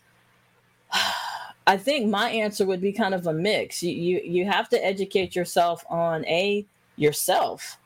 I 1.67 1.77
think 1.77 2.09
my 2.09 2.31
answer 2.31 2.65
would 2.65 2.81
be 2.81 2.93
kind 2.93 3.13
of 3.13 3.27
a 3.27 3.33
mix. 3.33 3.83
You, 3.83 3.91
you 3.93 4.21
you 4.25 4.45
have 4.47 4.69
to 4.71 4.83
educate 4.83 5.35
yourself 5.35 5.85
on 5.91 6.25
a 6.27 6.65
yourself. 6.97 7.77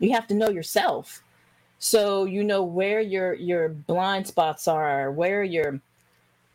You 0.00 0.12
have 0.12 0.26
to 0.26 0.34
know 0.34 0.50
yourself. 0.50 1.22
So 1.78 2.24
you 2.24 2.42
know 2.42 2.64
where 2.64 3.00
your 3.00 3.34
your 3.34 3.68
blind 3.68 4.26
spots 4.26 4.66
are, 4.66 5.12
where 5.12 5.44
your 5.44 5.80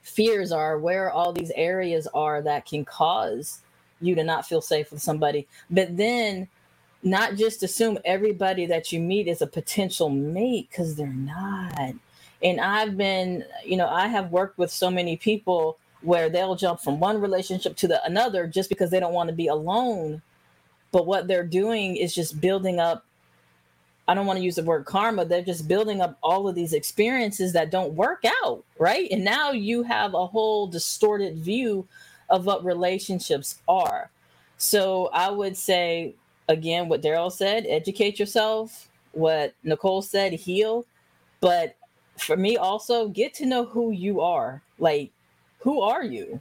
fears 0.01 0.51
are, 0.51 0.77
where 0.77 1.09
all 1.09 1.31
these 1.31 1.51
areas 1.55 2.05
are 2.13 2.41
that 2.41 2.65
can 2.65 2.83
cause 2.83 3.61
you 4.05 4.15
to 4.15 4.23
not 4.23 4.45
feel 4.45 4.61
safe 4.61 4.91
with 4.91 5.01
somebody. 5.01 5.47
But 5.69 5.97
then 5.97 6.47
not 7.03 7.35
just 7.35 7.63
assume 7.63 7.99
everybody 8.05 8.65
that 8.65 8.91
you 8.91 8.99
meet 8.99 9.27
is 9.27 9.41
a 9.41 9.47
potential 9.47 10.09
mate 10.09 10.67
because 10.69 10.95
they're 10.95 11.07
not. 11.07 11.93
And 12.43 12.59
I've 12.59 12.97
been, 12.97 13.45
you 13.63 13.77
know, 13.77 13.87
I 13.87 14.07
have 14.07 14.31
worked 14.31 14.57
with 14.57 14.71
so 14.71 14.89
many 14.89 15.15
people 15.17 15.77
where 16.01 16.29
they'll 16.29 16.55
jump 16.55 16.79
from 16.79 16.99
one 16.99 17.19
relationship 17.19 17.75
to 17.77 17.87
the 17.87 18.03
another 18.05 18.47
just 18.47 18.69
because 18.69 18.91
they 18.91 18.99
don't 18.99 19.13
want 19.13 19.29
to 19.29 19.35
be 19.35 19.47
alone. 19.47 20.21
But 20.91 21.05
what 21.05 21.27
they're 21.27 21.45
doing 21.45 21.95
is 21.95 22.13
just 22.13 22.39
building 22.41 22.79
up 22.79 23.05
I 24.07 24.13
don't 24.13 24.27
want 24.27 24.37
to 24.37 24.45
use 24.45 24.55
the 24.55 24.63
word 24.63 24.85
karma. 24.85 25.25
They're 25.25 25.41
just 25.41 25.67
building 25.67 25.99
up 25.99 26.17
all 26.21 26.47
of 26.47 26.53
these 26.53 26.73
experiences 26.73 27.53
that 27.53 27.71
don't 27.71 27.93
work 27.93 28.23
out, 28.43 28.63
right? 28.77 29.09
And 29.11 29.25
now 29.25 29.51
you 29.51 29.81
have 29.83 30.13
a 30.13 30.27
whole 30.27 30.67
distorted 30.67 31.37
view 31.37 31.87
of 32.29 32.45
what 32.45 32.65
relationships 32.65 33.61
are. 33.67 34.09
So 34.57 35.07
I 35.13 35.29
would 35.29 35.57
say, 35.57 36.15
again, 36.47 36.89
what 36.89 37.01
Daryl 37.01 37.31
said 37.31 37.65
educate 37.67 38.19
yourself. 38.19 38.89
What 39.11 39.53
Nicole 39.63 40.01
said, 40.01 40.33
heal. 40.33 40.85
But 41.39 41.75
for 42.17 42.35
me, 42.37 42.57
also, 42.57 43.07
get 43.07 43.33
to 43.35 43.45
know 43.45 43.65
who 43.65 43.91
you 43.91 44.21
are. 44.21 44.61
Like, 44.79 45.11
who 45.59 45.81
are 45.81 46.03
you? 46.03 46.39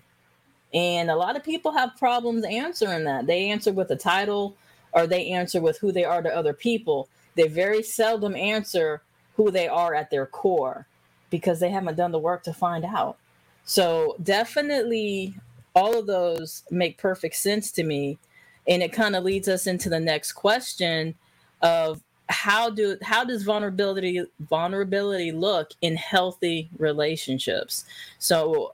And 0.72 1.10
a 1.10 1.16
lot 1.16 1.36
of 1.36 1.44
people 1.44 1.72
have 1.72 1.96
problems 1.96 2.44
answering 2.44 3.04
that. 3.04 3.26
They 3.26 3.50
answer 3.50 3.72
with 3.72 3.90
a 3.90 3.96
title 3.96 4.56
or 4.92 5.06
they 5.06 5.30
answer 5.30 5.60
with 5.60 5.78
who 5.78 5.92
they 5.92 6.04
are 6.04 6.22
to 6.22 6.36
other 6.36 6.52
people. 6.52 7.08
They 7.36 7.48
very 7.48 7.82
seldom 7.82 8.34
answer 8.34 9.02
who 9.36 9.50
they 9.50 9.68
are 9.68 9.94
at 9.94 10.10
their 10.10 10.26
core 10.26 10.86
because 11.30 11.60
they 11.60 11.70
haven't 11.70 11.96
done 11.96 12.12
the 12.12 12.18
work 12.18 12.42
to 12.44 12.52
find 12.52 12.84
out. 12.84 13.18
So, 13.64 14.16
definitely, 14.22 15.34
all 15.74 15.98
of 15.98 16.06
those 16.06 16.62
make 16.70 16.98
perfect 16.98 17.36
sense 17.36 17.70
to 17.72 17.84
me. 17.84 18.18
And 18.66 18.82
it 18.82 18.92
kind 18.92 19.14
of 19.16 19.24
leads 19.24 19.48
us 19.48 19.66
into 19.66 19.88
the 19.88 20.00
next 20.00 20.32
question 20.32 21.14
of 21.62 22.00
how 22.30 22.70
do 22.70 22.96
how 23.02 23.22
does 23.22 23.42
vulnerability 23.42 24.24
vulnerability 24.40 25.30
look 25.30 25.72
in 25.82 25.94
healthy 25.94 26.70
relationships 26.78 27.84
so 28.18 28.72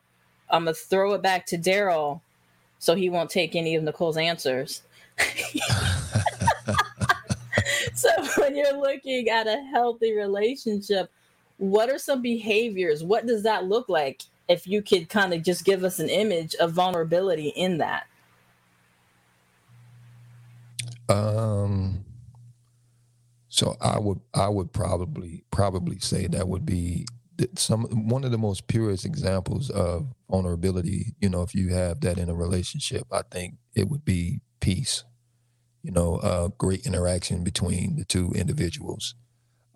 I'm 0.51 0.65
gonna 0.65 0.75
throw 0.75 1.15
it 1.15 1.23
back 1.23 1.47
to 1.47 1.59
Daryl, 1.59 2.21
so 2.79 2.95
he 2.95 3.09
won't 3.09 3.31
take 3.31 3.57
any 3.57 3.75
of 3.77 3.83
Nicole's 3.85 4.17
answers. 4.17 4.83
so 7.95 8.09
when 8.37 8.57
you're 8.57 8.77
looking 8.77 9.29
at 9.29 9.47
a 9.47 9.63
healthy 9.71 10.17
relationship, 10.17 11.11
what 11.59 11.91
are 11.91 11.99
some 11.99 12.23
behaviors? 12.23 13.05
What 13.05 13.27
does 13.27 13.43
that 13.45 13.67
look 13.67 13.89
like? 13.89 14.23
If 14.51 14.69
you 14.69 14.83
could 14.83 15.09
kind 15.11 15.35
of 15.35 15.45
just 15.45 15.65
give 15.65 15.85
us 15.85 16.01
an 16.01 16.11
image 16.11 16.57
of 16.57 16.73
vulnerability 16.75 17.51
in 17.51 17.79
that. 17.79 18.07
Um. 21.09 22.05
So 23.49 23.77
I 23.81 23.99
would 23.99 24.21
I 24.35 24.49
would 24.49 24.73
probably 24.73 25.45
probably 25.53 25.99
say 26.01 26.27
that 26.29 26.49
would 26.49 26.67
be 26.67 27.07
some 27.57 27.85
one 28.09 28.25
of 28.25 28.33
the 28.33 28.39
most 28.39 28.67
purest 28.69 29.05
examples 29.07 29.71
of 29.71 30.09
vulnerability 30.31 31.15
you 31.21 31.29
know 31.29 31.43
if 31.43 31.55
you 31.55 31.71
have 31.75 32.01
that 32.01 32.19
in 32.19 32.31
a 32.31 32.35
relationship 32.35 33.07
i 33.13 33.23
think 33.31 33.57
it 33.75 33.91
would 33.91 34.07
be 34.07 34.41
peace 34.61 35.05
you 35.83 35.93
know 35.93 36.17
uh, 36.17 36.49
great 36.59 36.87
interaction 36.87 37.45
between 37.45 37.97
the 37.97 38.05
two 38.05 38.33
individuals 38.35 39.15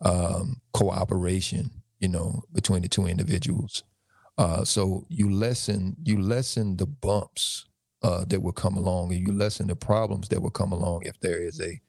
um, 0.02 0.60
cooperation 0.74 1.70
you 2.00 2.08
know 2.08 2.42
between 2.52 2.82
the 2.82 2.88
two 2.88 3.06
individuals 3.06 3.84
uh, 4.38 4.64
so 4.64 5.04
you 5.08 5.30
lessen 5.30 5.96
you 6.02 6.20
lessen 6.20 6.76
the 6.76 6.86
bumps 6.86 7.66
uh, 8.02 8.24
that 8.26 8.40
will 8.40 8.52
come 8.52 8.76
along 8.76 9.12
and 9.12 9.26
you 9.26 9.32
lessen 9.32 9.66
the 9.66 9.76
problems 9.76 10.28
that 10.28 10.40
will 10.40 10.50
come 10.50 10.72
along 10.72 11.02
if 11.04 11.18
there 11.20 11.40
is 11.40 11.60
a 11.60 11.80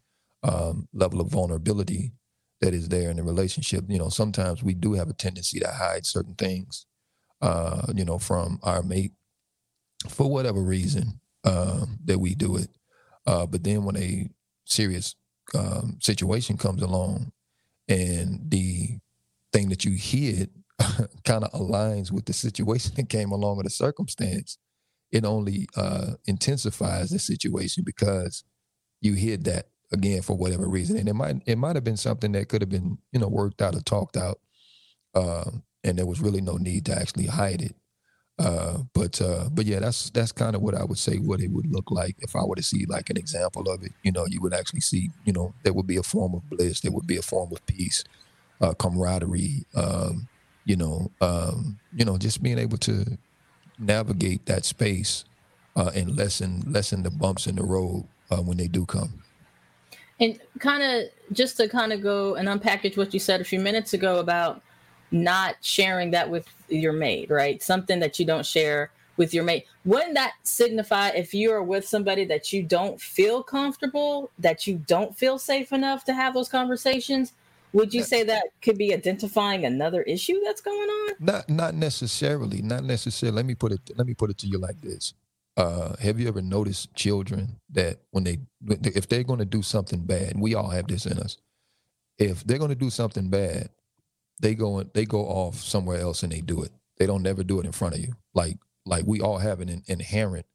um, 0.44 0.88
level 0.94 1.20
of 1.20 1.28
vulnerability 1.28 2.14
that 2.62 2.74
is 2.74 2.88
there 2.88 3.10
in 3.10 3.18
the 3.18 3.24
relationship. 3.24 3.84
You 3.88 4.00
know, 4.00 4.10
sometimes 4.10 4.64
we 4.64 4.74
do 4.74 4.94
have 4.94 5.10
a 5.10 5.14
tendency 5.14 5.60
to 5.60 5.68
hide 5.68 6.06
certain 6.06 6.36
things, 6.36 6.86
uh, 7.42 7.88
you 7.94 8.06
know, 8.06 8.18
from 8.18 8.60
our 8.64 8.82
mate 8.82 9.12
for 10.10 10.30
whatever 10.30 10.62
reason 10.62 11.20
um, 11.44 12.00
that 12.06 12.20
we 12.20 12.36
do 12.36 12.56
it. 12.58 12.70
Uh, 13.26 13.46
but 13.46 13.64
then 13.64 13.84
when 13.84 13.98
a 13.98 14.30
serious 14.66 15.16
um, 15.54 15.98
situation 16.02 16.58
comes 16.58 16.82
along 16.82 17.32
and 17.88 18.40
the 18.50 18.98
thing 19.52 19.70
that 19.70 19.84
you 19.86 19.92
hid 19.92 20.50
kind 21.24 21.44
of 21.44 21.52
aligns 21.52 22.12
with 22.12 22.26
the 22.26 22.34
situation 22.34 22.94
that 22.96 23.10
came 23.10 23.32
along 23.32 23.58
with 23.58 23.66
the 23.66 23.70
circumstance, 23.72 24.58
it 25.12 25.26
only 25.26 25.68
uh, 25.76 26.14
intensifies 26.26 27.10
the 27.10 27.20
situation 27.20 27.84
because 27.86 28.44
you 29.02 29.14
hid 29.14 29.44
that 29.46 29.68
again 29.92 30.22
for 30.22 30.36
whatever 30.36 30.68
reason. 30.68 30.98
And 30.98 31.08
it 31.08 31.14
might 31.14 31.38
it 31.46 31.58
might 31.58 31.76
have 31.76 31.84
been 31.84 31.98
something 31.98 32.32
that 32.34 32.50
could 32.50 32.62
have 32.62 32.70
been 32.70 32.98
you 33.12 33.20
know 33.20 33.28
worked 33.28 33.62
out 33.62 33.76
or 33.76 33.82
talked 33.82 34.18
out, 34.18 34.40
uh, 35.14 35.52
and 35.84 35.98
there 35.98 36.06
was 36.06 36.20
really 36.20 36.42
no 36.42 36.58
need 36.58 36.86
to 36.86 36.96
actually 36.96 37.28
hide 37.28 37.62
it. 37.62 37.76
Uh, 38.38 38.80
but 38.94 39.22
uh, 39.22 39.48
but 39.54 39.66
yeah, 39.66 39.80
that's 39.80 40.10
that's 40.10 40.34
kind 40.34 40.56
of 40.56 40.62
what 40.62 40.76
I 40.76 40.84
would 40.84 40.98
say 40.98 41.18
what 41.18 41.40
it 41.40 41.52
would 41.52 41.72
look 41.72 41.90
like 41.90 42.18
if 42.20 42.36
I 42.36 42.44
were 42.44 42.58
to 42.58 42.64
see 42.64 42.86
like 42.86 43.10
an 43.10 43.18
example 43.18 43.70
of 43.70 43.84
it. 43.84 43.94
You 44.04 44.12
know, 44.12 44.26
you 44.26 44.42
would 44.42 44.54
actually 44.54 44.82
see 44.82 45.12
you 45.24 45.32
know 45.32 45.54
there 45.64 45.74
would 45.74 45.88
be 45.88 45.98
a 45.98 46.04
form 46.04 46.34
of 46.34 46.50
bliss, 46.50 46.82
there 46.82 46.92
would 46.92 47.08
be 47.08 47.18
a 47.18 47.22
form 47.22 47.54
of 47.54 47.66
peace, 47.66 48.04
uh, 48.60 48.74
camaraderie. 48.74 49.66
Um, 49.74 50.28
you 50.66 50.76
know, 50.76 51.12
um, 51.22 51.80
you 51.96 52.06
know, 52.06 52.18
just 52.18 52.44
being 52.44 52.58
able 52.58 52.78
to 52.80 53.18
navigate 53.78 54.46
that 54.46 54.66
space 54.66 55.26
uh, 55.76 55.92
and 55.96 56.16
lessen 56.16 56.64
lessen 56.68 57.04
the 57.04 57.12
bumps 57.12 57.48
in 57.48 57.56
the 57.56 57.64
road 57.64 58.06
uh, 58.32 58.38
when 58.38 58.58
they 58.58 58.68
do 58.68 58.86
come. 58.86 59.22
And 60.20 60.40
kind 60.60 60.82
of 60.82 61.10
just 61.34 61.58
to 61.58 61.68
kind 61.68 61.92
of 61.92 62.02
go 62.02 62.36
and 62.36 62.48
unpackage 62.48 62.98
what 62.98 63.14
you 63.14 63.20
said 63.20 63.42
a 63.42 63.44
few 63.44 63.60
minutes 63.60 63.94
ago 63.94 64.20
about 64.20 64.62
not 65.12 65.56
sharing 65.62 66.12
that 66.12 66.30
with 66.30 66.48
your 66.70 66.94
mate, 66.94 67.30
right? 67.30 67.62
Something 67.62 68.00
that 68.00 68.18
you 68.18 68.26
don't 68.26 68.46
share 68.46 68.92
with 69.18 69.34
your 69.34 69.44
mate. 69.44 69.66
Wouldn't 69.84 70.14
that 70.16 70.34
signify 70.44 71.10
if 71.10 71.34
you 71.34 71.52
are 71.52 71.64
with 71.64 71.88
somebody 71.88 72.26
that 72.26 72.52
you 72.52 72.64
don't 72.64 73.00
feel 73.00 73.44
comfortable, 73.44 74.32
that 74.40 74.68
you 74.68 74.78
don't 74.88 75.16
feel 75.18 75.38
safe 75.38 75.72
enough 75.72 76.04
to 76.06 76.14
have 76.14 76.34
those 76.34 76.50
conversations? 76.50 77.34
Would 77.76 77.94
you 77.94 78.04
say 78.04 78.24
that 78.24 78.46
could 78.62 78.78
be 78.78 78.94
identifying 78.94 79.66
another 79.66 80.02
issue 80.04 80.40
that's 80.44 80.62
going 80.62 80.90
on? 80.90 81.14
Not 81.20 81.50
not 81.50 81.76
necessarily. 81.76 82.62
Not 82.62 82.84
necessarily. 82.84 83.36
Let 83.36 83.46
me 83.46 83.56
put 83.56 83.72
it 83.72 83.82
let 83.96 84.08
me 84.08 84.14
put 84.14 84.30
it 84.32 84.38
to 84.40 84.48
you 84.48 84.58
like 84.58 84.82
this 84.82 85.14
uh, 85.58 85.96
have 85.98 86.20
you 86.20 86.28
ever 86.28 86.42
noticed 86.42 86.94
children 86.96 87.60
that 87.70 88.00
when 88.12 88.24
they 88.24 88.40
if 88.82 89.08
they're 89.08 89.24
going 89.24 89.40
to 89.40 89.46
do 89.46 89.62
something 89.62 90.02
bad 90.02 90.34
we 90.38 90.54
all 90.54 90.70
have 90.70 90.88
this 90.88 91.06
in 91.06 91.18
us 91.20 91.38
if 92.18 92.44
they're 92.46 92.58
going 92.58 92.70
to 92.70 92.76
do 92.76 92.90
something 92.90 93.30
bad 93.30 93.70
they 94.40 94.54
go 94.54 94.84
they 94.94 95.06
go 95.06 95.22
off 95.22 95.56
somewhere 95.56 96.00
else 96.00 96.24
and 96.24 96.32
they 96.32 96.42
do 96.42 96.62
it 96.62 96.72
they 96.98 97.06
don't 97.06 97.24
never 97.24 97.44
do 97.44 97.60
it 97.60 97.66
in 97.66 97.72
front 97.72 97.96
of 97.96 98.02
you 98.02 98.14
like 98.34 98.58
like 98.86 99.06
we 99.06 99.22
all 99.22 99.38
have 99.38 99.62
an 99.62 99.82
inherent 99.88 100.46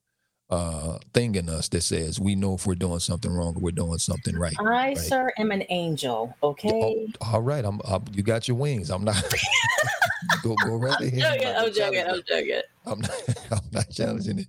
uh, 0.51 0.99
thing 1.15 1.35
in 1.37 1.49
us 1.49 1.69
that 1.69 1.83
says 1.83 2.21
we 2.21 2.35
know 2.35 2.55
if 2.55 2.67
we're 2.67 2.75
doing 2.75 2.99
something 2.99 3.33
wrong 3.33 3.55
or 3.57 3.61
we're 3.61 3.71
doing 3.71 3.99
something 3.99 4.37
right. 4.37 4.55
I, 4.59 4.63
right? 4.63 4.99
sir, 4.99 5.33
am 5.39 5.53
an 5.53 5.65
angel. 5.71 6.37
Okay. 6.43 6.69
Oh, 6.69 7.07
all 7.21 7.43
right. 7.43 7.65
I'm. 7.65 7.81
I'm, 7.85 8.05
you 8.13 8.23
got 8.23 8.49
your 8.49 8.57
wings. 8.57 8.91
I'm 8.91 9.05
not. 9.05 9.17
go 10.43 10.55
go 10.65 10.77
right 10.77 11.01
ahead. 11.01 11.57
I'm 11.57 11.73
joking. 11.73 12.05
I'm 12.07 12.23
joking. 12.27 12.63
I'm 12.87 13.01
not. 13.01 13.23
I'm 13.51 13.71
not 13.73 13.91
challenging 13.91 14.41
it 14.41 14.47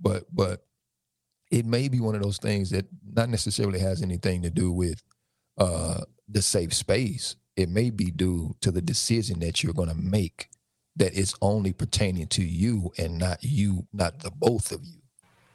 but 0.00 0.24
but 0.32 0.64
it 1.50 1.66
may 1.66 1.88
be 1.88 2.00
one 2.00 2.14
of 2.14 2.22
those 2.22 2.38
things 2.38 2.70
that 2.70 2.86
not 3.12 3.28
necessarily 3.28 3.80
has 3.80 4.02
anything 4.02 4.42
to 4.42 4.50
do 4.50 4.70
with 4.70 5.02
uh, 5.58 6.00
the 6.28 6.42
safe 6.42 6.72
space. 6.72 7.34
It 7.56 7.68
may 7.68 7.90
be 7.90 8.10
due 8.12 8.54
to 8.60 8.70
the 8.70 8.80
decision 8.80 9.40
that 9.40 9.62
you're 9.62 9.72
going 9.72 9.88
to 9.88 9.96
make 9.96 10.48
that 10.96 11.12
is 11.12 11.34
only 11.42 11.72
pertaining 11.72 12.28
to 12.28 12.44
you 12.44 12.92
and 12.98 13.18
not 13.18 13.42
you, 13.42 13.86
not 13.92 14.20
the 14.20 14.30
both 14.30 14.70
of 14.70 14.80
you. 14.84 14.99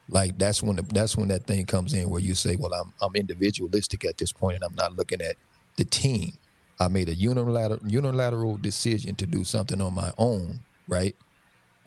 Like 0.10 0.38
that's 0.38 0.62
when 0.62 0.76
the, 0.76 0.84
that's 0.84 1.18
when 1.18 1.30
that 1.30 1.48
thing 1.48 1.66
comes 1.66 1.94
in 1.94 2.10
where 2.10 2.22
you 2.22 2.36
say, 2.36 2.56
"Well, 2.56 2.74
I'm 2.74 2.94
I'm 3.02 3.16
individualistic 3.16 4.06
at 4.06 4.18
this 4.18 4.32
point, 4.32 4.56
and 4.56 4.64
I'm 4.64 4.76
not 4.76 4.96
looking 4.96 5.22
at 5.22 5.36
the 5.78 5.86
team. 5.86 6.34
I 6.80 6.88
made 6.90 7.10
a 7.10 7.16
unilateral 7.16 7.80
unilateral 7.86 8.58
decision 8.58 9.16
to 9.16 9.26
do 9.26 9.44
something 9.44 9.82
on 9.82 9.96
my 9.96 10.12
own, 10.18 10.60
right? 10.88 11.16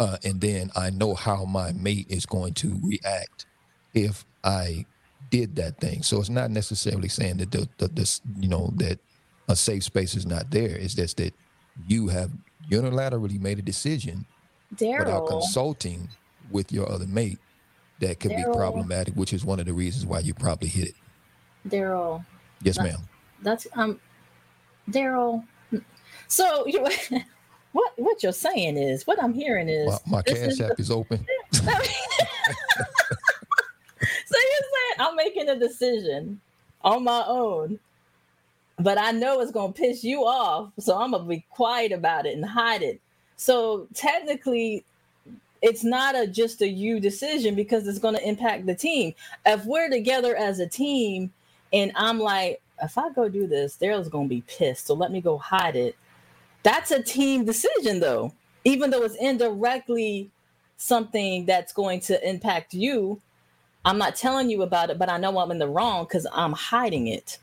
Uh, 0.01 0.17
and 0.25 0.41
then 0.41 0.71
I 0.77 0.91
know 0.91 1.15
how 1.15 1.45
my 1.45 1.73
mate 1.73 2.07
is 2.09 2.27
going 2.27 2.55
to 2.55 2.81
react 2.83 3.47
if 3.95 4.25
I 4.45 4.87
did 5.31 5.57
that 5.57 5.81
thing. 5.81 6.03
So 6.03 6.21
it's 6.21 6.31
not 6.31 6.51
necessarily 6.51 7.09
saying 7.09 7.39
that 7.39 7.53
the, 7.53 7.69
the 7.79 7.89
this 7.89 8.21
you 8.39 8.49
know 8.49 8.73
that 8.77 8.99
a 9.49 9.57
safe 9.57 9.85
space 9.85 10.15
is 10.15 10.27
not 10.27 10.51
there. 10.51 10.77
It's 10.77 10.95
just 10.95 11.19
that 11.19 11.35
you 11.87 12.09
have 12.09 12.31
unilaterally 12.71 13.41
made 13.41 13.59
a 13.59 13.63
decision 13.63 14.27
without 15.07 15.27
consulting 15.29 16.09
with 16.51 16.73
your 16.73 16.91
other 16.91 17.07
mate 17.07 17.39
that 18.01 18.21
could 18.21 18.31
be 18.31 18.45
problematic, 18.53 19.15
which 19.15 19.33
is 19.33 19.45
one 19.45 19.59
of 19.61 19.67
the 19.67 19.73
reasons 19.73 20.07
why 20.07 20.21
you 20.21 20.35
probably 20.35 20.69
hit 20.69 20.89
it. 20.89 20.95
Daryl, 21.69 22.25
Yes, 22.63 22.77
That- 22.77 22.85
ma'am. 22.85 23.01
that's 23.43 23.67
um, 23.75 24.01
Daryl. 24.91 25.45
So 26.29 26.67
you, 26.67 26.87
what 27.73 27.93
what 27.97 28.23
you're 28.23 28.33
saying 28.33 28.77
is 28.77 29.07
what 29.07 29.23
I'm 29.23 29.35
hearing 29.35 29.69
is 29.69 29.87
My, 30.07 30.19
my 30.19 30.23
cash 30.23 30.61
app 30.61 30.79
is 30.79 30.91
open. 30.91 31.25
so 31.53 31.63
you're 31.71 31.81
saying 34.31 34.99
I'm 34.99 35.17
making 35.17 35.49
a 35.49 35.57
decision 35.59 36.41
on 36.83 37.05
my 37.05 37.25
own, 37.27 37.79
but 38.79 38.99
I 38.99 39.11
know 39.13 39.41
it's 39.41 39.53
gonna 39.53 39.73
piss 39.73 40.05
you 40.05 40.25
off, 40.25 40.71
so 40.79 40.97
I'm 40.99 41.11
gonna 41.13 41.25
be 41.25 41.45
quiet 41.51 41.93
about 41.93 42.27
it 42.27 42.35
and 42.35 42.45
hide 42.45 42.83
it. 42.83 43.01
So 43.37 43.87
technically, 43.95 44.85
it's 45.63 45.85
not 45.85 46.17
a 46.17 46.27
just 46.27 46.63
a 46.63 46.69
you 46.69 47.01
decision 47.01 47.55
because 47.55 47.87
it's 47.87 47.99
gonna 47.99 48.21
impact 48.25 48.67
the 48.67 48.75
team. 48.75 49.15
If 49.47 49.65
we're 49.65 49.91
together 49.91 50.37
as 50.37 50.61
a 50.61 50.67
team, 50.67 51.33
and 51.73 51.93
I'm 51.95 52.19
like, 52.19 52.61
if 52.83 52.97
I 52.97 53.11
go 53.11 53.29
do 53.29 53.47
this, 53.47 53.77
Daryl's 53.77 54.09
gonna 54.09 54.29
be 54.29 54.43
pissed. 54.43 54.87
So 54.87 54.95
let 54.95 55.11
me 55.11 55.21
go 55.21 55.39
hide 55.39 55.77
it. 55.77 55.97
That's 56.63 56.91
a 56.91 57.03
team 57.03 57.45
decision, 57.45 58.01
though, 58.01 58.33
even 58.65 58.91
though 58.91 59.03
it's 59.03 59.17
indirectly 59.17 60.31
something 60.77 61.45
that's 61.45 61.73
going 61.73 62.01
to 62.01 62.29
impact 62.29 62.73
you. 62.73 63.21
I'm 63.85 63.99
not 63.99 64.17
telling 64.17 64.51
you 64.51 64.63
about 64.63 64.91
it, 64.91 64.99
but 64.99 65.11
I 65.11 65.19
know 65.19 65.39
I'm 65.39 65.51
in 65.51 65.59
the 65.59 65.69
wrong 65.69 66.05
because 66.05 66.27
I'm 66.33 66.53
hiding 66.53 67.09
it. 67.09 67.39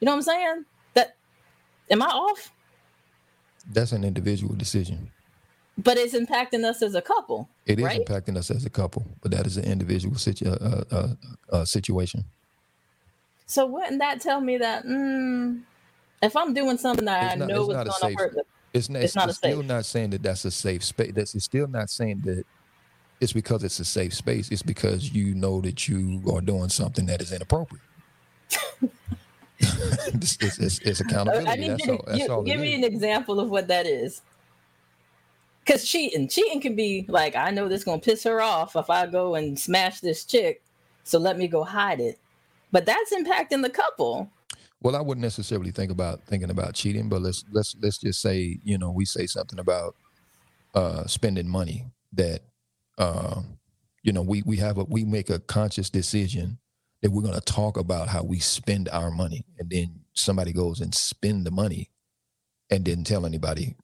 You 0.00 0.06
know 0.06 0.12
what 0.12 0.16
I'm 0.16 0.22
saying? 0.22 0.64
That 0.94 1.16
am 1.90 2.02
I 2.02 2.06
off? 2.06 2.50
That's 3.70 3.92
an 3.92 4.04
individual 4.04 4.54
decision. 4.54 5.10
But 5.78 5.96
it's 5.96 6.14
impacting 6.14 6.64
us 6.64 6.82
as 6.82 6.94
a 6.94 7.02
couple. 7.02 7.48
It 7.66 7.78
is 7.78 7.84
Right? 7.84 8.04
impacting 8.04 8.36
us 8.36 8.50
as 8.50 8.64
a 8.66 8.70
couple, 8.70 9.06
but 9.22 9.30
that 9.32 9.46
is 9.46 9.56
an 9.56 9.64
individual 9.64 10.16
situ- 10.16 10.46
uh, 10.50 10.84
uh, 10.90 10.94
uh, 10.96 11.08
uh, 11.56 11.64
situation. 11.64 12.24
So 13.46 13.66
wouldn't 13.66 13.98
that 14.00 14.20
tell 14.20 14.40
me 14.40 14.58
that 14.58 14.84
mm, 14.84 15.62
if 16.22 16.36
I'm 16.36 16.52
doing 16.54 16.76
something 16.78 17.04
that 17.06 17.38
not- 17.38 17.50
I 17.50 17.52
know 17.52 17.60
it's 17.62 17.68
is 17.70 17.74
not 17.74 17.86
a 17.86 17.90
going 17.90 18.00
safe- 18.00 18.16
to 18.18 18.22
hurt 18.22 18.46
It's 18.74 18.88
not. 18.88 18.98
It's 19.02 19.04
It's, 19.06 19.16
not 19.16 19.26
a 19.26 19.28
it's 19.30 19.38
still 19.38 19.58
safe. 19.60 19.66
not 19.66 19.84
saying 19.86 20.10
that 20.10 20.22
that's 20.22 20.44
a 20.44 20.50
safe 20.50 20.84
space. 20.84 21.12
That's 21.14 21.34
it's 21.34 21.44
still 21.44 21.66
not 21.66 21.90
saying 21.90 22.20
that 22.24 22.44
it's 23.20 23.32
because 23.32 23.64
it's 23.64 23.78
a 23.80 23.84
safe 23.84 24.14
space. 24.14 24.50
It's 24.50 24.62
because 24.62 25.10
you 25.12 25.34
know 25.34 25.60
that 25.62 25.88
you 25.88 26.22
are 26.34 26.40
doing 26.40 26.68
something 26.70 27.06
that 27.06 27.20
is 27.22 27.32
inappropriate. 27.32 27.82
it's, 29.58 30.36
it's, 30.40 30.78
it's, 30.80 31.00
accountability. 31.00 31.48
I 31.48 31.56
need 31.56 31.70
that's 31.72 31.86
you 31.86 31.92
all. 31.92 32.04
That's 32.06 32.18
gi- 32.18 32.28
all. 32.28 32.42
give 32.42 32.60
me 32.60 32.72
is. 32.72 32.78
an 32.78 32.84
example 32.84 33.40
of 33.40 33.48
what 33.50 33.68
that 33.68 33.86
is. 33.86 34.22
Because 35.64 35.88
cheating, 35.88 36.28
cheating 36.28 36.60
can 36.60 36.74
be 36.74 37.06
like, 37.08 37.36
I 37.36 37.50
know 37.50 37.68
this 37.68 37.84
gonna 37.84 38.00
piss 38.00 38.24
her 38.24 38.40
off 38.40 38.74
if 38.74 38.90
I 38.90 39.06
go 39.06 39.36
and 39.36 39.58
smash 39.58 40.00
this 40.00 40.24
chick, 40.24 40.62
so 41.04 41.18
let 41.18 41.38
me 41.38 41.46
go 41.46 41.62
hide 41.62 42.00
it. 42.00 42.18
But 42.72 42.86
that's 42.86 43.12
impacting 43.12 43.62
the 43.62 43.70
couple. 43.70 44.30
Well, 44.82 44.96
I 44.96 45.00
wouldn't 45.00 45.22
necessarily 45.22 45.70
think 45.70 45.92
about 45.92 46.24
thinking 46.24 46.50
about 46.50 46.74
cheating, 46.74 47.08
but 47.08 47.22
let's 47.22 47.44
let's 47.52 47.76
let's 47.80 47.98
just 47.98 48.20
say 48.20 48.58
you 48.64 48.78
know 48.78 48.90
we 48.90 49.04
say 49.04 49.26
something 49.26 49.60
about 49.60 49.94
uh, 50.74 51.06
spending 51.06 51.48
money 51.48 51.84
that 52.14 52.40
uh, 52.98 53.42
you 54.02 54.12
know 54.12 54.22
we 54.22 54.42
we 54.44 54.56
have 54.56 54.78
a 54.78 54.84
we 54.84 55.04
make 55.04 55.30
a 55.30 55.38
conscious 55.38 55.88
decision 55.90 56.58
that 57.02 57.10
we're 57.10 57.22
to 57.22 57.40
talk 57.40 57.76
about 57.76 58.08
how 58.08 58.24
we 58.24 58.40
spend 58.40 58.88
our 58.88 59.12
money, 59.12 59.44
and 59.58 59.70
then 59.70 60.00
somebody 60.14 60.52
goes 60.52 60.80
and 60.80 60.94
spend 60.94 61.46
the 61.46 61.50
money 61.52 61.88
and 62.72 62.84
didn't 62.84 63.04
tell 63.04 63.26
anybody 63.26 63.76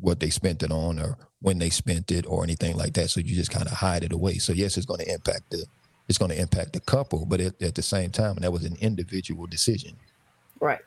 what 0.00 0.18
they 0.18 0.30
spent 0.30 0.62
it 0.62 0.72
on 0.72 0.98
or 0.98 1.18
when 1.42 1.58
they 1.58 1.70
spent 1.70 2.10
it 2.10 2.24
or 2.26 2.42
anything 2.42 2.76
like 2.76 2.94
that. 2.94 3.10
So 3.10 3.20
you 3.20 3.34
just 3.34 3.50
kind 3.50 3.66
of 3.66 3.74
hide 3.74 4.02
it 4.02 4.12
away. 4.12 4.38
So 4.38 4.52
yes, 4.52 4.76
it's 4.76 4.86
going 4.86 5.00
to 5.00 5.12
impact 5.12 5.50
the 5.50 5.66
it's 6.08 6.18
going 6.18 6.30
to 6.30 6.40
impact 6.40 6.72
the 6.72 6.80
couple, 6.80 7.24
but 7.26 7.40
at, 7.40 7.62
at 7.62 7.74
the 7.76 7.82
same 7.82 8.10
time, 8.10 8.36
that 8.40 8.52
was 8.52 8.64
an 8.64 8.76
individual 8.80 9.46
decision. 9.46 9.96
Right. 10.60 10.80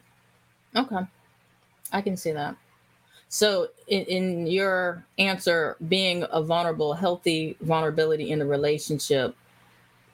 Okay. 0.75 0.99
I 1.91 2.01
can 2.01 2.17
see 2.17 2.33
that. 2.33 2.57
So, 3.29 3.69
in, 3.87 4.03
in 4.03 4.47
your 4.47 5.05
answer, 5.17 5.77
being 5.87 6.25
a 6.31 6.43
vulnerable, 6.43 6.93
healthy 6.93 7.57
vulnerability 7.61 8.29
in 8.31 8.39
the 8.39 8.45
relationship 8.45 9.35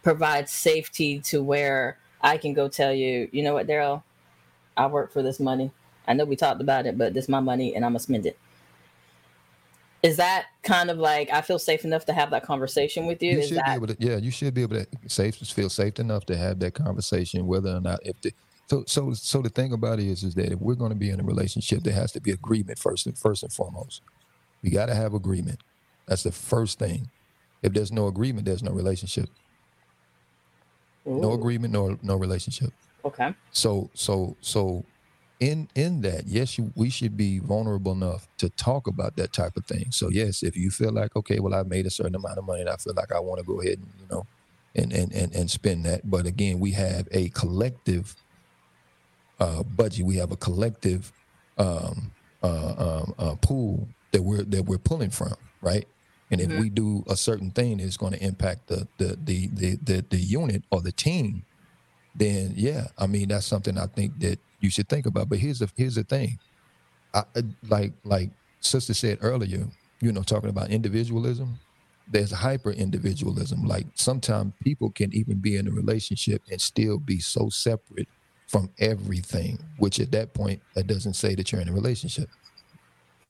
provides 0.03 0.51
safety 0.51 1.19
to 1.21 1.43
where 1.43 1.97
I 2.21 2.37
can 2.37 2.53
go 2.53 2.67
tell 2.67 2.93
you, 2.93 3.27
you 3.31 3.43
know 3.43 3.53
what, 3.53 3.67
Daryl, 3.67 4.03
I 4.77 4.87
work 4.87 5.11
for 5.11 5.23
this 5.23 5.39
money. 5.39 5.71
I 6.07 6.13
know 6.13 6.25
we 6.25 6.35
talked 6.35 6.61
about 6.61 6.85
it, 6.85 6.97
but 6.97 7.13
this 7.13 7.25
is 7.25 7.29
my 7.29 7.39
money 7.39 7.75
and 7.75 7.85
I'm 7.85 7.91
going 7.91 7.99
to 7.99 8.03
spend 8.03 8.25
it. 8.25 8.37
Is 10.03 10.17
that 10.17 10.47
kind 10.63 10.89
of 10.89 10.97
like 10.97 11.29
I 11.31 11.41
feel 11.41 11.59
safe 11.59 11.85
enough 11.85 12.05
to 12.05 12.13
have 12.13 12.31
that 12.31 12.43
conversation 12.43 13.05
with 13.05 13.21
you? 13.21 13.33
You 13.33 13.39
Is 13.39 13.47
should 13.49 13.57
that 13.57 13.67
be 13.67 13.71
able 13.73 13.87
to, 13.87 13.97
yeah, 13.99 14.17
you 14.17 14.31
should 14.31 14.53
be 14.53 14.63
able 14.63 14.77
to 14.77 14.87
safe 15.07 15.35
feel 15.35 15.69
safe 15.69 15.99
enough 15.99 16.25
to 16.25 16.35
have 16.35 16.59
that 16.59 16.73
conversation, 16.73 17.45
whether 17.45 17.69
or 17.69 17.81
not 17.81 17.99
if 18.03 18.19
the 18.21 18.33
so 18.67 18.83
so 18.87 19.13
so 19.13 19.41
the 19.41 19.49
thing 19.49 19.73
about 19.73 19.99
it 19.99 20.07
is 20.07 20.23
is 20.23 20.33
that 20.35 20.51
if 20.51 20.59
we're 20.59 20.75
going 20.75 20.91
to 20.91 20.97
be 20.97 21.11
in 21.11 21.19
a 21.19 21.23
relationship, 21.23 21.83
there 21.83 21.93
has 21.93 22.11
to 22.13 22.21
be 22.21 22.31
agreement 22.31 22.79
first 22.79 23.05
and 23.05 23.17
first 23.17 23.43
and 23.43 23.53
foremost. 23.53 24.01
We 24.63 24.71
got 24.71 24.87
to 24.87 24.95
have 24.95 25.13
agreement. 25.13 25.59
That's 26.07 26.23
the 26.23 26.31
first 26.31 26.79
thing. 26.79 27.09
If 27.61 27.73
there's 27.73 27.91
no 27.91 28.07
agreement, 28.07 28.45
there's 28.45 28.63
no 28.63 28.71
relationship. 28.71 29.29
No 31.05 31.33
agreement, 31.33 31.73
no 31.73 31.97
no 32.01 32.15
relationship. 32.15 32.71
Okay. 33.03 33.35
So 33.51 33.89
so 33.93 34.35
so 34.41 34.85
in 35.41 35.69
in 35.75 36.01
that, 36.03 36.27
yes, 36.27 36.57
you, 36.59 36.73
we 36.77 36.91
should 36.91 37.17
be 37.17 37.39
vulnerable 37.39 37.93
enough 37.93 38.29
to 38.39 38.49
talk 38.51 38.87
about 38.87 39.17
that 39.17 39.33
type 39.33 39.57
of 39.57 39.67
thing. 39.67 39.91
So 39.91 40.09
yes, 40.09 40.43
if 40.43 40.57
you 40.57 40.71
feel 40.71 40.93
like 40.93 41.17
okay, 41.17 41.41
well, 41.41 41.55
I've 41.55 41.67
made 41.67 41.87
a 41.87 41.91
certain 41.91 42.15
amount 42.15 42.39
of 42.39 42.45
money, 42.45 42.61
and 42.61 42.69
I 42.71 42.77
feel 42.77 42.95
like 42.95 43.11
I 43.13 43.21
want 43.21 43.39
to 43.39 43.45
go 43.45 43.61
ahead 43.61 43.79
and 43.79 43.93
you 43.99 44.07
know, 44.11 44.27
and 44.75 44.93
and 44.93 45.13
and 45.13 45.35
and 45.35 45.51
spend 45.51 45.85
that. 45.87 46.09
But 46.09 46.27
again, 46.27 46.59
we 46.61 46.73
have 46.73 47.09
a 47.11 47.29
collective 47.31 48.17
uh, 49.39 49.63
budget. 49.63 50.05
We 50.05 50.17
have 50.17 50.31
a 50.31 50.37
collective 50.37 51.13
um, 51.57 52.13
uh, 52.43 53.01
um, 53.03 53.13
uh, 53.17 53.35
pool 53.41 53.93
that 54.11 54.21
we're 54.23 54.43
that 54.43 54.63
we're 54.63 54.77
pulling 54.77 55.09
from, 55.09 55.35
right? 55.61 55.85
And 56.29 56.39
if 56.39 56.49
Mhm. 56.49 56.57
we 56.57 56.69
do 56.69 57.03
a 57.09 57.17
certain 57.17 57.51
thing, 57.51 57.79
it's 57.79 57.97
going 57.97 58.13
to 58.13 58.23
impact 58.23 58.67
the 58.67 58.87
the 58.97 59.17
the 59.21 59.49
the 59.53 59.77
the, 59.81 60.05
the 60.09 60.17
unit 60.17 60.65
or 60.71 60.81
the 60.81 60.91
team 60.91 61.45
then 62.15 62.53
yeah, 62.57 62.87
I 62.97 63.07
mean 63.07 63.29
that's 63.29 63.45
something 63.45 63.77
I 63.77 63.87
think 63.87 64.19
that 64.19 64.39
you 64.61 64.69
should 64.69 64.89
think 64.89 65.05
about. 65.05 65.29
But 65.29 65.39
here's 65.39 65.59
the 65.59 65.69
here's 65.75 65.95
the 65.95 66.03
thing, 66.03 66.39
I, 67.13 67.23
like 67.69 67.93
like 68.03 68.29
sister 68.59 68.93
said 68.93 69.19
earlier, 69.21 69.67
you 70.01 70.11
know, 70.11 70.23
talking 70.23 70.49
about 70.49 70.69
individualism. 70.69 71.59
There's 72.07 72.31
hyper 72.31 72.71
individualism. 72.71 73.65
Like 73.65 73.85
sometimes 73.95 74.53
people 74.63 74.91
can 74.91 75.13
even 75.13 75.37
be 75.39 75.55
in 75.55 75.67
a 75.67 75.71
relationship 75.71 76.41
and 76.51 76.59
still 76.59 76.97
be 76.97 77.19
so 77.19 77.49
separate 77.49 78.07
from 78.47 78.69
everything. 78.79 79.59
Which 79.77 79.99
at 79.99 80.11
that 80.11 80.33
point, 80.33 80.61
that 80.75 80.87
doesn't 80.87 81.13
say 81.13 81.35
that 81.35 81.51
you're 81.51 81.61
in 81.61 81.69
a 81.69 81.73
relationship. 81.73 82.29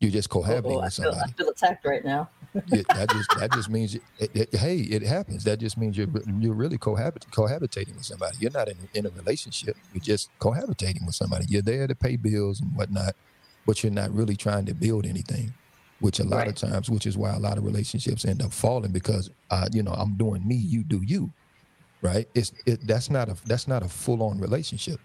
You're 0.02 0.12
just 0.12 0.30
cohabiting 0.30 0.80
Oh, 0.80 0.82
I 0.82 0.86
with 0.86 0.95
feel, 0.95 1.10
I 1.10 1.12
somebody. 1.12 1.34
feel 1.38 1.49
attacked 1.49 1.86
right 1.86 2.06
now. 2.06 2.30
Yeah, 2.68 2.84
that 2.89 3.10
just 3.12 3.30
that 3.39 3.52
just 3.54 3.70
means 3.70 3.95
it, 3.95 4.04
it- 4.20 4.56
hey, 4.56 4.80
it 4.80 5.04
happens. 5.04 5.45
That 5.45 5.60
just 5.60 5.78
means 5.78 5.97
you're 5.97 6.10
you're 6.39 6.56
really 6.56 6.78
cohabit, 6.80 7.26
cohabitating 7.32 7.95
with 7.95 8.06
somebody. 8.06 8.38
You're 8.39 8.52
not 8.52 8.68
in, 8.70 8.89
in 8.93 9.06
a 9.06 9.12
relationship. 9.12 9.78
You're 9.93 10.02
just 10.02 10.32
cohabitating 10.39 11.06
with 11.06 11.16
somebody. 11.16 11.45
You're 11.49 11.62
there 11.64 11.88
to 11.88 11.95
pay 11.95 12.18
bills 12.18 12.62
and 12.62 12.76
whatnot, 12.76 13.16
but 13.66 13.84
you're 13.84 13.91
not 13.93 14.12
really 14.14 14.36
trying 14.36 14.66
to 14.68 14.76
build 14.76 15.06
anything. 15.06 15.56
Which 15.99 16.20
a 16.20 16.24
lot 16.26 16.47
of 16.47 16.56
times, 16.56 16.89
which 16.89 17.06
is 17.06 17.18
why 17.18 17.34
a 17.36 17.39
lot 17.39 17.60
of 17.60 17.64
relationships 17.66 18.26
end 18.26 18.41
up 18.41 18.54
falling 18.54 18.91
because 18.91 19.30
uh, 19.52 19.70
you 19.72 19.84
know 19.84 19.93
I'm 19.93 20.18
doing 20.18 20.47
me, 20.47 20.56
you 20.56 20.84
do 20.84 21.02
you, 21.06 21.32
right? 22.02 22.28
It's 22.34 22.54
it 22.66 22.88
that's 22.88 23.10
not 23.12 23.30
a 23.30 23.38
that's 23.45 23.68
not 23.68 23.84
a 23.84 23.88
full 23.89 24.24
on 24.24 24.39
relationship. 24.39 24.99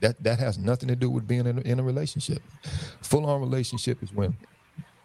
That 0.00 0.22
that 0.24 0.38
has 0.38 0.58
nothing 0.58 0.88
to 0.88 0.96
do 0.96 1.08
with 1.08 1.26
being 1.26 1.46
in 1.46 1.58
a, 1.58 1.60
in 1.62 1.80
a 1.80 1.82
relationship. 1.82 2.42
Full 3.02 3.26
on 3.26 3.40
relationship 3.40 4.02
is 4.02 4.12
when 4.12 4.36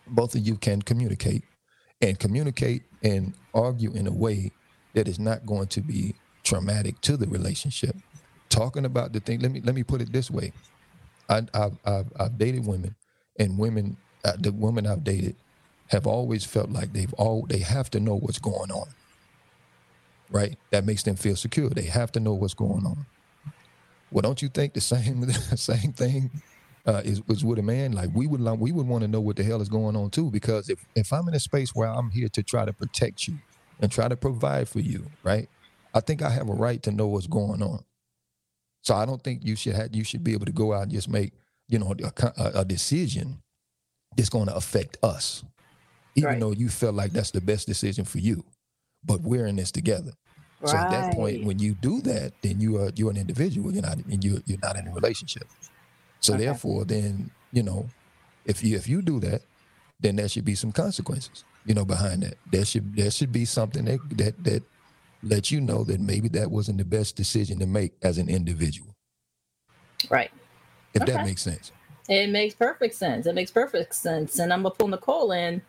both 0.08 0.36
of 0.36 0.46
you 0.46 0.56
can 0.58 0.82
communicate 0.82 1.44
and 2.02 2.20
communicate 2.20 2.84
and 3.04 3.34
argue 3.54 3.92
in 3.94 4.08
a 4.08 4.12
way 4.12 4.52
that 4.94 5.08
is 5.08 5.20
not 5.20 5.46
going 5.46 5.68
to 5.68 5.82
be 5.82 6.16
traumatic 6.44 7.00
to 7.02 7.16
the 7.16 7.28
relationship. 7.28 7.96
Talking 8.50 8.86
about 8.86 9.14
the 9.14 9.22
thing, 9.22 9.40
let 9.40 9.52
me 9.52 9.62
let 9.64 9.76
me 9.76 9.84
put 9.84 10.02
it 10.02 10.12
this 10.12 10.30
way: 10.30 10.52
I, 11.30 11.44
I've, 11.54 11.78
I've 11.86 12.12
I've 12.20 12.38
dated 12.38 12.66
women, 12.66 12.96
and 13.40 13.58
women, 13.58 13.96
uh, 14.26 14.34
the 14.38 14.52
women 14.52 14.86
I've 14.86 15.06
dated, 15.06 15.36
have 15.88 16.06
always 16.06 16.44
felt 16.44 16.70
like 16.70 16.92
they've 16.92 17.14
all 17.14 17.46
they 17.48 17.60
have 17.60 17.90
to 17.92 18.00
know 18.02 18.18
what's 18.18 18.40
going 18.40 18.72
on. 18.72 18.88
Right, 20.30 20.58
that 20.72 20.86
makes 20.86 21.04
them 21.04 21.16
feel 21.16 21.36
secure. 21.36 21.70
They 21.70 21.84
have 21.84 22.12
to 22.14 22.20
know 22.20 22.34
what's 22.34 22.54
going 22.54 22.86
on. 22.86 23.06
Well, 24.12 24.22
don't 24.22 24.42
you 24.42 24.50
think 24.50 24.74
the 24.74 24.82
same 24.82 25.22
the 25.52 25.58
same 25.58 25.94
thing 25.94 26.32
uh, 26.86 27.02
is 27.06 27.22
was 27.28 27.46
with 27.46 27.60
a 27.60 27.64
man, 27.64 27.94
like 27.94 28.10
we 28.14 28.28
would 28.28 28.42
we 28.60 28.72
would 28.74 28.88
want 28.88 29.04
to 29.04 29.08
know 29.08 29.22
what 29.22 29.38
the 29.38 29.44
hell 29.44 29.62
is 29.62 29.70
going 29.70 29.96
on 29.96 30.12
too. 30.12 30.32
Because 30.32 30.70
if 30.70 30.86
if 30.96 31.14
I'm 31.14 31.28
in 31.30 31.36
a 31.36 31.40
space 31.40 31.72
where 31.76 31.90
I'm 31.90 32.12
here 32.12 32.30
to 32.30 32.44
try 32.44 32.66
to 32.66 32.74
protect 32.74 33.28
you 33.28 33.40
and 33.80 33.92
try 33.92 34.08
to 34.08 34.18
provide 34.18 34.70
for 34.70 34.80
you, 34.80 35.12
right? 35.24 35.50
I 35.94 36.02
think 36.02 36.22
I 36.22 36.30
have 36.32 36.50
a 36.50 36.54
right 36.54 36.82
to 36.84 36.92
know 36.92 37.08
what's 37.08 37.28
going 37.28 37.62
on. 37.64 37.86
So 38.84 38.96
I 38.96 39.06
don't 39.06 39.24
think 39.24 39.46
you 39.46 39.56
should 39.56 39.76
have 39.76 39.96
you 39.96 40.04
should 40.04 40.24
be 40.24 40.34
able 40.34 40.46
to 40.48 40.52
go 40.52 40.74
out 40.74 40.84
and 40.84 40.92
just 40.92 41.10
make 41.10 41.34
you 41.68 41.80
know 41.80 41.96
a, 42.38 42.52
a 42.62 42.66
decision 42.66 43.42
that's 44.18 44.30
going 44.30 44.48
to 44.48 44.56
affect 44.56 44.98
us, 45.04 45.44
even 46.16 46.30
Right. 46.30 46.40
though 46.40 46.52
you 46.52 46.70
feel 46.70 46.94
like 46.94 47.12
that's 47.14 47.32
the 47.32 47.42
best 47.42 47.68
decision 47.68 48.06
for 48.06 48.20
you. 48.20 48.46
But 49.04 49.22
we're 49.22 49.48
in 49.48 49.58
this 49.58 49.72
together. 49.72 50.14
So 50.66 50.80
at 50.80 50.90
that 50.90 51.12
point, 51.12 51.44
when 51.44 51.60
you 51.60 51.76
do 51.76 52.02
that, 52.04 52.34
then 52.44 52.60
you 52.62 52.78
are 52.82 52.92
you're 52.96 53.12
an 53.12 53.18
individual. 53.18 53.74
You're 53.74 53.84
not 53.84 54.00
you 54.08 54.42
you're 54.46 54.60
not 54.62 54.78
in 54.78 54.88
a 54.88 54.94
relationship. 54.94 55.50
So 56.22 56.36
Okay. 56.36 56.38
therefore, 56.38 56.86
then 56.86 57.32
you 57.52 57.64
know, 57.64 57.94
if 58.46 58.64
you 58.64 58.78
if 58.78 58.88
you 58.88 59.02
do 59.02 59.20
that, 59.22 59.44
then 60.00 60.18
there 60.18 60.30
should 60.30 60.46
be 60.46 60.56
some 60.56 60.72
consequences. 60.74 61.46
You 61.66 61.76
know, 61.76 61.86
behind 61.86 62.24
that, 62.24 62.36
there 62.46 62.66
should 62.66 62.96
there 62.96 63.12
should 63.12 63.32
be 63.32 63.46
something 63.46 63.86
that 63.86 64.02
that 64.18 64.44
that 64.44 64.64
lets 65.24 65.52
you 65.52 65.62
know 65.62 65.84
that 65.86 66.02
maybe 66.02 66.30
that 66.30 66.52
wasn't 66.52 66.80
the 66.80 66.86
best 66.86 67.16
decision 67.18 67.60
to 67.60 67.68
make 67.68 67.94
as 68.04 68.18
an 68.18 68.30
individual. 68.30 68.96
Right. 70.10 70.32
If 70.94 71.04
Okay. 71.04 71.08
that 71.08 71.22
makes 71.22 71.44
sense. 71.44 71.72
It 72.10 72.30
makes 72.30 72.56
perfect 72.56 72.96
sense. 72.96 73.28
It 73.28 73.36
makes 73.36 73.52
perfect 73.52 73.96
sense. 73.96 74.40
And 74.40 74.54
I'm 74.54 74.64
gonna 74.64 74.76
pull 74.76 74.88
Nicole 74.90 75.32
in. 75.32 75.62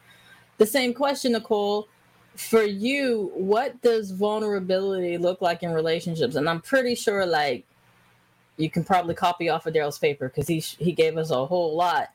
The 0.59 0.67
same 0.67 0.95
question, 0.95 1.33
Nicole. 1.33 1.89
For 2.37 2.63
you, 2.63 3.31
what 3.35 3.81
does 3.83 4.11
vulnerability 4.11 5.19
look 5.19 5.41
like 5.43 5.63
in 5.63 5.73
relationships? 5.73 6.35
And 6.35 6.49
I'm 6.49 6.61
pretty 6.61 6.95
sure, 6.95 7.27
like, 7.27 7.65
you 8.57 8.71
can 8.71 8.85
probably 8.85 9.15
copy 9.15 9.49
off 9.49 9.67
of 9.67 9.75
Daryl's 9.75 9.99
paper 9.99 10.29
because 10.29 10.49
he 10.49 10.61
he 10.61 10.93
gave 10.93 11.17
us 11.17 11.31
a 11.31 11.47
whole 11.47 11.77
lot. 11.77 12.09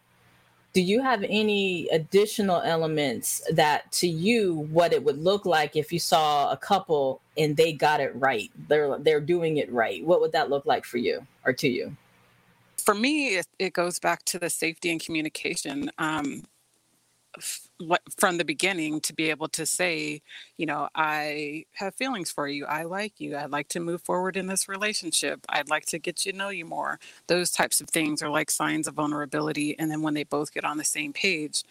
Do 0.73 0.81
you 0.81 1.01
have 1.01 1.23
any 1.27 1.87
additional 1.89 2.61
elements 2.61 3.41
that, 3.51 3.91
to 3.93 4.07
you, 4.07 4.67
what 4.71 4.93
it 4.93 5.03
would 5.03 5.17
look 5.17 5.45
like 5.45 5.75
if 5.75 5.91
you 5.91 5.97
saw 5.97 6.51
a 6.51 6.57
couple 6.57 7.21
and 7.35 7.57
they 7.57 7.73
got 7.73 7.99
it 7.99 8.15
right? 8.15 8.51
They're 8.67 8.97
they're 8.99 9.21
doing 9.21 9.57
it 9.57 9.71
right. 9.71 10.05
What 10.05 10.21
would 10.21 10.33
that 10.33 10.49
look 10.49 10.65
like 10.65 10.85
for 10.85 10.97
you 10.97 11.25
or 11.45 11.53
to 11.53 11.67
you? 11.67 11.95
for 12.87 12.93
me 12.93 13.35
it, 13.35 13.47
it 13.59 13.73
goes 13.73 13.99
back 13.99 14.23
to 14.23 14.39
the 14.39 14.49
safety 14.49 14.89
and 14.89 15.03
communication 15.03 15.91
um, 15.97 16.43
from 18.17 18.37
the 18.37 18.45
beginning 18.45 18.99
to 19.01 19.13
be 19.13 19.29
able 19.29 19.47
to 19.47 19.65
say 19.65 20.21
you 20.57 20.65
know 20.65 20.89
i 20.95 21.63
have 21.73 21.93
feelings 21.95 22.31
for 22.31 22.47
you 22.47 22.65
i 22.65 22.83
like 22.83 23.19
you 23.19 23.37
i'd 23.37 23.51
like 23.51 23.67
to 23.67 23.79
move 23.79 24.01
forward 24.01 24.35
in 24.35 24.47
this 24.47 24.67
relationship 24.67 25.45
i'd 25.49 25.69
like 25.69 25.85
to 25.85 25.99
get 25.99 26.15
to 26.15 26.33
know 26.33 26.49
you 26.49 26.65
more. 26.65 26.99
Those 27.27 27.51
types 27.51 27.81
of 27.81 27.89
things 27.89 28.21
are 28.21 28.29
like 28.29 28.49
signs 28.49 28.87
of 28.87 28.95
vulnerability 28.95 29.77
and 29.77 29.91
then 29.91 30.01
when 30.01 30.13
they 30.13 30.23
both 30.23 30.53
get 30.53 30.65
on 30.65 30.77
the 30.77 30.83
same 30.83 31.13
page 31.13 31.63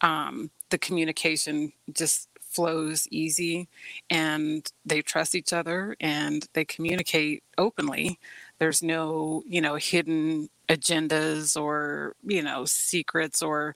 um, 0.00 0.50
the 0.70 0.78
communication 0.78 1.72
just 1.92 2.28
flows 2.54 3.08
easy 3.10 3.68
and 4.10 4.70
they 4.84 5.02
trust 5.02 5.34
each 5.34 5.52
other 5.52 5.96
and 6.00 6.46
they 6.52 6.64
communicate 6.64 7.42
openly. 7.58 8.18
There's 8.58 8.82
no 8.82 9.42
you 9.46 9.60
know 9.60 9.74
hidden 9.76 10.48
agendas 10.68 11.60
or 11.60 12.14
you 12.24 12.42
know 12.42 12.64
secrets 12.64 13.42
or 13.42 13.74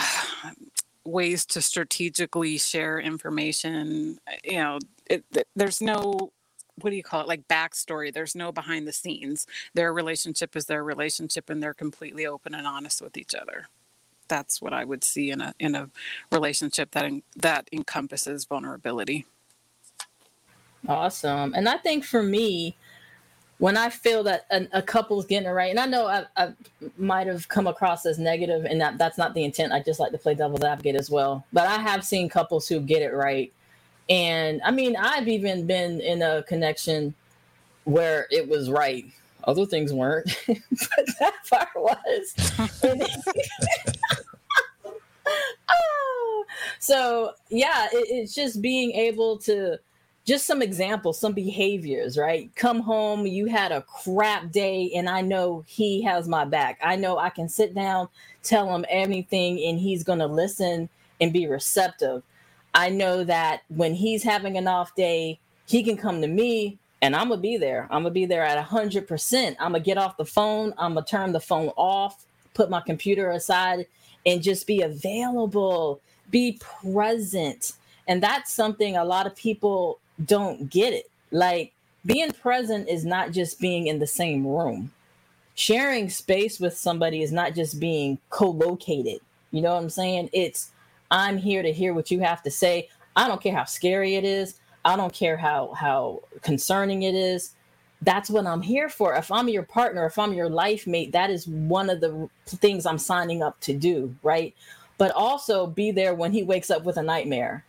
ways 1.04 1.46
to 1.46 1.62
strategically 1.62 2.58
share 2.58 3.00
information 3.00 4.18
uh, 4.28 4.32
you 4.44 4.58
know 4.58 4.78
it, 5.06 5.24
th- 5.32 5.46
there's 5.56 5.80
no 5.80 6.30
what 6.80 6.90
do 6.90 6.96
you 6.96 7.02
call 7.02 7.22
it 7.22 7.26
like 7.26 7.48
backstory 7.48 8.12
there's 8.12 8.34
no 8.34 8.52
behind 8.52 8.86
the 8.86 8.92
scenes 8.92 9.46
their 9.74 9.92
relationship 9.92 10.54
is 10.54 10.66
their 10.66 10.84
relationship 10.84 11.48
and 11.48 11.62
they're 11.62 11.74
completely 11.74 12.26
open 12.26 12.54
and 12.54 12.66
honest 12.66 13.00
with 13.00 13.16
each 13.16 13.34
other 13.34 13.66
that's 14.28 14.60
what 14.60 14.74
i 14.74 14.84
would 14.84 15.02
see 15.02 15.30
in 15.30 15.40
a 15.40 15.54
in 15.58 15.74
a 15.74 15.88
relationship 16.30 16.90
that 16.90 17.10
that 17.34 17.66
encompasses 17.72 18.44
vulnerability 18.44 19.26
Awesome. 20.88 21.52
And 21.54 21.68
I 21.68 21.76
think 21.76 22.04
for 22.04 22.22
me, 22.22 22.76
when 23.60 23.76
I 23.76 23.90
feel 23.90 24.22
that 24.22 24.46
a, 24.50 24.66
a 24.72 24.82
couple's 24.82 25.26
getting 25.26 25.46
it 25.46 25.52
right, 25.52 25.68
and 25.70 25.78
I 25.78 25.84
know 25.84 26.06
I, 26.06 26.24
I 26.34 26.54
might 26.96 27.26
have 27.26 27.46
come 27.48 27.66
across 27.66 28.06
as 28.06 28.18
negative, 28.18 28.64
and 28.64 28.80
that 28.80 28.96
that's 28.96 29.18
not 29.18 29.34
the 29.34 29.44
intent. 29.44 29.74
I 29.74 29.82
just 29.82 30.00
like 30.00 30.12
to 30.12 30.18
play 30.18 30.34
devil's 30.34 30.64
advocate 30.64 30.96
as 30.96 31.10
well. 31.10 31.44
But 31.52 31.66
I 31.66 31.76
have 31.76 32.02
seen 32.02 32.30
couples 32.30 32.66
who 32.66 32.80
get 32.80 33.02
it 33.02 33.12
right, 33.12 33.52
and 34.08 34.62
I 34.64 34.70
mean, 34.70 34.96
I've 34.96 35.28
even 35.28 35.66
been 35.66 36.00
in 36.00 36.22
a 36.22 36.42
connection 36.44 37.14
where 37.84 38.26
it 38.30 38.48
was 38.48 38.70
right. 38.70 39.04
Other 39.44 39.66
things 39.66 39.92
weren't, 39.92 40.34
but 40.46 41.06
that 41.20 41.34
part 41.48 41.68
was. 41.76 42.34
Oh. 45.72 46.44
so 46.80 47.34
yeah, 47.50 47.86
it, 47.92 48.08
it's 48.10 48.34
just 48.34 48.60
being 48.60 48.90
able 48.92 49.38
to 49.38 49.78
just 50.30 50.46
some 50.46 50.62
examples, 50.62 51.18
some 51.18 51.32
behaviors, 51.32 52.16
right? 52.16 52.54
Come 52.54 52.78
home, 52.78 53.26
you 53.26 53.46
had 53.46 53.72
a 53.72 53.82
crap 53.82 54.52
day, 54.52 54.92
and 54.94 55.08
I 55.08 55.22
know 55.22 55.64
he 55.66 56.02
has 56.02 56.28
my 56.28 56.44
back. 56.44 56.78
I 56.84 56.94
know 56.94 57.18
I 57.18 57.30
can 57.30 57.48
sit 57.48 57.74
down, 57.74 58.08
tell 58.44 58.72
him 58.72 58.84
anything, 58.88 59.60
and 59.64 59.80
he's 59.80 60.04
going 60.04 60.20
to 60.20 60.28
listen 60.28 60.88
and 61.20 61.32
be 61.32 61.48
receptive. 61.48 62.22
I 62.74 62.90
know 62.90 63.24
that 63.24 63.62
when 63.70 63.92
he's 63.92 64.22
having 64.22 64.56
an 64.56 64.68
off 64.68 64.94
day, 64.94 65.40
he 65.66 65.82
can 65.82 65.96
come 65.96 66.20
to 66.20 66.28
me 66.28 66.78
and 67.02 67.16
I'm 67.16 67.26
going 67.26 67.38
to 67.38 67.42
be 67.42 67.56
there. 67.56 67.88
I'm 67.90 68.02
going 68.02 68.14
to 68.14 68.20
be 68.20 68.26
there 68.26 68.44
at 68.44 68.64
100%. 68.64 69.56
I'm 69.58 69.72
going 69.72 69.82
to 69.82 69.84
get 69.84 69.98
off 69.98 70.16
the 70.16 70.24
phone, 70.24 70.72
I'm 70.78 70.94
going 70.94 71.04
to 71.04 71.10
turn 71.10 71.32
the 71.32 71.40
phone 71.40 71.70
off, 71.76 72.24
put 72.54 72.70
my 72.70 72.80
computer 72.80 73.30
aside, 73.30 73.86
and 74.24 74.42
just 74.42 74.64
be 74.68 74.82
available, 74.82 76.00
be 76.30 76.60
present. 76.60 77.72
And 78.06 78.22
that's 78.22 78.52
something 78.52 78.96
a 78.96 79.04
lot 79.04 79.26
of 79.26 79.34
people 79.34 79.98
don't 80.24 80.70
get 80.70 80.92
it. 80.92 81.10
Like 81.30 81.72
being 82.04 82.32
present 82.32 82.88
is 82.88 83.04
not 83.04 83.32
just 83.32 83.60
being 83.60 83.86
in 83.86 83.98
the 83.98 84.06
same 84.06 84.46
room. 84.46 84.92
Sharing 85.54 86.08
space 86.08 86.60
with 86.60 86.76
somebody 86.76 87.22
is 87.22 87.32
not 87.32 87.54
just 87.54 87.80
being 87.80 88.18
co-located. 88.30 89.20
You 89.50 89.62
know 89.62 89.74
what 89.74 89.82
I'm 89.82 89.90
saying? 89.90 90.30
It's 90.32 90.70
I'm 91.10 91.38
here 91.38 91.62
to 91.62 91.72
hear 91.72 91.92
what 91.92 92.10
you 92.10 92.20
have 92.20 92.42
to 92.44 92.50
say. 92.50 92.88
I 93.16 93.28
don't 93.28 93.42
care 93.42 93.54
how 93.54 93.64
scary 93.64 94.14
it 94.14 94.24
is. 94.24 94.60
I 94.84 94.96
don't 94.96 95.12
care 95.12 95.36
how 95.36 95.74
how 95.74 96.20
concerning 96.42 97.02
it 97.02 97.14
is. 97.14 97.52
That's 98.02 98.30
what 98.30 98.46
I'm 98.46 98.62
here 98.62 98.88
for. 98.88 99.14
If 99.14 99.30
I'm 99.30 99.48
your 99.48 99.64
partner, 99.64 100.06
if 100.06 100.18
I'm 100.18 100.32
your 100.32 100.48
life 100.48 100.86
mate, 100.86 101.12
that 101.12 101.30
is 101.30 101.46
one 101.46 101.90
of 101.90 102.00
the 102.00 102.28
things 102.46 102.86
I'm 102.86 102.98
signing 102.98 103.42
up 103.42 103.60
to 103.60 103.74
do, 103.74 104.14
right? 104.22 104.54
But 104.96 105.12
also 105.12 105.66
be 105.66 105.90
there 105.90 106.14
when 106.14 106.32
he 106.32 106.42
wakes 106.42 106.70
up 106.70 106.84
with 106.84 106.96
a 106.96 107.02
nightmare. 107.02 107.64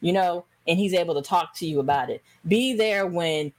You 0.00 0.12
know, 0.14 0.44
and 0.66 0.78
he's 0.78 0.94
able 0.94 1.14
to 1.14 1.22
talk 1.22 1.54
to 1.56 1.66
you 1.66 1.80
about 1.80 2.10
it. 2.10 2.22
Be 2.46 2.74
there 2.74 3.06
when 3.06 3.52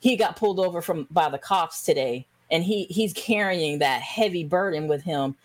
he 0.00 0.16
got 0.16 0.36
pulled 0.36 0.60
over 0.60 0.82
from 0.82 1.06
by 1.10 1.28
the 1.28 1.38
cops 1.38 1.84
today 1.84 2.26
and 2.50 2.64
he 2.64 2.84
he's 2.84 3.12
carrying 3.12 3.78
that 3.78 4.02
heavy 4.02 4.44
burden 4.44 4.88
with 4.88 5.02
him. 5.02 5.36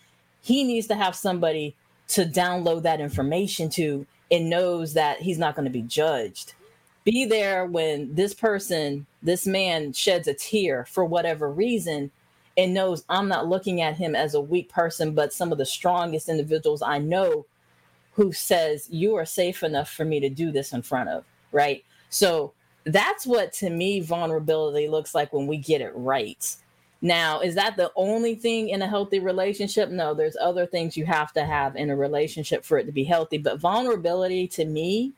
He 0.42 0.64
needs 0.64 0.86
to 0.88 0.94
have 0.94 1.16
somebody 1.16 1.74
to 2.08 2.24
download 2.24 2.82
that 2.82 3.00
information 3.00 3.68
to 3.70 4.06
and 4.30 4.50
knows 4.50 4.94
that 4.94 5.20
he's 5.20 5.38
not 5.38 5.54
going 5.54 5.64
to 5.64 5.70
be 5.70 5.82
judged. 5.82 6.54
Be 7.04 7.24
there 7.24 7.64
when 7.64 8.14
this 8.14 8.34
person, 8.34 9.06
this 9.22 9.46
man 9.46 9.92
sheds 9.92 10.28
a 10.28 10.34
tear 10.34 10.84
for 10.84 11.04
whatever 11.04 11.50
reason 11.50 12.10
and 12.56 12.74
knows 12.74 13.04
I'm 13.08 13.28
not 13.28 13.46
looking 13.46 13.80
at 13.80 13.96
him 13.96 14.14
as 14.14 14.34
a 14.34 14.40
weak 14.40 14.68
person, 14.68 15.12
but 15.14 15.32
some 15.32 15.52
of 15.52 15.58
the 15.58 15.64
strongest 15.64 16.28
individuals 16.28 16.82
I 16.82 16.98
know 16.98 17.46
who 18.18 18.32
says 18.32 18.88
you 18.90 19.14
are 19.14 19.24
safe 19.24 19.62
enough 19.62 19.88
for 19.88 20.04
me 20.04 20.18
to 20.18 20.28
do 20.28 20.50
this 20.50 20.72
in 20.72 20.82
front 20.82 21.08
of 21.08 21.24
right? 21.52 21.84
So 22.10 22.52
that's 22.84 23.26
what 23.26 23.52
to 23.54 23.70
me 23.70 24.00
vulnerability 24.00 24.88
looks 24.88 25.14
like 25.14 25.32
when 25.32 25.46
we 25.46 25.56
get 25.56 25.80
it 25.80 25.92
right. 25.94 26.56
Now 27.00 27.40
is 27.40 27.54
that 27.54 27.76
the 27.76 27.92
only 27.94 28.34
thing 28.34 28.70
in 28.70 28.82
a 28.82 28.88
healthy 28.88 29.20
relationship? 29.20 29.88
No 29.90 30.14
there's 30.14 30.36
other 30.40 30.66
things 30.66 30.96
you 30.96 31.06
have 31.06 31.32
to 31.34 31.44
have 31.44 31.76
in 31.76 31.90
a 31.90 31.96
relationship 31.96 32.64
for 32.64 32.76
it 32.76 32.86
to 32.86 32.92
be 32.92 33.04
healthy. 33.04 33.38
But 33.38 33.60
vulnerability 33.60 34.48
to 34.48 34.64
me 34.64 35.12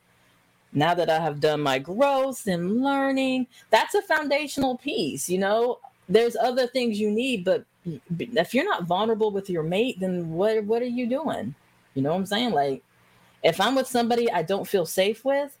now 0.73 0.93
that 0.93 1.09
i 1.09 1.19
have 1.19 1.41
done 1.41 1.59
my 1.59 1.77
growth 1.77 2.47
and 2.47 2.81
learning 2.81 3.45
that's 3.71 3.93
a 3.93 4.01
foundational 4.03 4.77
piece 4.77 5.29
you 5.29 5.37
know? 5.37 5.79
There's 6.07 6.37
other 6.37 6.67
things 6.67 6.99
you 6.99 7.11
need 7.11 7.43
but 7.43 7.65
if 7.85 8.53
you're 8.53 8.63
not 8.63 8.85
vulnerable 8.85 9.31
with 9.31 9.49
your 9.49 9.63
mate 9.63 9.99
then 9.99 10.29
what 10.29 10.63
what 10.65 10.81
are 10.81 10.85
you 10.99 11.07
doing? 11.07 11.55
You 11.95 12.03
know 12.03 12.11
what 12.11 12.19
i'm 12.19 12.25
saying? 12.25 12.51
Like 12.51 12.83
if 13.43 13.59
I'm 13.59 13.75
with 13.75 13.87
somebody 13.87 14.31
I 14.31 14.43
don't 14.43 14.67
feel 14.67 14.85
safe 14.85 15.25
with, 15.25 15.57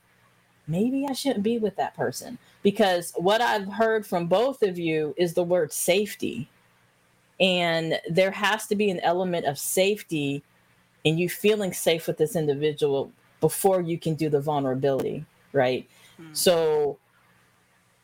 maybe 0.67 1.05
I 1.07 1.13
shouldn't 1.13 1.43
be 1.43 1.57
with 1.57 1.75
that 1.77 1.95
person. 1.95 2.37
Because 2.63 3.13
what 3.15 3.41
I've 3.41 3.67
heard 3.67 4.05
from 4.05 4.27
both 4.27 4.61
of 4.61 4.77
you 4.77 5.13
is 5.17 5.33
the 5.33 5.43
word 5.43 5.71
safety. 5.71 6.49
And 7.39 7.99
there 8.09 8.31
has 8.31 8.67
to 8.67 8.75
be 8.75 8.91
an 8.91 8.99
element 8.99 9.45
of 9.45 9.57
safety 9.57 10.43
in 11.03 11.17
you 11.17 11.27
feeling 11.27 11.73
safe 11.73 12.05
with 12.07 12.17
this 12.17 12.35
individual 12.35 13.11
before 13.39 13.81
you 13.81 13.97
can 13.97 14.13
do 14.13 14.29
the 14.29 14.39
vulnerability, 14.39 15.25
right? 15.51 15.89
Hmm. 16.17 16.33
So 16.33 16.99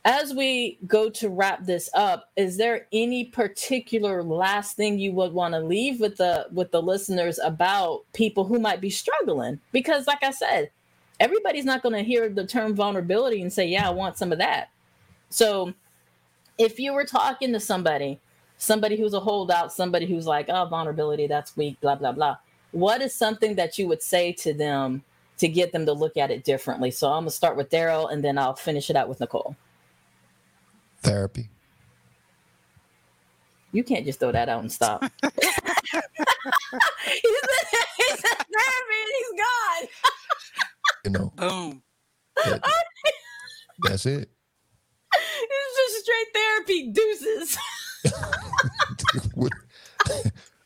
as 0.06 0.34
we 0.34 0.78
go 0.88 1.10
to 1.10 1.30
wrap 1.30 1.66
this 1.66 1.90
up, 1.94 2.30
is 2.38 2.58
there 2.58 2.88
any 2.94 3.26
particular 3.26 4.24
last 4.24 4.78
thing 4.78 4.98
you 5.00 5.12
would 5.12 5.34
want 5.34 5.54
to 5.54 5.60
leave 5.60 6.00
with 6.00 6.16
the 6.18 6.48
with 6.52 6.72
the 6.72 6.82
listeners 6.82 7.40
about 7.40 8.04
people 8.14 8.46
who 8.46 8.58
might 8.60 8.80
be 8.80 8.90
struggling? 8.90 9.60
Because 9.72 10.08
like 10.08 10.24
I 10.24 10.32
said, 10.32 10.72
everybody's 11.20 11.66
not 11.66 11.84
going 11.84 11.96
to 11.96 12.04
hear 12.04 12.30
the 12.30 12.48
term 12.48 12.74
vulnerability 12.76 13.42
and 13.42 13.52
say, 13.52 13.68
"Yeah, 13.68 13.88
I 13.88 13.92
want 13.92 14.18
some 14.18 14.32
of 14.32 14.38
that." 14.38 14.70
So, 15.30 15.74
if 16.58 16.80
you 16.80 16.94
were 16.94 17.06
talking 17.06 17.52
to 17.54 17.60
somebody, 17.60 18.20
somebody 18.58 18.98
who's 18.98 19.14
a 19.14 19.20
holdout, 19.20 19.74
somebody 19.74 20.06
who's 20.06 20.26
like, 20.26 20.48
"Oh, 20.50 20.66
vulnerability, 20.66 21.28
that's 21.28 21.58
weak," 21.58 21.82
blah 21.82 21.96
blah 21.96 22.14
blah. 22.14 22.38
What 22.72 23.02
is 23.02 23.14
something 23.14 23.56
that 23.56 23.78
you 23.78 23.88
would 23.90 24.02
say 24.02 24.32
to 24.34 24.54
them 24.54 25.04
to 25.40 25.48
get 25.48 25.72
them 25.74 25.86
to 25.86 25.94
look 25.94 26.18
at 26.18 26.32
it 26.32 26.46
differently? 26.46 26.92
So, 26.92 27.10
I'm 27.10 27.24
going 27.24 27.26
to 27.26 27.32
start 27.32 27.58
with 27.58 27.70
Daryl 27.70 28.12
and 28.12 28.24
then 28.24 28.38
I'll 28.38 28.56
finish 28.56 28.90
it 28.90 28.96
out 28.96 29.10
with 29.10 29.20
Nicole. 29.20 29.58
Therapy. 31.08 31.50
You 33.72 33.84
can't 33.84 34.06
just 34.06 34.20
throw 34.20 34.32
that 34.32 34.50
out 34.50 34.60
and 34.62 34.72
stop. 34.72 35.02
he's, 35.24 35.32
he's 37.98 38.22
therapy 38.22 38.98
and 39.02 39.12
he's 39.18 39.32
gone. 39.38 39.88
You 41.06 41.12
know, 41.12 41.34
Boom. 41.36 41.84
that- 42.46 42.62
that's 43.84 44.06
it. 44.06 44.30
It's 45.16 45.94
just 45.94 46.06
straight 46.06 46.28
therapy 46.34 46.92
deuces. 46.92 47.58
What- 49.36 49.54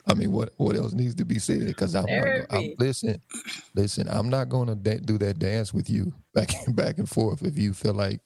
I 0.07 0.13
mean, 0.15 0.31
what 0.31 0.53
what 0.57 0.75
else 0.75 0.93
needs 0.93 1.13
to 1.15 1.25
be 1.25 1.37
said? 1.39 1.65
Because 1.65 1.95
I'm, 1.95 2.05
not 2.05 2.23
gonna- 2.23 2.45
I'm 2.49 2.73
listen, 2.79 3.21
listen. 3.75 4.07
I'm 4.09 4.29
not 4.29 4.49
going 4.49 4.67
to 4.67 4.75
da- 4.75 4.99
do 4.99 5.17
that 5.19 5.37
dance 5.39 5.73
with 5.73 5.89
you 5.89 6.11
back 6.33 6.49
and 6.65 6.75
back 6.81 6.97
and 6.97 7.07
forth 7.09 7.43
if 7.43 7.57
you 7.57 7.73
feel 7.73 7.93
like 7.93 8.19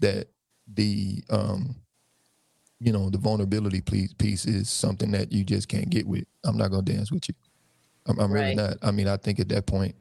that 0.00 0.28
the 0.74 1.22
um, 1.30 1.76
you 2.80 2.92
know, 2.92 3.10
the 3.10 3.18
vulnerability 3.18 3.82
piece, 3.82 4.12
piece 4.14 4.46
is 4.46 4.70
something 4.70 5.10
that 5.10 5.30
you 5.30 5.44
just 5.44 5.68
can't 5.68 5.90
get 5.90 6.06
with. 6.06 6.24
I'm 6.44 6.56
not 6.56 6.70
going 6.70 6.84
to 6.84 6.92
dance 6.92 7.12
with 7.12 7.28
you. 7.28 7.34
I'm, 8.06 8.18
I'm 8.18 8.32
really 8.32 8.46
Right. 8.48 8.56
not. 8.56 8.76
I 8.82 8.90
mean, 8.90 9.06
I 9.06 9.18
think 9.18 9.38
at 9.38 9.50
that 9.50 9.66
point, 9.66 9.94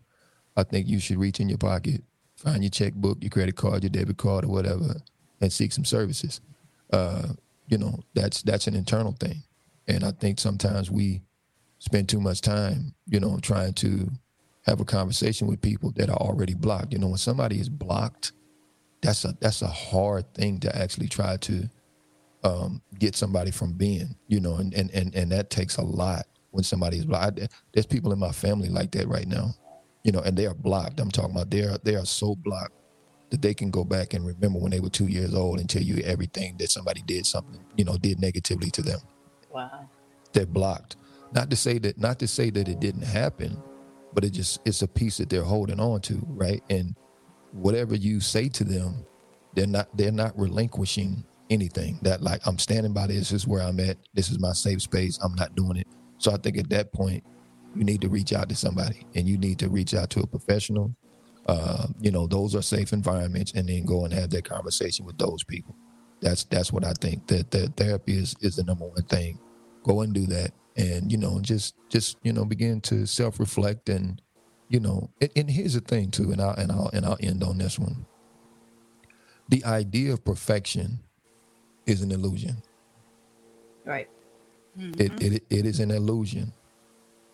I 0.56 0.64
think 0.64 0.88
you 0.88 1.00
should 1.00 1.18
reach 1.18 1.42
in 1.42 1.50
your 1.50 1.58
pocket, 1.58 2.02
find 2.38 2.64
your 2.64 2.70
checkbook, 2.70 3.22
your 3.22 3.32
credit 3.32 3.58
card, 3.58 3.84
your 3.84 3.90
debit 3.90 4.18
card, 4.18 4.46
or 4.46 4.48
whatever, 4.48 4.96
and 5.42 5.52
seek 5.52 5.74
some 5.74 5.84
services. 5.86 6.40
Uh, 6.92 7.30
you 7.68 7.78
know, 7.78 8.00
that's 8.14 8.42
that's 8.44 8.68
an 8.68 8.76
internal 8.76 9.12
thing, 9.12 9.44
and 9.88 10.04
I 10.04 10.12
think 10.12 10.40
sometimes 10.40 10.90
we 10.90 11.22
spend 11.80 12.08
too 12.10 12.20
much 12.22 12.42
time, 12.42 12.94
you 13.08 13.20
know, 13.20 13.38
trying 13.42 13.74
to 13.74 14.10
have 14.64 14.80
a 14.80 14.86
conversation 14.86 15.48
with 15.48 15.62
people 15.62 15.92
that 15.98 16.10
are 16.10 16.18
already 16.18 16.54
blocked. 16.54 16.94
You 16.94 17.00
know, 17.00 17.08
when 17.10 17.18
somebody 17.18 17.60
is 17.60 17.70
blocked, 17.70 18.32
that's 19.02 19.26
a 19.26 19.36
that's 19.40 19.62
a 19.62 19.68
hard 19.68 20.34
thing 20.34 20.60
to 20.62 20.76
actually 20.78 21.08
try 21.08 21.38
to 21.38 21.70
um, 22.44 22.82
get 23.00 23.16
somebody 23.16 23.52
from 23.52 23.74
being, 23.74 24.16
you 24.28 24.40
know, 24.40 24.56
and, 24.56 24.74
and 24.74 24.92
and 24.92 25.16
and 25.16 25.32
that 25.32 25.50
takes 25.50 25.78
a 25.78 25.84
lot 25.84 26.26
when 26.52 26.64
somebody 26.64 26.98
is 26.98 27.06
blocked. 27.06 27.40
I- 27.42 27.48
There's 27.74 27.86
people 27.86 28.12
in 28.14 28.20
my 28.20 28.32
family 28.32 28.70
like 28.70 28.92
that 28.92 29.08
right 29.08 29.28
now, 29.28 29.52
you 30.04 30.12
know, 30.12 30.22
and 30.22 30.38
they 30.38 30.46
are 30.48 30.54
blocked. 30.54 31.00
I'm 31.00 31.12
talking 31.12 31.32
about 31.36 31.50
they 31.52 31.64
are 31.64 31.78
they 31.84 31.96
are 31.96 32.06
so 32.06 32.36
blocked 32.36 32.74
that 33.30 33.42
they 33.42 33.54
can 33.54 33.70
go 33.72 33.84
back 33.84 34.14
and 34.14 34.26
remember 34.26 34.60
when 34.60 34.72
they 34.72 34.80
were 34.80 34.90
two 34.90 35.08
years 35.08 35.36
old 35.36 35.60
and 35.60 35.70
tell 35.70 35.84
you 35.84 35.98
everything 36.04 36.58
that 36.58 36.72
somebody 36.72 37.02
did 37.04 37.26
something, 37.26 37.60
you 37.78 37.86
know, 37.86 37.98
did 37.98 38.20
negatively 38.20 38.72
to 38.72 38.82
them. 38.82 39.00
Wow. 39.52 39.88
They're 40.34 40.46
blocked. 40.48 40.96
Not 41.34 41.50
to 41.52 41.56
say 41.56 41.78
that 41.80 42.00
not 42.00 42.20
to 42.20 42.28
say 42.28 42.50
that 42.52 42.68
it 42.68 42.80
didn't 42.80 43.04
happen, 43.04 43.62
but 44.14 44.24
it 44.26 44.32
just 44.32 44.60
it's 44.66 44.82
a 44.82 44.88
piece 44.88 45.18
that 45.18 45.30
they're 45.30 45.44
holding 45.44 45.80
on 45.80 46.02
to, 46.02 46.22
right? 46.30 46.64
And 46.70 46.96
whatever 47.54 47.96
you 47.96 48.20
say 48.20 48.50
to 48.50 48.64
them, 48.64 49.06
they're 49.54 49.68
not 49.68 49.90
they're 49.98 50.12
not 50.12 50.38
relinquishing 50.38 51.24
anything. 51.50 52.00
That 52.02 52.22
like 52.22 52.46
I'm 52.46 52.60
standing 52.60 52.94
by 52.94 53.08
this, 53.08 53.30
this 53.30 53.42
is 53.42 53.48
where 53.48 53.62
I'm 53.62 53.80
at, 53.80 53.98
this 54.14 54.30
is 54.30 54.40
my 54.40 54.54
safe 54.54 54.82
space. 54.82 55.20
I'm 55.24 55.36
not 55.36 55.56
doing 55.56 55.78
it. 55.78 55.88
So 56.18 56.32
I 56.32 56.38
think 56.38 56.58
at 56.58 56.70
that 56.70 56.92
point, 56.94 57.24
you 57.76 57.84
need 57.84 58.02
to 58.02 58.10
reach 58.10 58.34
out 58.34 58.50
to 58.50 58.56
somebody 58.56 59.06
and 59.16 59.28
you 59.28 59.38
need 59.38 59.60
to 59.60 59.70
reach 59.70 59.94
out 59.94 60.10
to 60.12 60.22
a 60.22 60.28
professional. 60.28 60.96
Uh, 61.48 61.88
you 62.00 62.12
know, 62.12 62.28
those 62.28 62.56
are 62.56 62.62
safe 62.62 62.94
environments 62.94 63.54
and 63.54 63.68
then 63.68 63.86
go 63.86 64.06
and 64.06 64.14
have 64.14 64.30
that 64.32 64.46
conversation 64.46 65.06
with 65.06 65.18
those 65.18 65.44
people. 65.44 65.76
That's 66.22 66.44
that's 66.46 66.72
what 66.72 66.86
I 66.86 66.94
think. 66.94 67.28
That 67.28 67.52
that 67.52 67.78
therapy 67.78 68.18
is 68.18 68.36
is 68.42 68.58
the 68.58 68.64
number 68.64 68.86
one 68.86 69.04
thing. 69.04 69.40
Go 69.84 70.02
and 70.02 70.14
do 70.14 70.26
that 70.28 70.52
and 70.78 71.12
you 71.12 71.18
know, 71.18 71.40
just 71.42 71.76
just, 71.90 72.18
you 72.24 72.34
know, 72.34 72.46
begin 72.46 72.82
to 72.82 73.06
self-reflect 73.06 73.90
and 73.90 74.22
you 74.70 74.80
know, 74.80 75.10
and, 75.20 75.30
and 75.36 75.50
here's 75.50 75.74
the 75.74 75.82
thing 75.82 76.12
too, 76.12 76.32
and 76.32 76.40
I'll 76.40 76.56
and 76.56 76.72
I'll 76.72 76.90
and 76.94 77.06
I'll 77.06 77.18
end 77.20 77.44
on 77.44 77.58
this 77.58 77.78
one. 77.78 78.06
The 79.50 79.66
idea 79.66 80.14
of 80.14 80.24
perfection 80.24 81.00
is 81.86 82.02
an 82.02 82.12
illusion. 82.12 82.58
Right. 83.84 84.08
It, 84.78 84.96
mm-hmm. 84.96 85.34
it 85.34 85.44
it 85.50 85.66
is 85.66 85.80
an 85.80 85.92
illusion. 85.92 86.54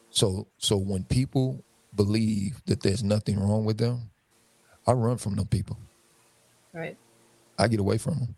So 0.10 0.48
so 0.58 0.78
when 0.78 1.04
people 1.04 1.64
believe 1.94 2.62
that 2.66 2.82
there's 2.82 3.04
nothing 3.04 3.40
wrong 3.40 3.66
with 3.66 3.78
them, 3.78 4.10
I 4.88 4.94
run 4.94 5.18
from 5.18 5.36
them 5.36 5.48
people. 5.48 5.78
Right. 6.74 6.98
I 7.60 7.68
get 7.68 7.80
away 7.80 7.98
from 7.98 8.20
them 8.20 8.36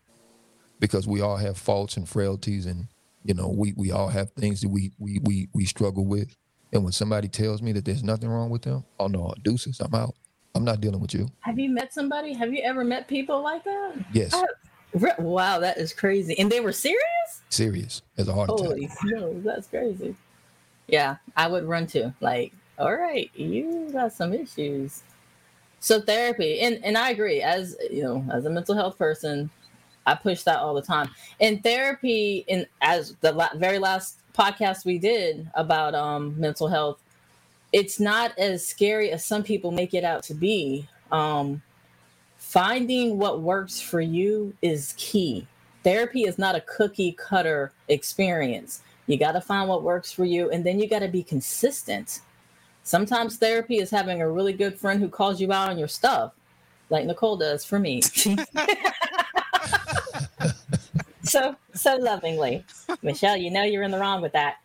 because 0.80 1.08
we 1.08 1.22
all 1.22 1.38
have 1.38 1.58
faults 1.58 1.98
and 1.98 2.10
frailties, 2.10 2.66
and 2.66 2.88
you 3.24 3.36
know 3.36 3.48
we 3.48 3.74
we 3.76 3.92
all 3.92 4.08
have 4.08 4.32
things 4.32 4.62
that 4.62 4.70
we 4.70 4.92
we 4.98 5.20
we 5.24 5.50
we 5.54 5.66
struggle 5.66 6.06
with. 6.06 6.36
And 6.74 6.84
when 6.84 6.92
somebody 6.94 7.28
tells 7.28 7.62
me 7.62 7.72
that 7.74 7.86
there's 7.86 8.04
nothing 8.04 8.30
wrong 8.30 8.50
with 8.50 8.62
them, 8.64 8.84
oh 9.00 9.08
no, 9.08 9.34
deuces, 9.44 9.80
I'm 9.80 9.94
out. 9.96 10.14
I'm 10.56 10.64
not 10.66 10.82
dealing 10.82 11.00
with 11.00 11.14
you. 11.14 11.30
Have 11.42 11.60
you 11.60 11.70
met 11.70 11.94
somebody? 11.94 12.34
Have 12.34 12.52
you 12.54 12.62
ever 12.64 12.84
met 12.84 13.08
people 13.08 13.42
like 13.42 13.64
that? 13.64 13.94
Yes, 14.14 14.34
I- 14.34 14.46
Re- 14.94 15.12
Wow, 15.20 15.60
that 15.60 15.78
is 15.78 15.94
crazy. 15.94 16.38
And 16.40 16.52
they 16.52 16.62
were 16.62 16.72
serious? 16.72 17.02
serious 17.50 18.02
as 18.18 18.28
a 18.28 18.34
heart 18.34 18.50
attack. 18.50 18.66
Holy 18.66 18.88
smokes, 18.88 19.44
that's 19.46 19.68
crazy. 19.68 20.16
Yeah, 20.88 21.18
I 21.36 21.48
would 21.48 21.66
run 21.66 21.86
to 21.88 22.14
Like, 22.22 22.54
all 22.80 22.96
right, 22.96 23.30
you 23.36 23.90
got 23.92 24.14
some 24.14 24.34
issues. 24.34 25.04
So 25.80 26.02
therapy, 26.02 26.62
and 26.62 26.84
and 26.84 26.98
I 26.98 27.12
agree. 27.12 27.42
As 27.42 27.76
you 27.92 28.02
know, 28.04 28.26
as 28.32 28.46
a 28.46 28.50
mental 28.50 28.74
health 28.76 28.98
person, 28.98 29.50
I 30.06 30.16
push 30.16 30.44
that 30.44 30.58
all 30.60 30.74
the 30.74 30.82
time. 30.82 31.10
And 31.40 31.62
therapy, 31.62 32.46
in 32.48 32.66
as 32.82 33.16
the 33.22 33.32
la- 33.34 33.56
very 33.56 33.78
last 33.78 34.20
podcast 34.38 34.86
we 34.86 34.98
did 34.98 35.50
about 35.56 35.96
um 35.96 36.40
mental 36.40 36.68
health, 36.68 37.00
it's 37.74 38.00
not 38.00 38.38
as 38.38 38.66
scary 38.66 39.12
as 39.12 39.26
some 39.26 39.44
people 39.44 39.72
make 39.72 39.94
it 39.94 40.04
out 40.04 40.24
to 40.24 40.34
be. 40.34 40.88
Um, 41.12 41.62
finding 42.38 43.18
what 43.18 43.42
works 43.42 43.82
for 43.82 44.00
you 44.00 44.54
is 44.62 44.94
key. 44.98 45.48
Therapy 45.84 46.24
is 46.24 46.38
not 46.38 46.56
a 46.56 46.62
cookie 46.62 47.14
cutter 47.14 47.72
experience. 47.88 48.82
You 49.08 49.18
got 49.18 49.34
to 49.34 49.42
find 49.42 49.70
what 49.70 49.84
works 49.84 50.12
for 50.12 50.26
you, 50.26 50.50
and 50.52 50.66
then 50.66 50.80
you 50.80 50.90
got 50.90 51.00
to 51.00 51.08
be 51.08 51.24
consistent. 51.24 52.22
Sometimes 52.84 53.38
therapy 53.38 53.80
is 53.80 53.90
having 53.90 54.22
a 54.22 54.30
really 54.30 54.54
good 54.54 54.78
friend 54.78 55.02
who 55.02 55.10
calls 55.10 55.40
you 55.40 55.52
out 55.52 55.70
on 55.70 55.78
your 55.78 55.88
stuff, 55.88 56.34
like 56.90 57.06
Nicole 57.06 57.38
does 57.38 57.66
for 57.66 57.80
me. 57.80 58.02
so 61.28 61.56
so 61.74 61.96
lovingly, 61.98 62.64
Michelle. 63.02 63.38
You 63.38 63.52
know 63.52 63.64
you're 63.64 63.84
in 63.84 63.92
the 63.92 64.00
wrong 64.00 64.22
with 64.22 64.34
that. 64.34 64.58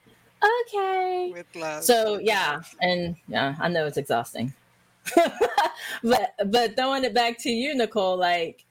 Okay. 0.66 1.30
With 1.32 1.46
love. 1.54 1.84
So 1.84 2.18
yeah, 2.18 2.62
and 2.80 3.16
yeah, 3.28 3.56
I 3.60 3.68
know 3.68 3.86
it's 3.86 3.96
exhausting. 3.96 4.52
but 6.02 6.34
but 6.46 6.76
throwing 6.76 7.04
it 7.04 7.14
back 7.14 7.38
to 7.38 7.50
you, 7.50 7.74
Nicole, 7.74 8.16
like 8.16 8.64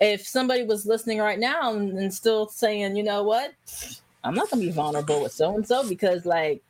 if 0.00 0.26
somebody 0.26 0.62
was 0.62 0.86
listening 0.86 1.18
right 1.18 1.38
now 1.38 1.72
and, 1.72 1.98
and 1.98 2.12
still 2.12 2.48
saying, 2.48 2.96
you 2.96 3.02
know 3.02 3.22
what, 3.22 3.54
I'm 4.24 4.34
not 4.34 4.50
gonna 4.50 4.62
be 4.62 4.70
vulnerable 4.70 5.22
with 5.22 5.32
so 5.32 5.54
and 5.54 5.66
so 5.66 5.88
because 5.88 6.26
like 6.26 6.62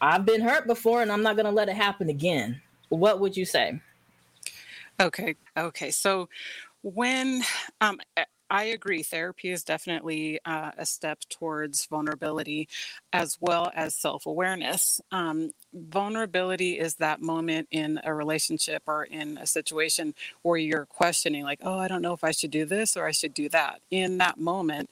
I've 0.00 0.24
been 0.24 0.40
hurt 0.40 0.66
before 0.66 1.02
and 1.02 1.12
I'm 1.12 1.22
not 1.22 1.36
gonna 1.36 1.50
let 1.50 1.68
it 1.68 1.76
happen 1.76 2.08
again. 2.08 2.60
What 2.88 3.20
would 3.20 3.36
you 3.36 3.44
say? 3.44 3.80
Okay. 5.00 5.36
Okay. 5.56 5.90
So 5.90 6.28
when 6.82 7.42
um, 7.80 7.98
I- 8.50 8.64
agree, 8.64 9.02
therapy 9.02 9.50
is 9.50 9.64
definitely 9.64 10.40
uh, 10.44 10.72
a 10.76 10.86
step 10.86 11.20
towards 11.30 11.86
vulnerability 11.86 12.68
as 13.12 13.38
well 13.40 13.70
as 13.74 13.94
self 13.94 14.26
awareness. 14.26 15.00
Um, 15.12 15.52
vulnerability 15.72 16.78
is 16.78 16.96
that 16.96 17.20
moment 17.22 17.68
in 17.70 18.00
a 18.04 18.14
relationship 18.14 18.82
or 18.86 19.04
in 19.04 19.38
a 19.38 19.46
situation 19.46 20.14
where 20.42 20.58
you're 20.58 20.86
questioning, 20.86 21.44
like, 21.44 21.60
oh, 21.62 21.78
I 21.78 21.88
don't 21.88 22.02
know 22.02 22.14
if 22.14 22.24
I 22.24 22.32
should 22.32 22.50
do 22.50 22.64
this 22.66 22.96
or 22.96 23.06
I 23.06 23.12
should 23.12 23.34
do 23.34 23.48
that. 23.50 23.80
In 23.90 24.18
that 24.18 24.38
moment, 24.38 24.90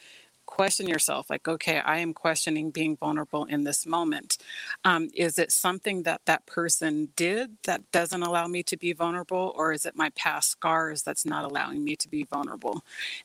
question 0.48 0.88
yourself 0.88 1.28
like 1.28 1.46
okay 1.46 1.78
i 1.80 1.98
am 1.98 2.14
questioning 2.14 2.70
being 2.70 2.96
vulnerable 2.96 3.44
in 3.44 3.64
this 3.64 3.84
moment. 3.86 4.38
Um, 4.84 5.08
is 5.14 5.38
it 5.38 5.52
something 5.52 6.02
that 6.04 6.22
that 6.24 6.46
person 6.46 7.10
did 7.16 7.58
that 7.64 7.82
doesn't 7.92 8.22
allow 8.22 8.46
me 8.46 8.62
to 8.64 8.76
be 8.76 8.94
vulnerable 8.94 9.52
or 9.56 9.72
is 9.72 9.84
it 9.84 9.94
my 9.94 10.10
past 10.10 10.50
scars 10.50 11.02
that's 11.02 11.26
not 11.26 11.44
allowing 11.44 11.84
me 11.84 11.96
to 11.96 12.08
be 12.08 12.24
vulnerable? 12.24 12.82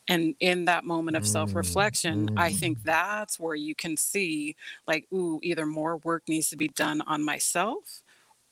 And 0.09 0.36
in 0.41 0.65
that 0.65 0.84
moment 0.84 1.15
of 1.15 1.26
self-reflection 1.26 2.38
i 2.38 2.51
think 2.51 2.84
that's 2.84 3.39
where 3.39 3.55
you 3.55 3.74
can 3.74 3.95
see 3.95 4.55
like 4.86 5.07
ooh 5.13 5.39
either 5.41 5.65
more 5.65 5.97
work 5.97 6.24
needs 6.28 6.49
to 6.49 6.57
be 6.57 6.67
done 6.67 7.01
on 7.01 7.24
myself 7.24 8.01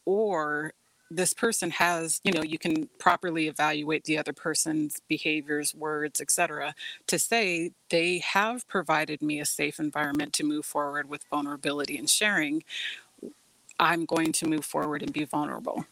or 0.05 0.73
this 1.11 1.33
person 1.33 1.71
has 1.71 2.21
you 2.23 2.31
know 2.31 2.43
you 2.43 2.59
can 2.59 2.89
properly 2.99 3.47
evaluate 3.47 4.05
the 4.05 4.17
other 4.17 4.33
person's 4.33 5.01
behaviors 5.09 5.75
words 5.75 6.21
etc 6.21 6.75
to 7.07 7.19
say 7.19 7.71
they 7.89 8.19
have 8.19 8.67
provided 8.69 9.21
me 9.21 9.39
a 9.39 9.45
safe 9.45 9.79
environment 9.79 10.33
to 10.33 10.45
move 10.45 10.65
forward 10.65 11.09
with 11.09 11.25
vulnerability 11.29 11.97
and 11.97 12.09
sharing 12.09 12.63
i'm 13.79 14.05
going 14.05 14.31
to 14.31 14.47
move 14.47 14.65
forward 14.65 15.03
and 15.03 15.13
be 15.13 15.25
vulnerable 15.25 15.85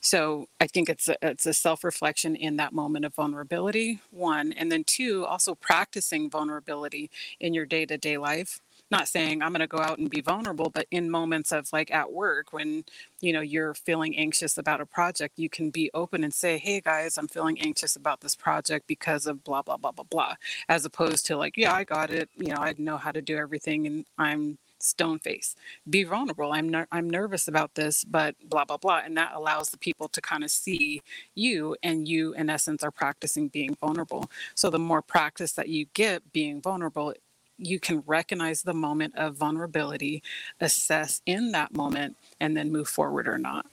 so 0.00 0.48
I 0.60 0.68
think 0.68 0.88
it's 0.88 1.08
a, 1.08 1.16
it's 1.22 1.46
a 1.46 1.54
self 1.54 1.84
reflection 1.84 2.36
in 2.36 2.56
that 2.58 2.72
moment 2.72 3.04
of 3.04 3.14
vulnerability, 3.14 4.00
one. 4.10 4.52
And 4.52 4.72
then 4.72 4.84
two, 4.84 5.26
also 5.26 5.54
practicing 5.54 6.30
vulnerability 6.30 7.10
in 7.40 7.54
your 7.54 7.66
day 7.66 7.86
to 7.86 7.98
day 7.98 8.18
life. 8.18 8.60
Not 8.90 9.08
saying 9.08 9.42
I'm 9.42 9.50
going 9.52 9.60
to 9.60 9.66
go 9.66 9.78
out 9.78 9.98
and 9.98 10.08
be 10.08 10.20
vulnerable, 10.20 10.70
but 10.70 10.86
in 10.92 11.10
moments 11.10 11.50
of 11.52 11.72
like 11.72 11.90
at 11.90 12.12
work 12.12 12.52
when 12.52 12.84
you 13.20 13.32
know 13.32 13.40
you're 13.40 13.74
feeling 13.74 14.16
anxious 14.16 14.56
about 14.58 14.80
a 14.80 14.86
project, 14.86 15.38
you 15.38 15.48
can 15.48 15.70
be 15.70 15.90
open 15.92 16.22
and 16.22 16.32
say, 16.32 16.58
"Hey 16.58 16.80
guys, 16.80 17.18
I'm 17.18 17.26
feeling 17.28 17.60
anxious 17.60 17.96
about 17.96 18.20
this 18.20 18.36
project 18.36 18.86
because 18.86 19.26
of 19.26 19.42
blah 19.42 19.62
blah 19.62 19.76
blah 19.76 19.90
blah 19.92 20.04
blah," 20.08 20.34
as 20.68 20.84
opposed 20.84 21.26
to 21.26 21.36
like, 21.36 21.56
"Yeah, 21.56 21.74
I 21.74 21.82
got 21.84 22.10
it. 22.10 22.30
You 22.36 22.48
know, 22.54 22.60
I 22.60 22.74
know 22.78 22.96
how 22.96 23.10
to 23.12 23.20
do 23.22 23.36
everything, 23.36 23.86
and 23.86 24.06
I'm 24.18 24.58
stone 24.78 25.18
face. 25.18 25.56
Be 25.88 26.04
vulnerable. 26.04 26.52
I'm 26.52 26.68
ner- 26.68 26.88
i'm 26.92 27.08
nervous 27.08 27.48
about 27.48 27.74
this 27.74 28.04
but 28.04 28.34
blah 28.48 28.64
blah 28.64 28.76
blah 28.76 29.00
and 29.04 29.16
that 29.16 29.32
allows 29.34 29.70
the 29.70 29.78
people 29.78 30.06
to 30.08 30.20
kind 30.20 30.44
of 30.44 30.50
see 30.50 31.02
you 31.34 31.76
and 31.82 32.06
you 32.06 32.34
in 32.34 32.50
essence 32.50 32.82
are 32.84 32.90
practicing 32.90 33.48
being 33.48 33.76
vulnerable. 33.80 34.30
So 34.54 34.70
the 34.70 34.78
more 34.78 35.02
practice 35.02 35.52
that 35.52 35.68
you 35.68 35.86
get 35.94 36.32
being 36.32 36.60
vulnerable 36.60 37.14
you 37.58 37.80
can 37.80 38.02
recognize 38.06 38.62
the 38.62 38.74
moment 38.74 39.14
of 39.16 39.36
vulnerability 39.36 40.22
assess 40.60 41.22
in 41.26 41.52
that 41.52 41.74
moment 41.74 42.16
and 42.40 42.56
then 42.56 42.70
move 42.70 42.88
forward 42.88 43.28
or 43.28 43.38
not. 43.38 43.66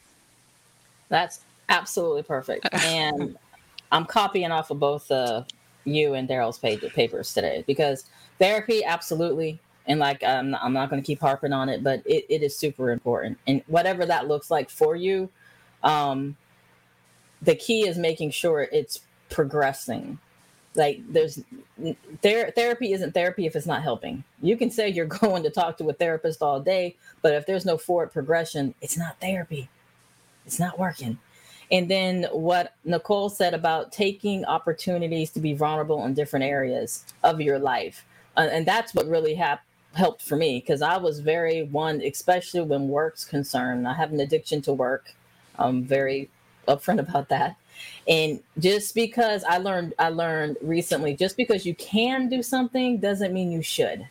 That's 1.10 1.42
absolutely 1.70 2.24
perfect. 2.24 2.68
And 2.86 3.38
i'm 3.92 4.06
copying 4.06 4.52
off 4.52 4.72
of 4.72 4.80
both 4.80 5.12
uh, 5.12 5.44
you 5.86 6.16
and 6.16 6.28
daryl's 6.28 6.58
page, 6.58 6.82
papers 6.94 7.32
today 7.32 7.64
because 7.68 8.06
therapy 8.40 8.84
absolutely. 8.84 9.60
And 9.86 10.00
like 10.00 10.24
I'm, 10.24 10.56
I'm 10.56 10.74
not 10.74 10.90
going 10.90 11.02
to 11.02 11.06
keep 11.06 11.20
harping 11.20 11.54
on 11.54 11.70
it 11.70 11.84
but 11.84 12.02
it, 12.06 12.26
it 12.30 12.42
is 12.42 12.56
super 12.56 12.92
important. 12.92 13.38
And 13.46 13.62
whatever 13.68 14.06
that 14.06 14.28
looks 14.28 14.50
like 14.50 14.70
for 14.70 14.96
you 14.96 15.30
um 15.84 16.36
the 17.42 17.56
key 17.56 17.88
is 17.88 17.98
making 17.98 18.32
sure 18.32 18.68
it's 18.72 19.02
progressing 19.30 20.18
like 20.76 21.02
there's 21.12 21.40
ther- 22.22 22.52
therapy 22.52 22.94
isn't 22.94 23.14
therapy 23.14 23.46
if 23.46 23.56
it's 23.56 23.66
not 23.66 23.84
helping 23.84 24.24
you 24.42 24.58
can 24.58 24.70
say 24.70 24.90
you're 24.90 25.06
going 25.22 25.44
to 25.44 25.50
talk 25.50 25.78
to 25.78 25.90
a 25.90 25.94
therapist 25.94 26.42
all 26.42 26.60
day 26.60 26.96
but 27.22 27.34
if 27.34 27.46
there's 27.46 27.66
no 27.66 27.78
forward 27.78 28.12
progression 28.12 28.74
it's 28.82 28.98
not 28.98 29.20
therapy 29.20 29.70
it's 30.46 30.60
not 30.60 30.80
working 30.80 31.18
and 31.72 31.90
then 31.90 32.28
what 32.32 32.76
nicole 32.86 33.30
said 33.30 33.54
about 33.54 33.92
taking 33.92 34.46
opportunities 34.46 35.30
to 35.32 35.40
be 35.40 35.54
vulnerable 35.54 36.04
in 36.06 36.14
different 36.14 36.46
areas 36.46 37.06
of 37.24 37.40
your 37.40 37.60
life 37.60 38.06
uh, 38.38 38.48
and 38.52 38.66
that's 38.66 38.94
what 38.94 39.08
really 39.08 39.36
happened 39.36 39.68
helped 39.94 40.22
for 40.22 40.36
me 40.36 40.60
because 40.60 40.82
I 40.82 40.98
was 40.98 41.20
very 41.20 41.64
one, 41.64 42.02
especially 42.02 42.62
when 42.62 42.88
work's 42.88 43.26
concerned. 43.26 43.88
I 43.88 43.94
have 43.94 44.12
an 44.12 44.20
addiction 44.20 44.62
to 44.64 44.74
work. 44.74 45.14
I'm 45.58 45.84
very 45.84 46.30
upfront 46.68 47.00
about 47.00 47.30
that. 47.30 47.56
And 48.08 48.42
just 48.60 48.96
because 48.96 49.44
I 49.44 49.58
learned, 49.58 49.94
I 49.98 50.10
learned 50.10 50.58
recently, 50.62 51.16
just 51.16 51.38
because 51.38 51.66
you 51.66 51.76
can 51.76 52.30
do 52.30 52.44
something 52.44 52.98
doesn't 53.00 53.34
mean 53.34 53.52
you 53.52 53.62
should. 53.62 54.08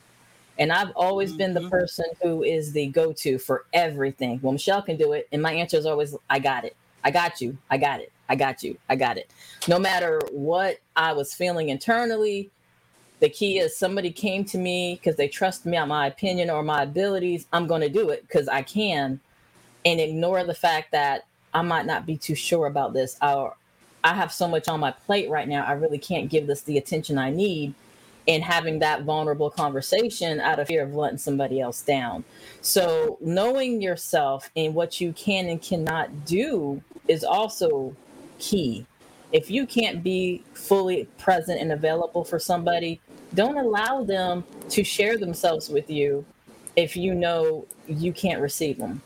And 0.58 0.72
I've 0.72 0.92
always 0.94 1.30
mm-hmm. 1.30 1.38
been 1.38 1.54
the 1.54 1.60
mm-hmm. 1.60 1.70
person 1.70 2.04
who 2.22 2.42
is 2.42 2.72
the 2.72 2.86
go-to 2.88 3.38
for 3.38 3.64
everything. 3.72 4.38
Well, 4.42 4.52
Michelle 4.52 4.82
can 4.82 4.96
do 4.96 5.12
it, 5.12 5.28
and 5.32 5.42
my 5.42 5.52
answer 5.52 5.76
is 5.76 5.86
always, 5.86 6.14
"I 6.30 6.38
got 6.38 6.64
it. 6.64 6.76
I 7.04 7.10
got 7.10 7.40
you. 7.40 7.56
I 7.70 7.78
got 7.78 8.00
it. 8.00 8.12
I 8.28 8.36
got 8.36 8.62
you. 8.62 8.78
I 8.88 8.96
got 8.96 9.18
it." 9.18 9.30
No 9.66 9.78
matter 9.78 10.20
what 10.30 10.78
I 10.94 11.12
was 11.12 11.34
feeling 11.34 11.70
internally, 11.70 12.50
the 13.20 13.28
key 13.28 13.58
is 13.58 13.76
somebody 13.76 14.10
came 14.10 14.44
to 14.46 14.58
me 14.58 14.94
because 14.94 15.16
they 15.16 15.28
trust 15.28 15.64
me 15.64 15.76
on 15.76 15.88
my 15.88 16.06
opinion 16.06 16.50
or 16.50 16.62
my 16.62 16.82
abilities. 16.82 17.46
I'm 17.52 17.66
going 17.66 17.82
to 17.82 17.88
do 17.88 18.10
it 18.10 18.22
because 18.26 18.48
I 18.48 18.62
can, 18.62 19.20
and 19.84 20.00
ignore 20.00 20.44
the 20.44 20.54
fact 20.54 20.92
that 20.92 21.26
I 21.54 21.62
might 21.62 21.86
not 21.86 22.04
be 22.04 22.16
too 22.16 22.34
sure 22.34 22.66
about 22.66 22.92
this. 22.92 23.16
Or 23.22 23.56
I 24.04 24.14
have 24.14 24.32
so 24.32 24.48
much 24.48 24.68
on 24.68 24.80
my 24.80 24.90
plate 24.90 25.30
right 25.30 25.48
now. 25.48 25.64
I 25.64 25.72
really 25.72 25.98
can't 25.98 26.28
give 26.28 26.46
this 26.46 26.62
the 26.62 26.78
attention 26.78 27.18
I 27.18 27.30
need. 27.30 27.74
And 28.28 28.44
having 28.44 28.78
that 28.78 29.02
vulnerable 29.02 29.50
conversation 29.50 30.38
out 30.38 30.60
of 30.60 30.68
fear 30.68 30.84
of 30.84 30.94
letting 30.94 31.18
somebody 31.18 31.60
else 31.60 31.82
down. 31.82 32.22
So, 32.60 33.18
knowing 33.20 33.82
yourself 33.82 34.48
and 34.54 34.76
what 34.76 35.00
you 35.00 35.12
can 35.12 35.48
and 35.48 35.60
cannot 35.60 36.24
do 36.24 36.80
is 37.08 37.24
also 37.24 37.96
key 38.38 38.86
if 39.32 39.50
you 39.50 39.66
can't 39.66 40.02
be 40.02 40.42
fully 40.52 41.08
present 41.18 41.60
and 41.60 41.72
available 41.72 42.22
for 42.22 42.38
somebody, 42.38 43.00
don't 43.34 43.56
allow 43.56 44.04
them 44.04 44.44
to 44.68 44.84
share 44.84 45.16
themselves 45.16 45.70
with 45.70 45.90
you 45.90 46.24
if 46.76 46.96
you 46.96 47.14
know 47.14 47.66
you 47.88 48.12
can't 48.12 48.40
receive 48.40 48.78
them. 48.78 49.00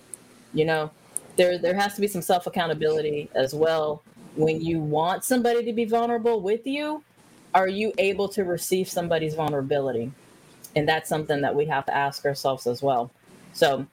You 0.52 0.64
know, 0.64 0.90
there 1.36 1.58
there 1.58 1.74
has 1.74 1.94
to 1.94 2.00
be 2.00 2.08
some 2.08 2.22
self 2.22 2.46
accountability 2.46 3.30
as 3.34 3.54
well. 3.54 4.02
When 4.36 4.60
you 4.60 4.80
want 4.80 5.24
somebody 5.24 5.64
to 5.64 5.72
be 5.72 5.84
vulnerable 5.84 6.40
with 6.40 6.66
you, 6.66 7.02
are 7.54 7.68
you 7.68 7.92
able 7.98 8.28
to 8.28 8.44
receive 8.44 8.88
somebody's 8.88 9.34
vulnerability? 9.34 10.12
And 10.74 10.86
that's 10.86 11.08
something 11.08 11.40
that 11.40 11.54
we 11.54 11.64
have 11.66 11.86
to 11.86 11.96
ask 11.96 12.24
ourselves 12.26 12.66
as 12.66 12.82
well. 12.82 13.10
So, 13.54 13.86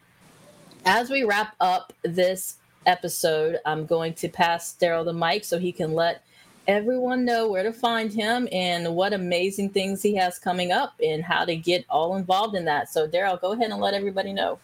as 0.85 1.09
we 1.09 1.23
wrap 1.23 1.55
up 1.61 1.93
this 2.03 2.57
episode, 2.85 3.59
I'm 3.65 3.85
going 3.85 4.15
to 4.15 4.27
pass 4.27 4.75
Daryl 4.79 5.05
the 5.05 5.13
mic 5.13 5.45
so 5.45 5.57
he 5.57 5.71
can 5.71 5.93
let 5.93 6.23
everyone 6.67 7.23
know 7.23 7.49
where 7.49 7.63
to 7.63 7.71
find 7.71 8.11
him 8.11 8.47
and 8.51 8.95
what 8.95 9.13
amazing 9.13 9.69
things 9.69 10.01
he 10.01 10.15
has 10.15 10.37
coming 10.37 10.71
up 10.71 10.93
and 11.01 11.23
how 11.23 11.45
to 11.45 11.55
get 11.55 11.85
all 11.89 12.17
involved 12.17 12.55
in 12.55 12.65
that. 12.65 12.89
So, 12.89 13.07
Daryl, 13.07 13.39
go 13.39 13.53
ahead 13.53 13.71
and 13.71 13.79
let 13.79 13.93
everybody 13.93 14.33
know. 14.33 14.59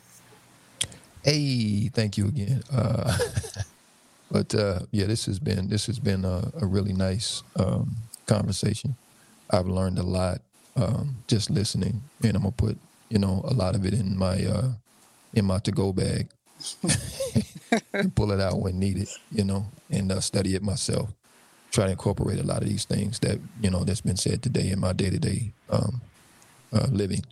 Hey, 1.23 1.89
thank 1.89 2.17
you 2.17 2.27
again. 2.27 2.63
Uh, 2.71 3.17
but 4.31 4.53
uh, 4.55 4.79
yeah, 4.91 5.05
this 5.05 5.25
has 5.25 5.39
been 5.39 5.69
this 5.69 5.87
has 5.87 5.99
been 5.99 6.25
a, 6.25 6.51
a 6.61 6.65
really 6.65 6.93
nice 6.93 7.43
um, 7.55 7.95
conversation. 8.25 8.95
I've 9.49 9.67
learned 9.67 9.97
a 9.99 10.03
lot 10.03 10.41
um, 10.75 11.17
just 11.27 11.49
listening, 11.49 12.01
and 12.23 12.35
I'm 12.35 12.43
gonna 12.43 12.51
put 12.51 12.77
you 13.09 13.19
know 13.19 13.41
a 13.45 13.53
lot 13.53 13.75
of 13.75 13.85
it 13.85 13.93
in 13.93 14.17
my 14.17 14.45
uh, 14.45 14.69
in 15.33 15.45
my 15.45 15.59
to 15.59 15.71
go 15.71 15.93
bag 15.93 16.27
and 17.93 18.13
pull 18.15 18.31
it 18.31 18.39
out 18.39 18.59
when 18.59 18.79
needed, 18.79 19.07
you 19.31 19.43
know, 19.43 19.65
and 19.89 20.11
uh, 20.11 20.21
study 20.21 20.55
it 20.55 20.63
myself 20.63 21.09
try 21.71 21.85
to 21.85 21.91
incorporate 21.91 22.39
a 22.39 22.43
lot 22.43 22.63
of 22.63 22.67
these 22.67 22.85
things 22.85 23.19
that 23.19 23.39
you 23.61 23.69
know 23.69 23.83
that's 23.83 24.01
been 24.01 24.17
said 24.17 24.41
today 24.41 24.71
in 24.71 24.79
my 24.79 24.91
day 24.93 25.09
to 25.09 25.19
day 25.19 25.51
living. 26.99 27.23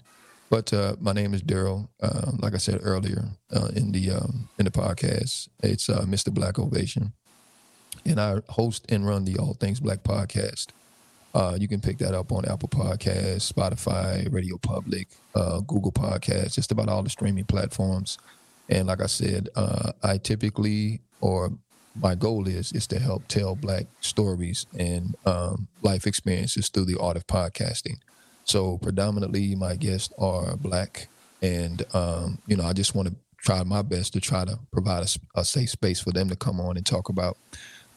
But 0.49 0.71
uh, 0.73 0.95
my 0.99 1.11
name 1.11 1.33
is 1.33 1.41
Daryl. 1.41 1.89
Uh, 2.01 2.31
like 2.39 2.53
I 2.53 2.57
said 2.57 2.79
earlier 2.81 3.25
uh, 3.53 3.69
in 3.75 3.91
the 3.91 4.11
um, 4.11 4.49
in 4.57 4.65
the 4.65 4.71
podcast, 4.71 5.49
it's 5.61 5.89
uh, 5.89 6.05
Mr. 6.05 6.33
Black 6.33 6.57
Ovation, 6.57 7.11
and 8.05 8.19
I 8.19 8.39
host 8.47 8.85
and 8.89 9.05
run 9.05 9.25
the 9.25 9.37
All 9.37 9.55
Things 9.55 9.79
Black 9.81 10.03
podcast. 10.03 10.67
Uh, 11.33 11.57
you 11.59 11.67
can 11.67 11.81
pick 11.81 11.97
that 11.97 12.15
up 12.15 12.31
on 12.31 12.45
Apple 12.45 12.69
Podcasts, 12.69 13.51
Spotify, 13.51 14.31
Radio 14.33 14.57
Public, 14.57 15.09
uh, 15.35 15.59
Google 15.59 15.91
Podcasts, 15.91 16.55
just 16.55 16.71
about 16.71 16.87
all 16.87 17.03
the 17.03 17.09
streaming 17.09 17.43
platforms. 17.43 18.17
And 18.69 18.87
like 18.87 19.01
I 19.01 19.05
said, 19.05 19.49
I 20.01 20.17
typically 20.17 21.01
or 21.19 21.51
my 22.01 22.15
goal 22.15 22.47
is 22.47 22.71
is 22.71 22.87
to 22.87 22.99
help 22.99 23.27
tell 23.27 23.55
black 23.55 23.87
stories 23.99 24.65
and 24.77 25.15
um, 25.25 25.67
life 25.81 26.07
experiences 26.07 26.69
through 26.69 26.85
the 26.85 26.99
art 26.99 27.17
of 27.17 27.27
podcasting. 27.27 27.97
So 28.47 28.77
predominantly, 28.77 29.55
my 29.55 29.75
guests 29.75 30.13
are 30.17 30.55
black, 30.57 31.07
and 31.41 31.83
um, 31.93 32.39
you 32.47 32.55
know, 32.55 32.65
I 32.65 32.73
just 32.73 32.95
want 32.95 33.09
to 33.09 33.15
try 33.37 33.63
my 33.63 33.81
best 33.81 34.13
to 34.13 34.21
try 34.21 34.45
to 34.45 34.59
provide 34.71 35.03
a, 35.03 35.39
a, 35.39 35.45
safe 35.45 35.69
space 35.69 35.99
for 35.99 36.11
them 36.11 36.27
to 36.29 36.35
come 36.35 36.59
on 36.59 36.75
and 36.75 36.85
talk 36.85 37.09
about 37.09 37.37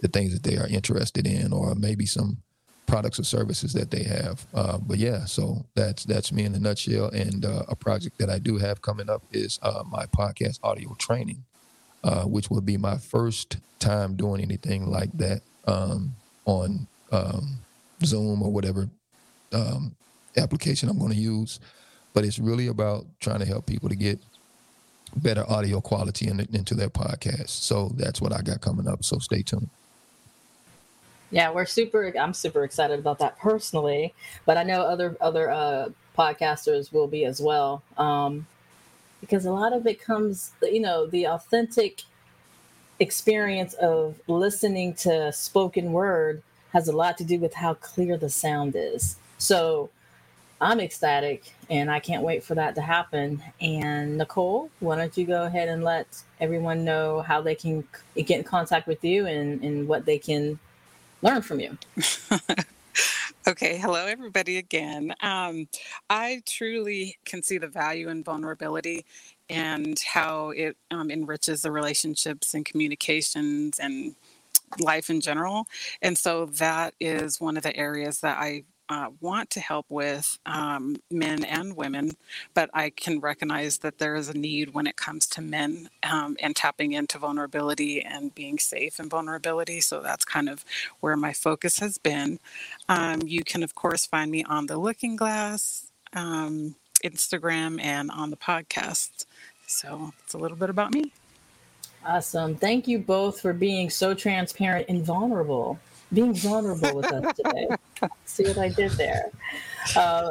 the 0.01 0.09
things 0.09 0.33
that 0.33 0.43
they 0.43 0.57
are 0.57 0.67
interested 0.69 1.27
in, 1.27 1.53
or 1.53 1.75
maybe 1.75 2.07
some 2.07 2.39
products 2.87 3.19
or 3.19 3.25
services 3.25 3.73
that 3.73 3.91
they 3.91 4.03
have. 4.03 4.45
Uh, 4.53 4.79
but 4.79 4.99
yeah, 4.99 5.25
so 5.25 5.65
that's 5.75 6.05
that's 6.05 6.33
me 6.33 6.45
in 6.45 6.55
a 6.55 6.59
nutshell. 6.59 7.07
And 7.07 7.45
uh, 7.45 7.63
a 7.69 7.77
project 7.77 8.19
that 8.19 8.29
I 8.29 8.39
do 8.39 8.59
have 8.59 8.83
coming 8.83 9.09
up 9.09 9.23
is 9.33 9.59
uh, 9.63 9.85
my 9.89 10.07
podcast 10.07 10.59
audio 10.63 10.95
training 10.99 11.45
uh, 12.05 12.25
which 12.25 12.51
will 12.51 12.61
be 12.61 12.77
my 12.77 12.97
first 12.97 13.59
time 13.79 14.17
doing 14.17 14.41
anything 14.41 14.91
like 14.91 15.13
that 15.19 15.43
um, 15.67 16.15
on 16.45 16.87
um, 17.13 17.59
Zoom 18.05 18.43
or 18.43 18.51
whatever 18.51 18.89
um, 19.53 19.95
application 20.37 20.89
I'm 20.89 20.99
going 20.99 21.13
to 21.13 21.19
use. 21.19 21.61
But 22.13 22.25
it's 22.25 22.39
really 22.39 22.67
about 22.67 23.07
trying 23.21 23.39
to 23.39 23.47
help 23.47 23.67
people 23.67 23.89
to 23.89 23.95
get 23.95 24.19
better 25.17 25.45
audio 25.49 25.81
quality 25.81 26.29
in, 26.29 26.41
into 26.53 26.75
their 26.75 26.91
podcast. 26.91 27.51
So 27.51 27.91
that's 27.97 28.21
what 28.21 28.33
I 28.33 28.43
got 28.43 28.61
coming 28.61 28.89
up. 28.89 29.05
So 29.05 29.19
stay 29.19 29.43
tuned. 29.43 29.69
Yeah, 31.31 31.53
we're 31.53 31.67
super. 31.67 32.13
I'm 32.19 32.35
super 32.35 32.65
excited 32.65 32.99
about 32.99 33.21
that 33.21 33.39
personally, 33.39 34.13
but 34.47 34.57
I 34.57 34.65
know 34.65 34.83
other 34.83 35.17
other 35.21 35.49
uh, 35.49 35.91
podcasters 36.19 36.93
will 36.93 37.07
be 37.07 37.25
as 37.25 37.41
well. 37.41 37.83
Um, 37.97 38.47
because 39.21 39.45
a 39.45 39.53
lot 39.53 39.73
of 39.73 39.87
it 39.87 40.03
comes, 40.03 40.53
you 40.63 40.81
know, 40.81 41.07
the 41.07 41.27
authentic 41.27 42.03
experience 42.99 43.75
of 43.75 44.19
listening 44.27 44.95
to 44.95 45.33
spoken 45.33 45.93
word 45.93 46.43
has 46.73 46.89
a 46.89 46.93
lot 46.93 47.19
to 47.19 47.25
do 47.25 47.39
with 47.39 47.55
how 47.55 47.75
clear 47.75 48.17
the 48.17 48.31
sound 48.31 48.75
is. 48.77 49.17
So 49.39 49.91
I'm 50.61 50.81
ecstatic 50.81 51.55
and 51.71 51.91
I 51.91 52.01
can't 52.01 52.23
wait 52.25 52.45
for 52.45 52.55
that 52.57 52.75
to 52.77 52.83
happen. 52.83 53.43
And 53.61 54.19
Nicole, 54.19 54.71
why 54.81 54.97
don't 54.97 55.17
you 55.17 55.27
go 55.27 55.45
ahead 55.45 55.69
and 55.69 55.85
let 55.85 56.23
everyone 56.41 56.85
know 56.85 57.23
how 57.23 57.43
they 57.43 57.55
can 57.55 57.85
get 58.17 58.39
in 58.39 58.45
contact 58.45 58.87
with 58.89 59.05
you 59.05 59.27
and, 59.27 59.63
and 59.65 59.89
what 59.89 60.07
they 60.07 60.19
can 60.19 60.59
learn 61.23 61.43
from 61.43 61.61
you? 61.61 61.79
Okay, 63.47 63.79
hello 63.79 64.07
everybody 64.07 64.59
again. 64.59 65.15
Um, 65.23 65.69
I 66.11 66.43
truly 66.47 67.19
can 67.27 67.43
see 67.43 67.59
the 67.59 67.69
value 67.69 68.09
in 68.09 68.25
vulnerability 68.25 69.05
and 69.51 69.99
how 70.01 70.51
it 70.51 70.77
um, 70.93 71.11
enriches 71.11 71.63
the 71.63 71.73
relationships 71.73 72.55
and 72.55 72.65
communications 72.65 73.81
and 73.81 74.15
life 74.81 75.11
in 75.11 75.21
general. 75.21 75.67
And 76.03 76.19
so 76.19 76.47
that 76.47 76.95
is 77.01 77.41
one 77.41 77.57
of 77.57 77.65
the 77.65 77.77
areas 77.77 78.21
that 78.21 78.39
I 78.39 78.65
uh, 78.91 79.09
want 79.21 79.49
to 79.51 79.61
help 79.61 79.87
with 79.89 80.37
um, 80.47 80.97
men 81.13 81.45
and 81.45 81.77
women, 81.77 82.11
but 82.55 82.69
I 82.75 82.91
can 82.91 83.21
recognize 83.21 83.79
that 83.79 83.99
there 83.99 84.17
is 84.17 84.29
a 84.29 84.37
need 84.37 84.75
when 84.75 84.89
it 84.89 84.97
comes 84.97 85.29
to 85.29 85.41
men 85.41 85.89
um, 86.03 86.37
and 86.41 86.57
tapping 86.57 86.93
into 86.93 87.17
vulnerability 87.17 88.03
and 88.03 88.35
being 88.35 88.59
safe 88.59 88.99
in 88.99 89.09
vulnerability. 89.09 89.81
So 89.81 90.01
that's 90.01 90.25
kind 90.25 90.49
of 90.49 90.65
where 90.99 91.17
my 91.17 91.33
focus 91.33 91.79
has 91.79 91.99
been. 91.99 92.41
Um, 92.89 93.23
you 93.25 93.45
can, 93.45 93.63
of 93.63 93.77
course, 93.77 94.07
find 94.07 94.29
me 94.29 94.43
on 94.43 94.67
the 94.67 94.77
Looking 94.77 95.15
Glass, 95.15 95.87
um, 96.13 96.75
Instagram, 97.05 97.81
and 97.81 98.11
on 98.11 98.31
the 98.31 98.37
podcast. 98.37 99.25
So 99.69 100.13
it's 100.25 100.35
a 100.35 100.39
little 100.39 100.57
bit 100.57 100.69
about 100.69 100.93
me. 100.93 101.13
Awesome. 102.05 102.57
Thank 102.57 102.89
you 102.89 102.99
both 102.99 103.41
for 103.41 103.53
being 103.53 103.89
so 103.89 104.15
transparent 104.15 104.87
and 104.89 105.05
vulnerable 105.05 105.79
being 106.13 106.35
vulnerable 106.35 106.95
with 106.97 107.13
us 107.13 107.35
today. 107.37 107.69
See 108.25 108.45
what 108.45 108.59
I 108.59 108.69
did 108.69 108.93
there? 108.93 109.31
Um, 109.97 110.31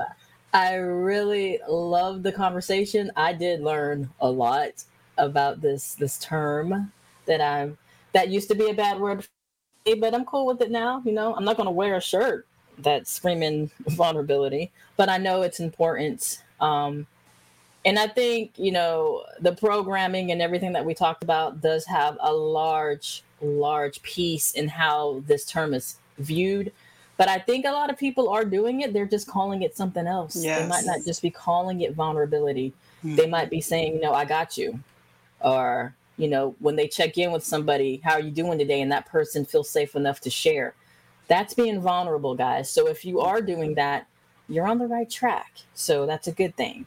I 0.54 0.76
really 0.76 1.60
love 1.68 2.24
the 2.24 2.32
conversation. 2.32 3.12
I 3.16 3.34
did 3.34 3.62
learn 3.62 4.10
a 4.20 4.30
lot 4.30 4.84
about 5.18 5.62
this 5.62 5.96
this 5.96 6.18
term 6.20 6.92
that 7.26 7.42
I'm 7.42 7.78
that 8.14 8.30
used 8.30 8.50
to 8.50 8.56
be 8.56 8.70
a 8.70 8.74
bad 8.74 9.00
word, 9.00 9.28
me, 9.86 9.94
but 9.94 10.16
I'm 10.16 10.26
cool 10.26 10.46
with 10.46 10.62
it 10.62 10.72
now. 10.72 11.02
You 11.06 11.12
know, 11.12 11.36
I'm 11.36 11.46
not 11.46 11.58
going 11.58 11.68
to 11.68 11.72
wear 11.72 11.96
a 11.96 12.02
shirt 12.02 12.48
that's 12.80 13.12
screaming 13.12 13.70
vulnerability, 13.88 14.72
but 14.98 15.10
I 15.10 15.18
know 15.18 15.44
it's 15.44 15.60
important. 15.60 16.44
Um, 16.60 17.06
and 17.86 17.98
I 17.98 18.08
think 18.08 18.52
you 18.58 18.72
know 18.72 19.24
the 19.40 19.54
programming 19.54 20.32
and 20.32 20.42
everything 20.42 20.74
that 20.74 20.86
we 20.86 20.94
talked 20.94 21.24
about 21.24 21.62
does 21.62 21.86
have 21.86 22.18
a 22.20 22.34
large 22.34 23.24
large 23.42 24.02
piece 24.02 24.52
in 24.52 24.68
how 24.68 25.24
this 25.28 25.46
term 25.46 25.74
is 25.74 25.98
viewed. 26.18 26.72
But 27.18 27.28
I 27.28 27.38
think 27.38 27.66
a 27.66 27.72
lot 27.72 27.90
of 27.90 27.98
people 27.98 28.30
are 28.30 28.46
doing 28.46 28.82
it. 28.82 28.94
They're 28.94 29.06
just 29.06 29.28
calling 29.28 29.62
it 29.62 29.76
something 29.76 30.08
else. 30.08 30.38
Yes. 30.38 30.62
They 30.62 30.68
might 30.68 30.86
not 30.86 31.06
just 31.06 31.22
be 31.22 31.30
calling 31.30 31.82
it 31.82 31.94
vulnerability. 31.94 32.74
Mm-hmm. 33.04 33.16
They 33.16 33.28
might 33.28 33.50
be 33.50 33.60
saying, 33.60 33.96
you 33.96 34.02
know, 34.02 34.14
I 34.14 34.24
got 34.24 34.58
you. 34.58 34.80
Or, 35.42 35.94
you 36.18 36.30
know, 36.30 36.56
when 36.60 36.78
they 36.78 36.88
check 36.88 37.18
in 37.18 37.32
with 37.32 37.44
somebody, 37.44 38.00
how 38.06 38.14
are 38.14 38.22
you 38.22 38.32
doing 38.32 38.58
today? 38.58 38.82
And 38.82 38.92
that 38.94 39.06
person 39.06 39.44
feels 39.44 39.70
safe 39.70 39.96
enough 39.96 40.22
to 40.22 40.30
share. 40.30 40.76
That's 41.28 41.54
being 41.54 41.82
vulnerable, 41.82 42.36
guys. 42.36 42.72
So 42.72 42.88
if 42.88 43.04
you 43.04 43.20
are 43.20 43.42
doing 43.42 43.76
that, 43.76 44.08
you're 44.48 44.68
on 44.68 44.80
the 44.80 44.88
right 44.88 45.10
track. 45.10 45.52
So 45.74 46.06
that's 46.06 46.28
a 46.28 46.32
good 46.32 46.56
thing. 46.56 46.86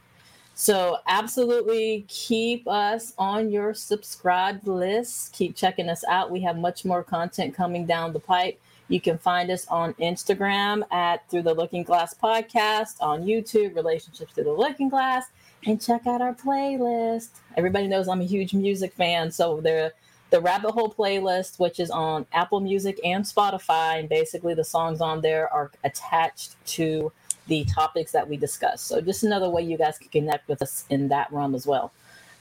So, 0.54 0.98
absolutely 1.08 2.04
keep 2.08 2.68
us 2.68 3.14
on 3.16 3.50
your 3.50 3.72
subscribed 3.74 4.66
list. 4.66 5.32
Keep 5.32 5.56
checking 5.56 5.88
us 5.88 6.04
out. 6.08 6.30
We 6.30 6.40
have 6.42 6.58
much 6.58 6.84
more 6.84 7.02
content 7.02 7.54
coming 7.54 7.86
down 7.86 8.12
the 8.12 8.20
pipe. 8.20 8.60
You 8.88 9.00
can 9.00 9.16
find 9.16 9.50
us 9.50 9.66
on 9.68 9.94
Instagram 9.94 10.82
at 10.92 11.26
Through 11.30 11.42
the 11.42 11.54
Looking 11.54 11.82
Glass 11.82 12.14
Podcast, 12.14 12.96
on 13.00 13.24
YouTube, 13.24 13.74
Relationships 13.74 14.34
Through 14.34 14.44
the 14.44 14.52
Looking 14.52 14.90
Glass, 14.90 15.24
and 15.66 15.80
check 15.80 16.06
out 16.06 16.20
our 16.20 16.34
playlist. 16.34 17.30
Everybody 17.56 17.88
knows 17.88 18.06
I'm 18.06 18.20
a 18.20 18.24
huge 18.24 18.52
music 18.52 18.92
fan, 18.92 19.30
so 19.30 19.60
the 19.62 19.94
the 20.28 20.40
Rabbit 20.40 20.72
Hole 20.72 20.92
playlist, 20.92 21.58
which 21.58 21.78
is 21.78 21.90
on 21.90 22.26
Apple 22.32 22.60
Music 22.60 22.98
and 23.04 23.24
Spotify, 23.24 23.98
and 23.98 24.08
basically 24.08 24.54
the 24.54 24.64
songs 24.64 25.00
on 25.00 25.20
there 25.20 25.52
are 25.52 25.70
attached 25.84 26.56
to 26.66 27.12
the 27.46 27.64
topics 27.64 28.12
that 28.12 28.28
we 28.28 28.36
discuss. 28.36 28.80
So 28.82 29.00
just 29.00 29.24
another 29.24 29.48
way 29.48 29.62
you 29.62 29.76
guys 29.76 29.98
can 29.98 30.08
connect 30.08 30.48
with 30.48 30.62
us 30.62 30.84
in 30.90 31.08
that 31.08 31.32
realm 31.32 31.54
as 31.54 31.66
well. 31.66 31.92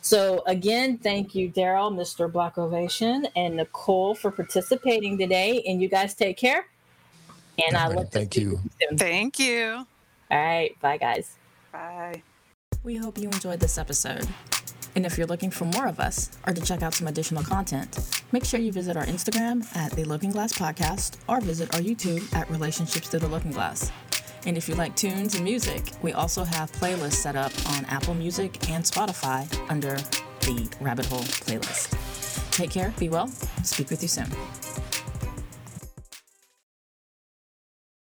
So 0.01 0.43
again, 0.47 0.97
thank 0.97 1.35
you, 1.35 1.49
Daryl, 1.49 1.93
Mr. 1.93 2.31
Black 2.31 2.57
Ovation, 2.57 3.27
and 3.35 3.57
Nicole 3.57 4.15
for 4.15 4.31
participating 4.31 5.17
today. 5.17 5.63
And 5.67 5.81
you 5.81 5.87
guys 5.87 6.13
take 6.13 6.37
care. 6.37 6.65
And 7.67 7.77
I 7.77 7.87
look 7.89 8.09
thank 8.11 8.35
you. 8.35 8.59
you 8.79 8.97
thank 8.97 9.37
you. 9.39 9.85
All 10.31 10.37
right, 10.37 10.79
bye 10.81 10.97
guys. 10.97 11.35
Bye. 11.71 12.23
We 12.83 12.95
hope 12.95 13.17
you 13.17 13.25
enjoyed 13.29 13.59
this 13.59 13.77
episode. 13.77 14.27
And 14.95 15.05
if 15.05 15.17
you're 15.17 15.27
looking 15.27 15.51
for 15.51 15.65
more 15.65 15.87
of 15.87 15.99
us 15.99 16.31
or 16.45 16.53
to 16.53 16.61
check 16.61 16.81
out 16.81 16.93
some 16.93 17.07
additional 17.07 17.43
content, 17.43 18.23
make 18.31 18.43
sure 18.43 18.59
you 18.59 18.71
visit 18.71 18.97
our 18.97 19.05
Instagram 19.05 19.65
at 19.75 19.91
the 19.93 20.03
Looking 20.03 20.31
Glass 20.31 20.53
Podcast 20.53 21.17
or 21.27 21.39
visit 21.39 21.73
our 21.75 21.81
YouTube 21.81 22.33
at 22.35 22.49
Relationships 22.49 23.07
Through 23.07 23.21
the 23.21 23.27
Looking 23.27 23.51
Glass. 23.51 23.91
And 24.45 24.57
if 24.57 24.67
you 24.67 24.75
like 24.75 24.95
tunes 24.95 25.35
and 25.35 25.43
music, 25.43 25.91
we 26.01 26.13
also 26.13 26.43
have 26.43 26.71
playlists 26.71 27.13
set 27.13 27.35
up 27.35 27.51
on 27.75 27.85
Apple 27.85 28.13
Music 28.13 28.69
and 28.69 28.83
Spotify 28.83 29.47
under 29.69 29.95
the 30.41 30.67
Rabbit 30.79 31.05
Hole 31.05 31.19
playlist. 31.19 31.97
Take 32.51 32.71
care, 32.71 32.93
be 32.97 33.09
well, 33.09 33.27
speak 33.63 33.89
with 33.89 34.01
you 34.01 34.07
soon. 34.07 34.27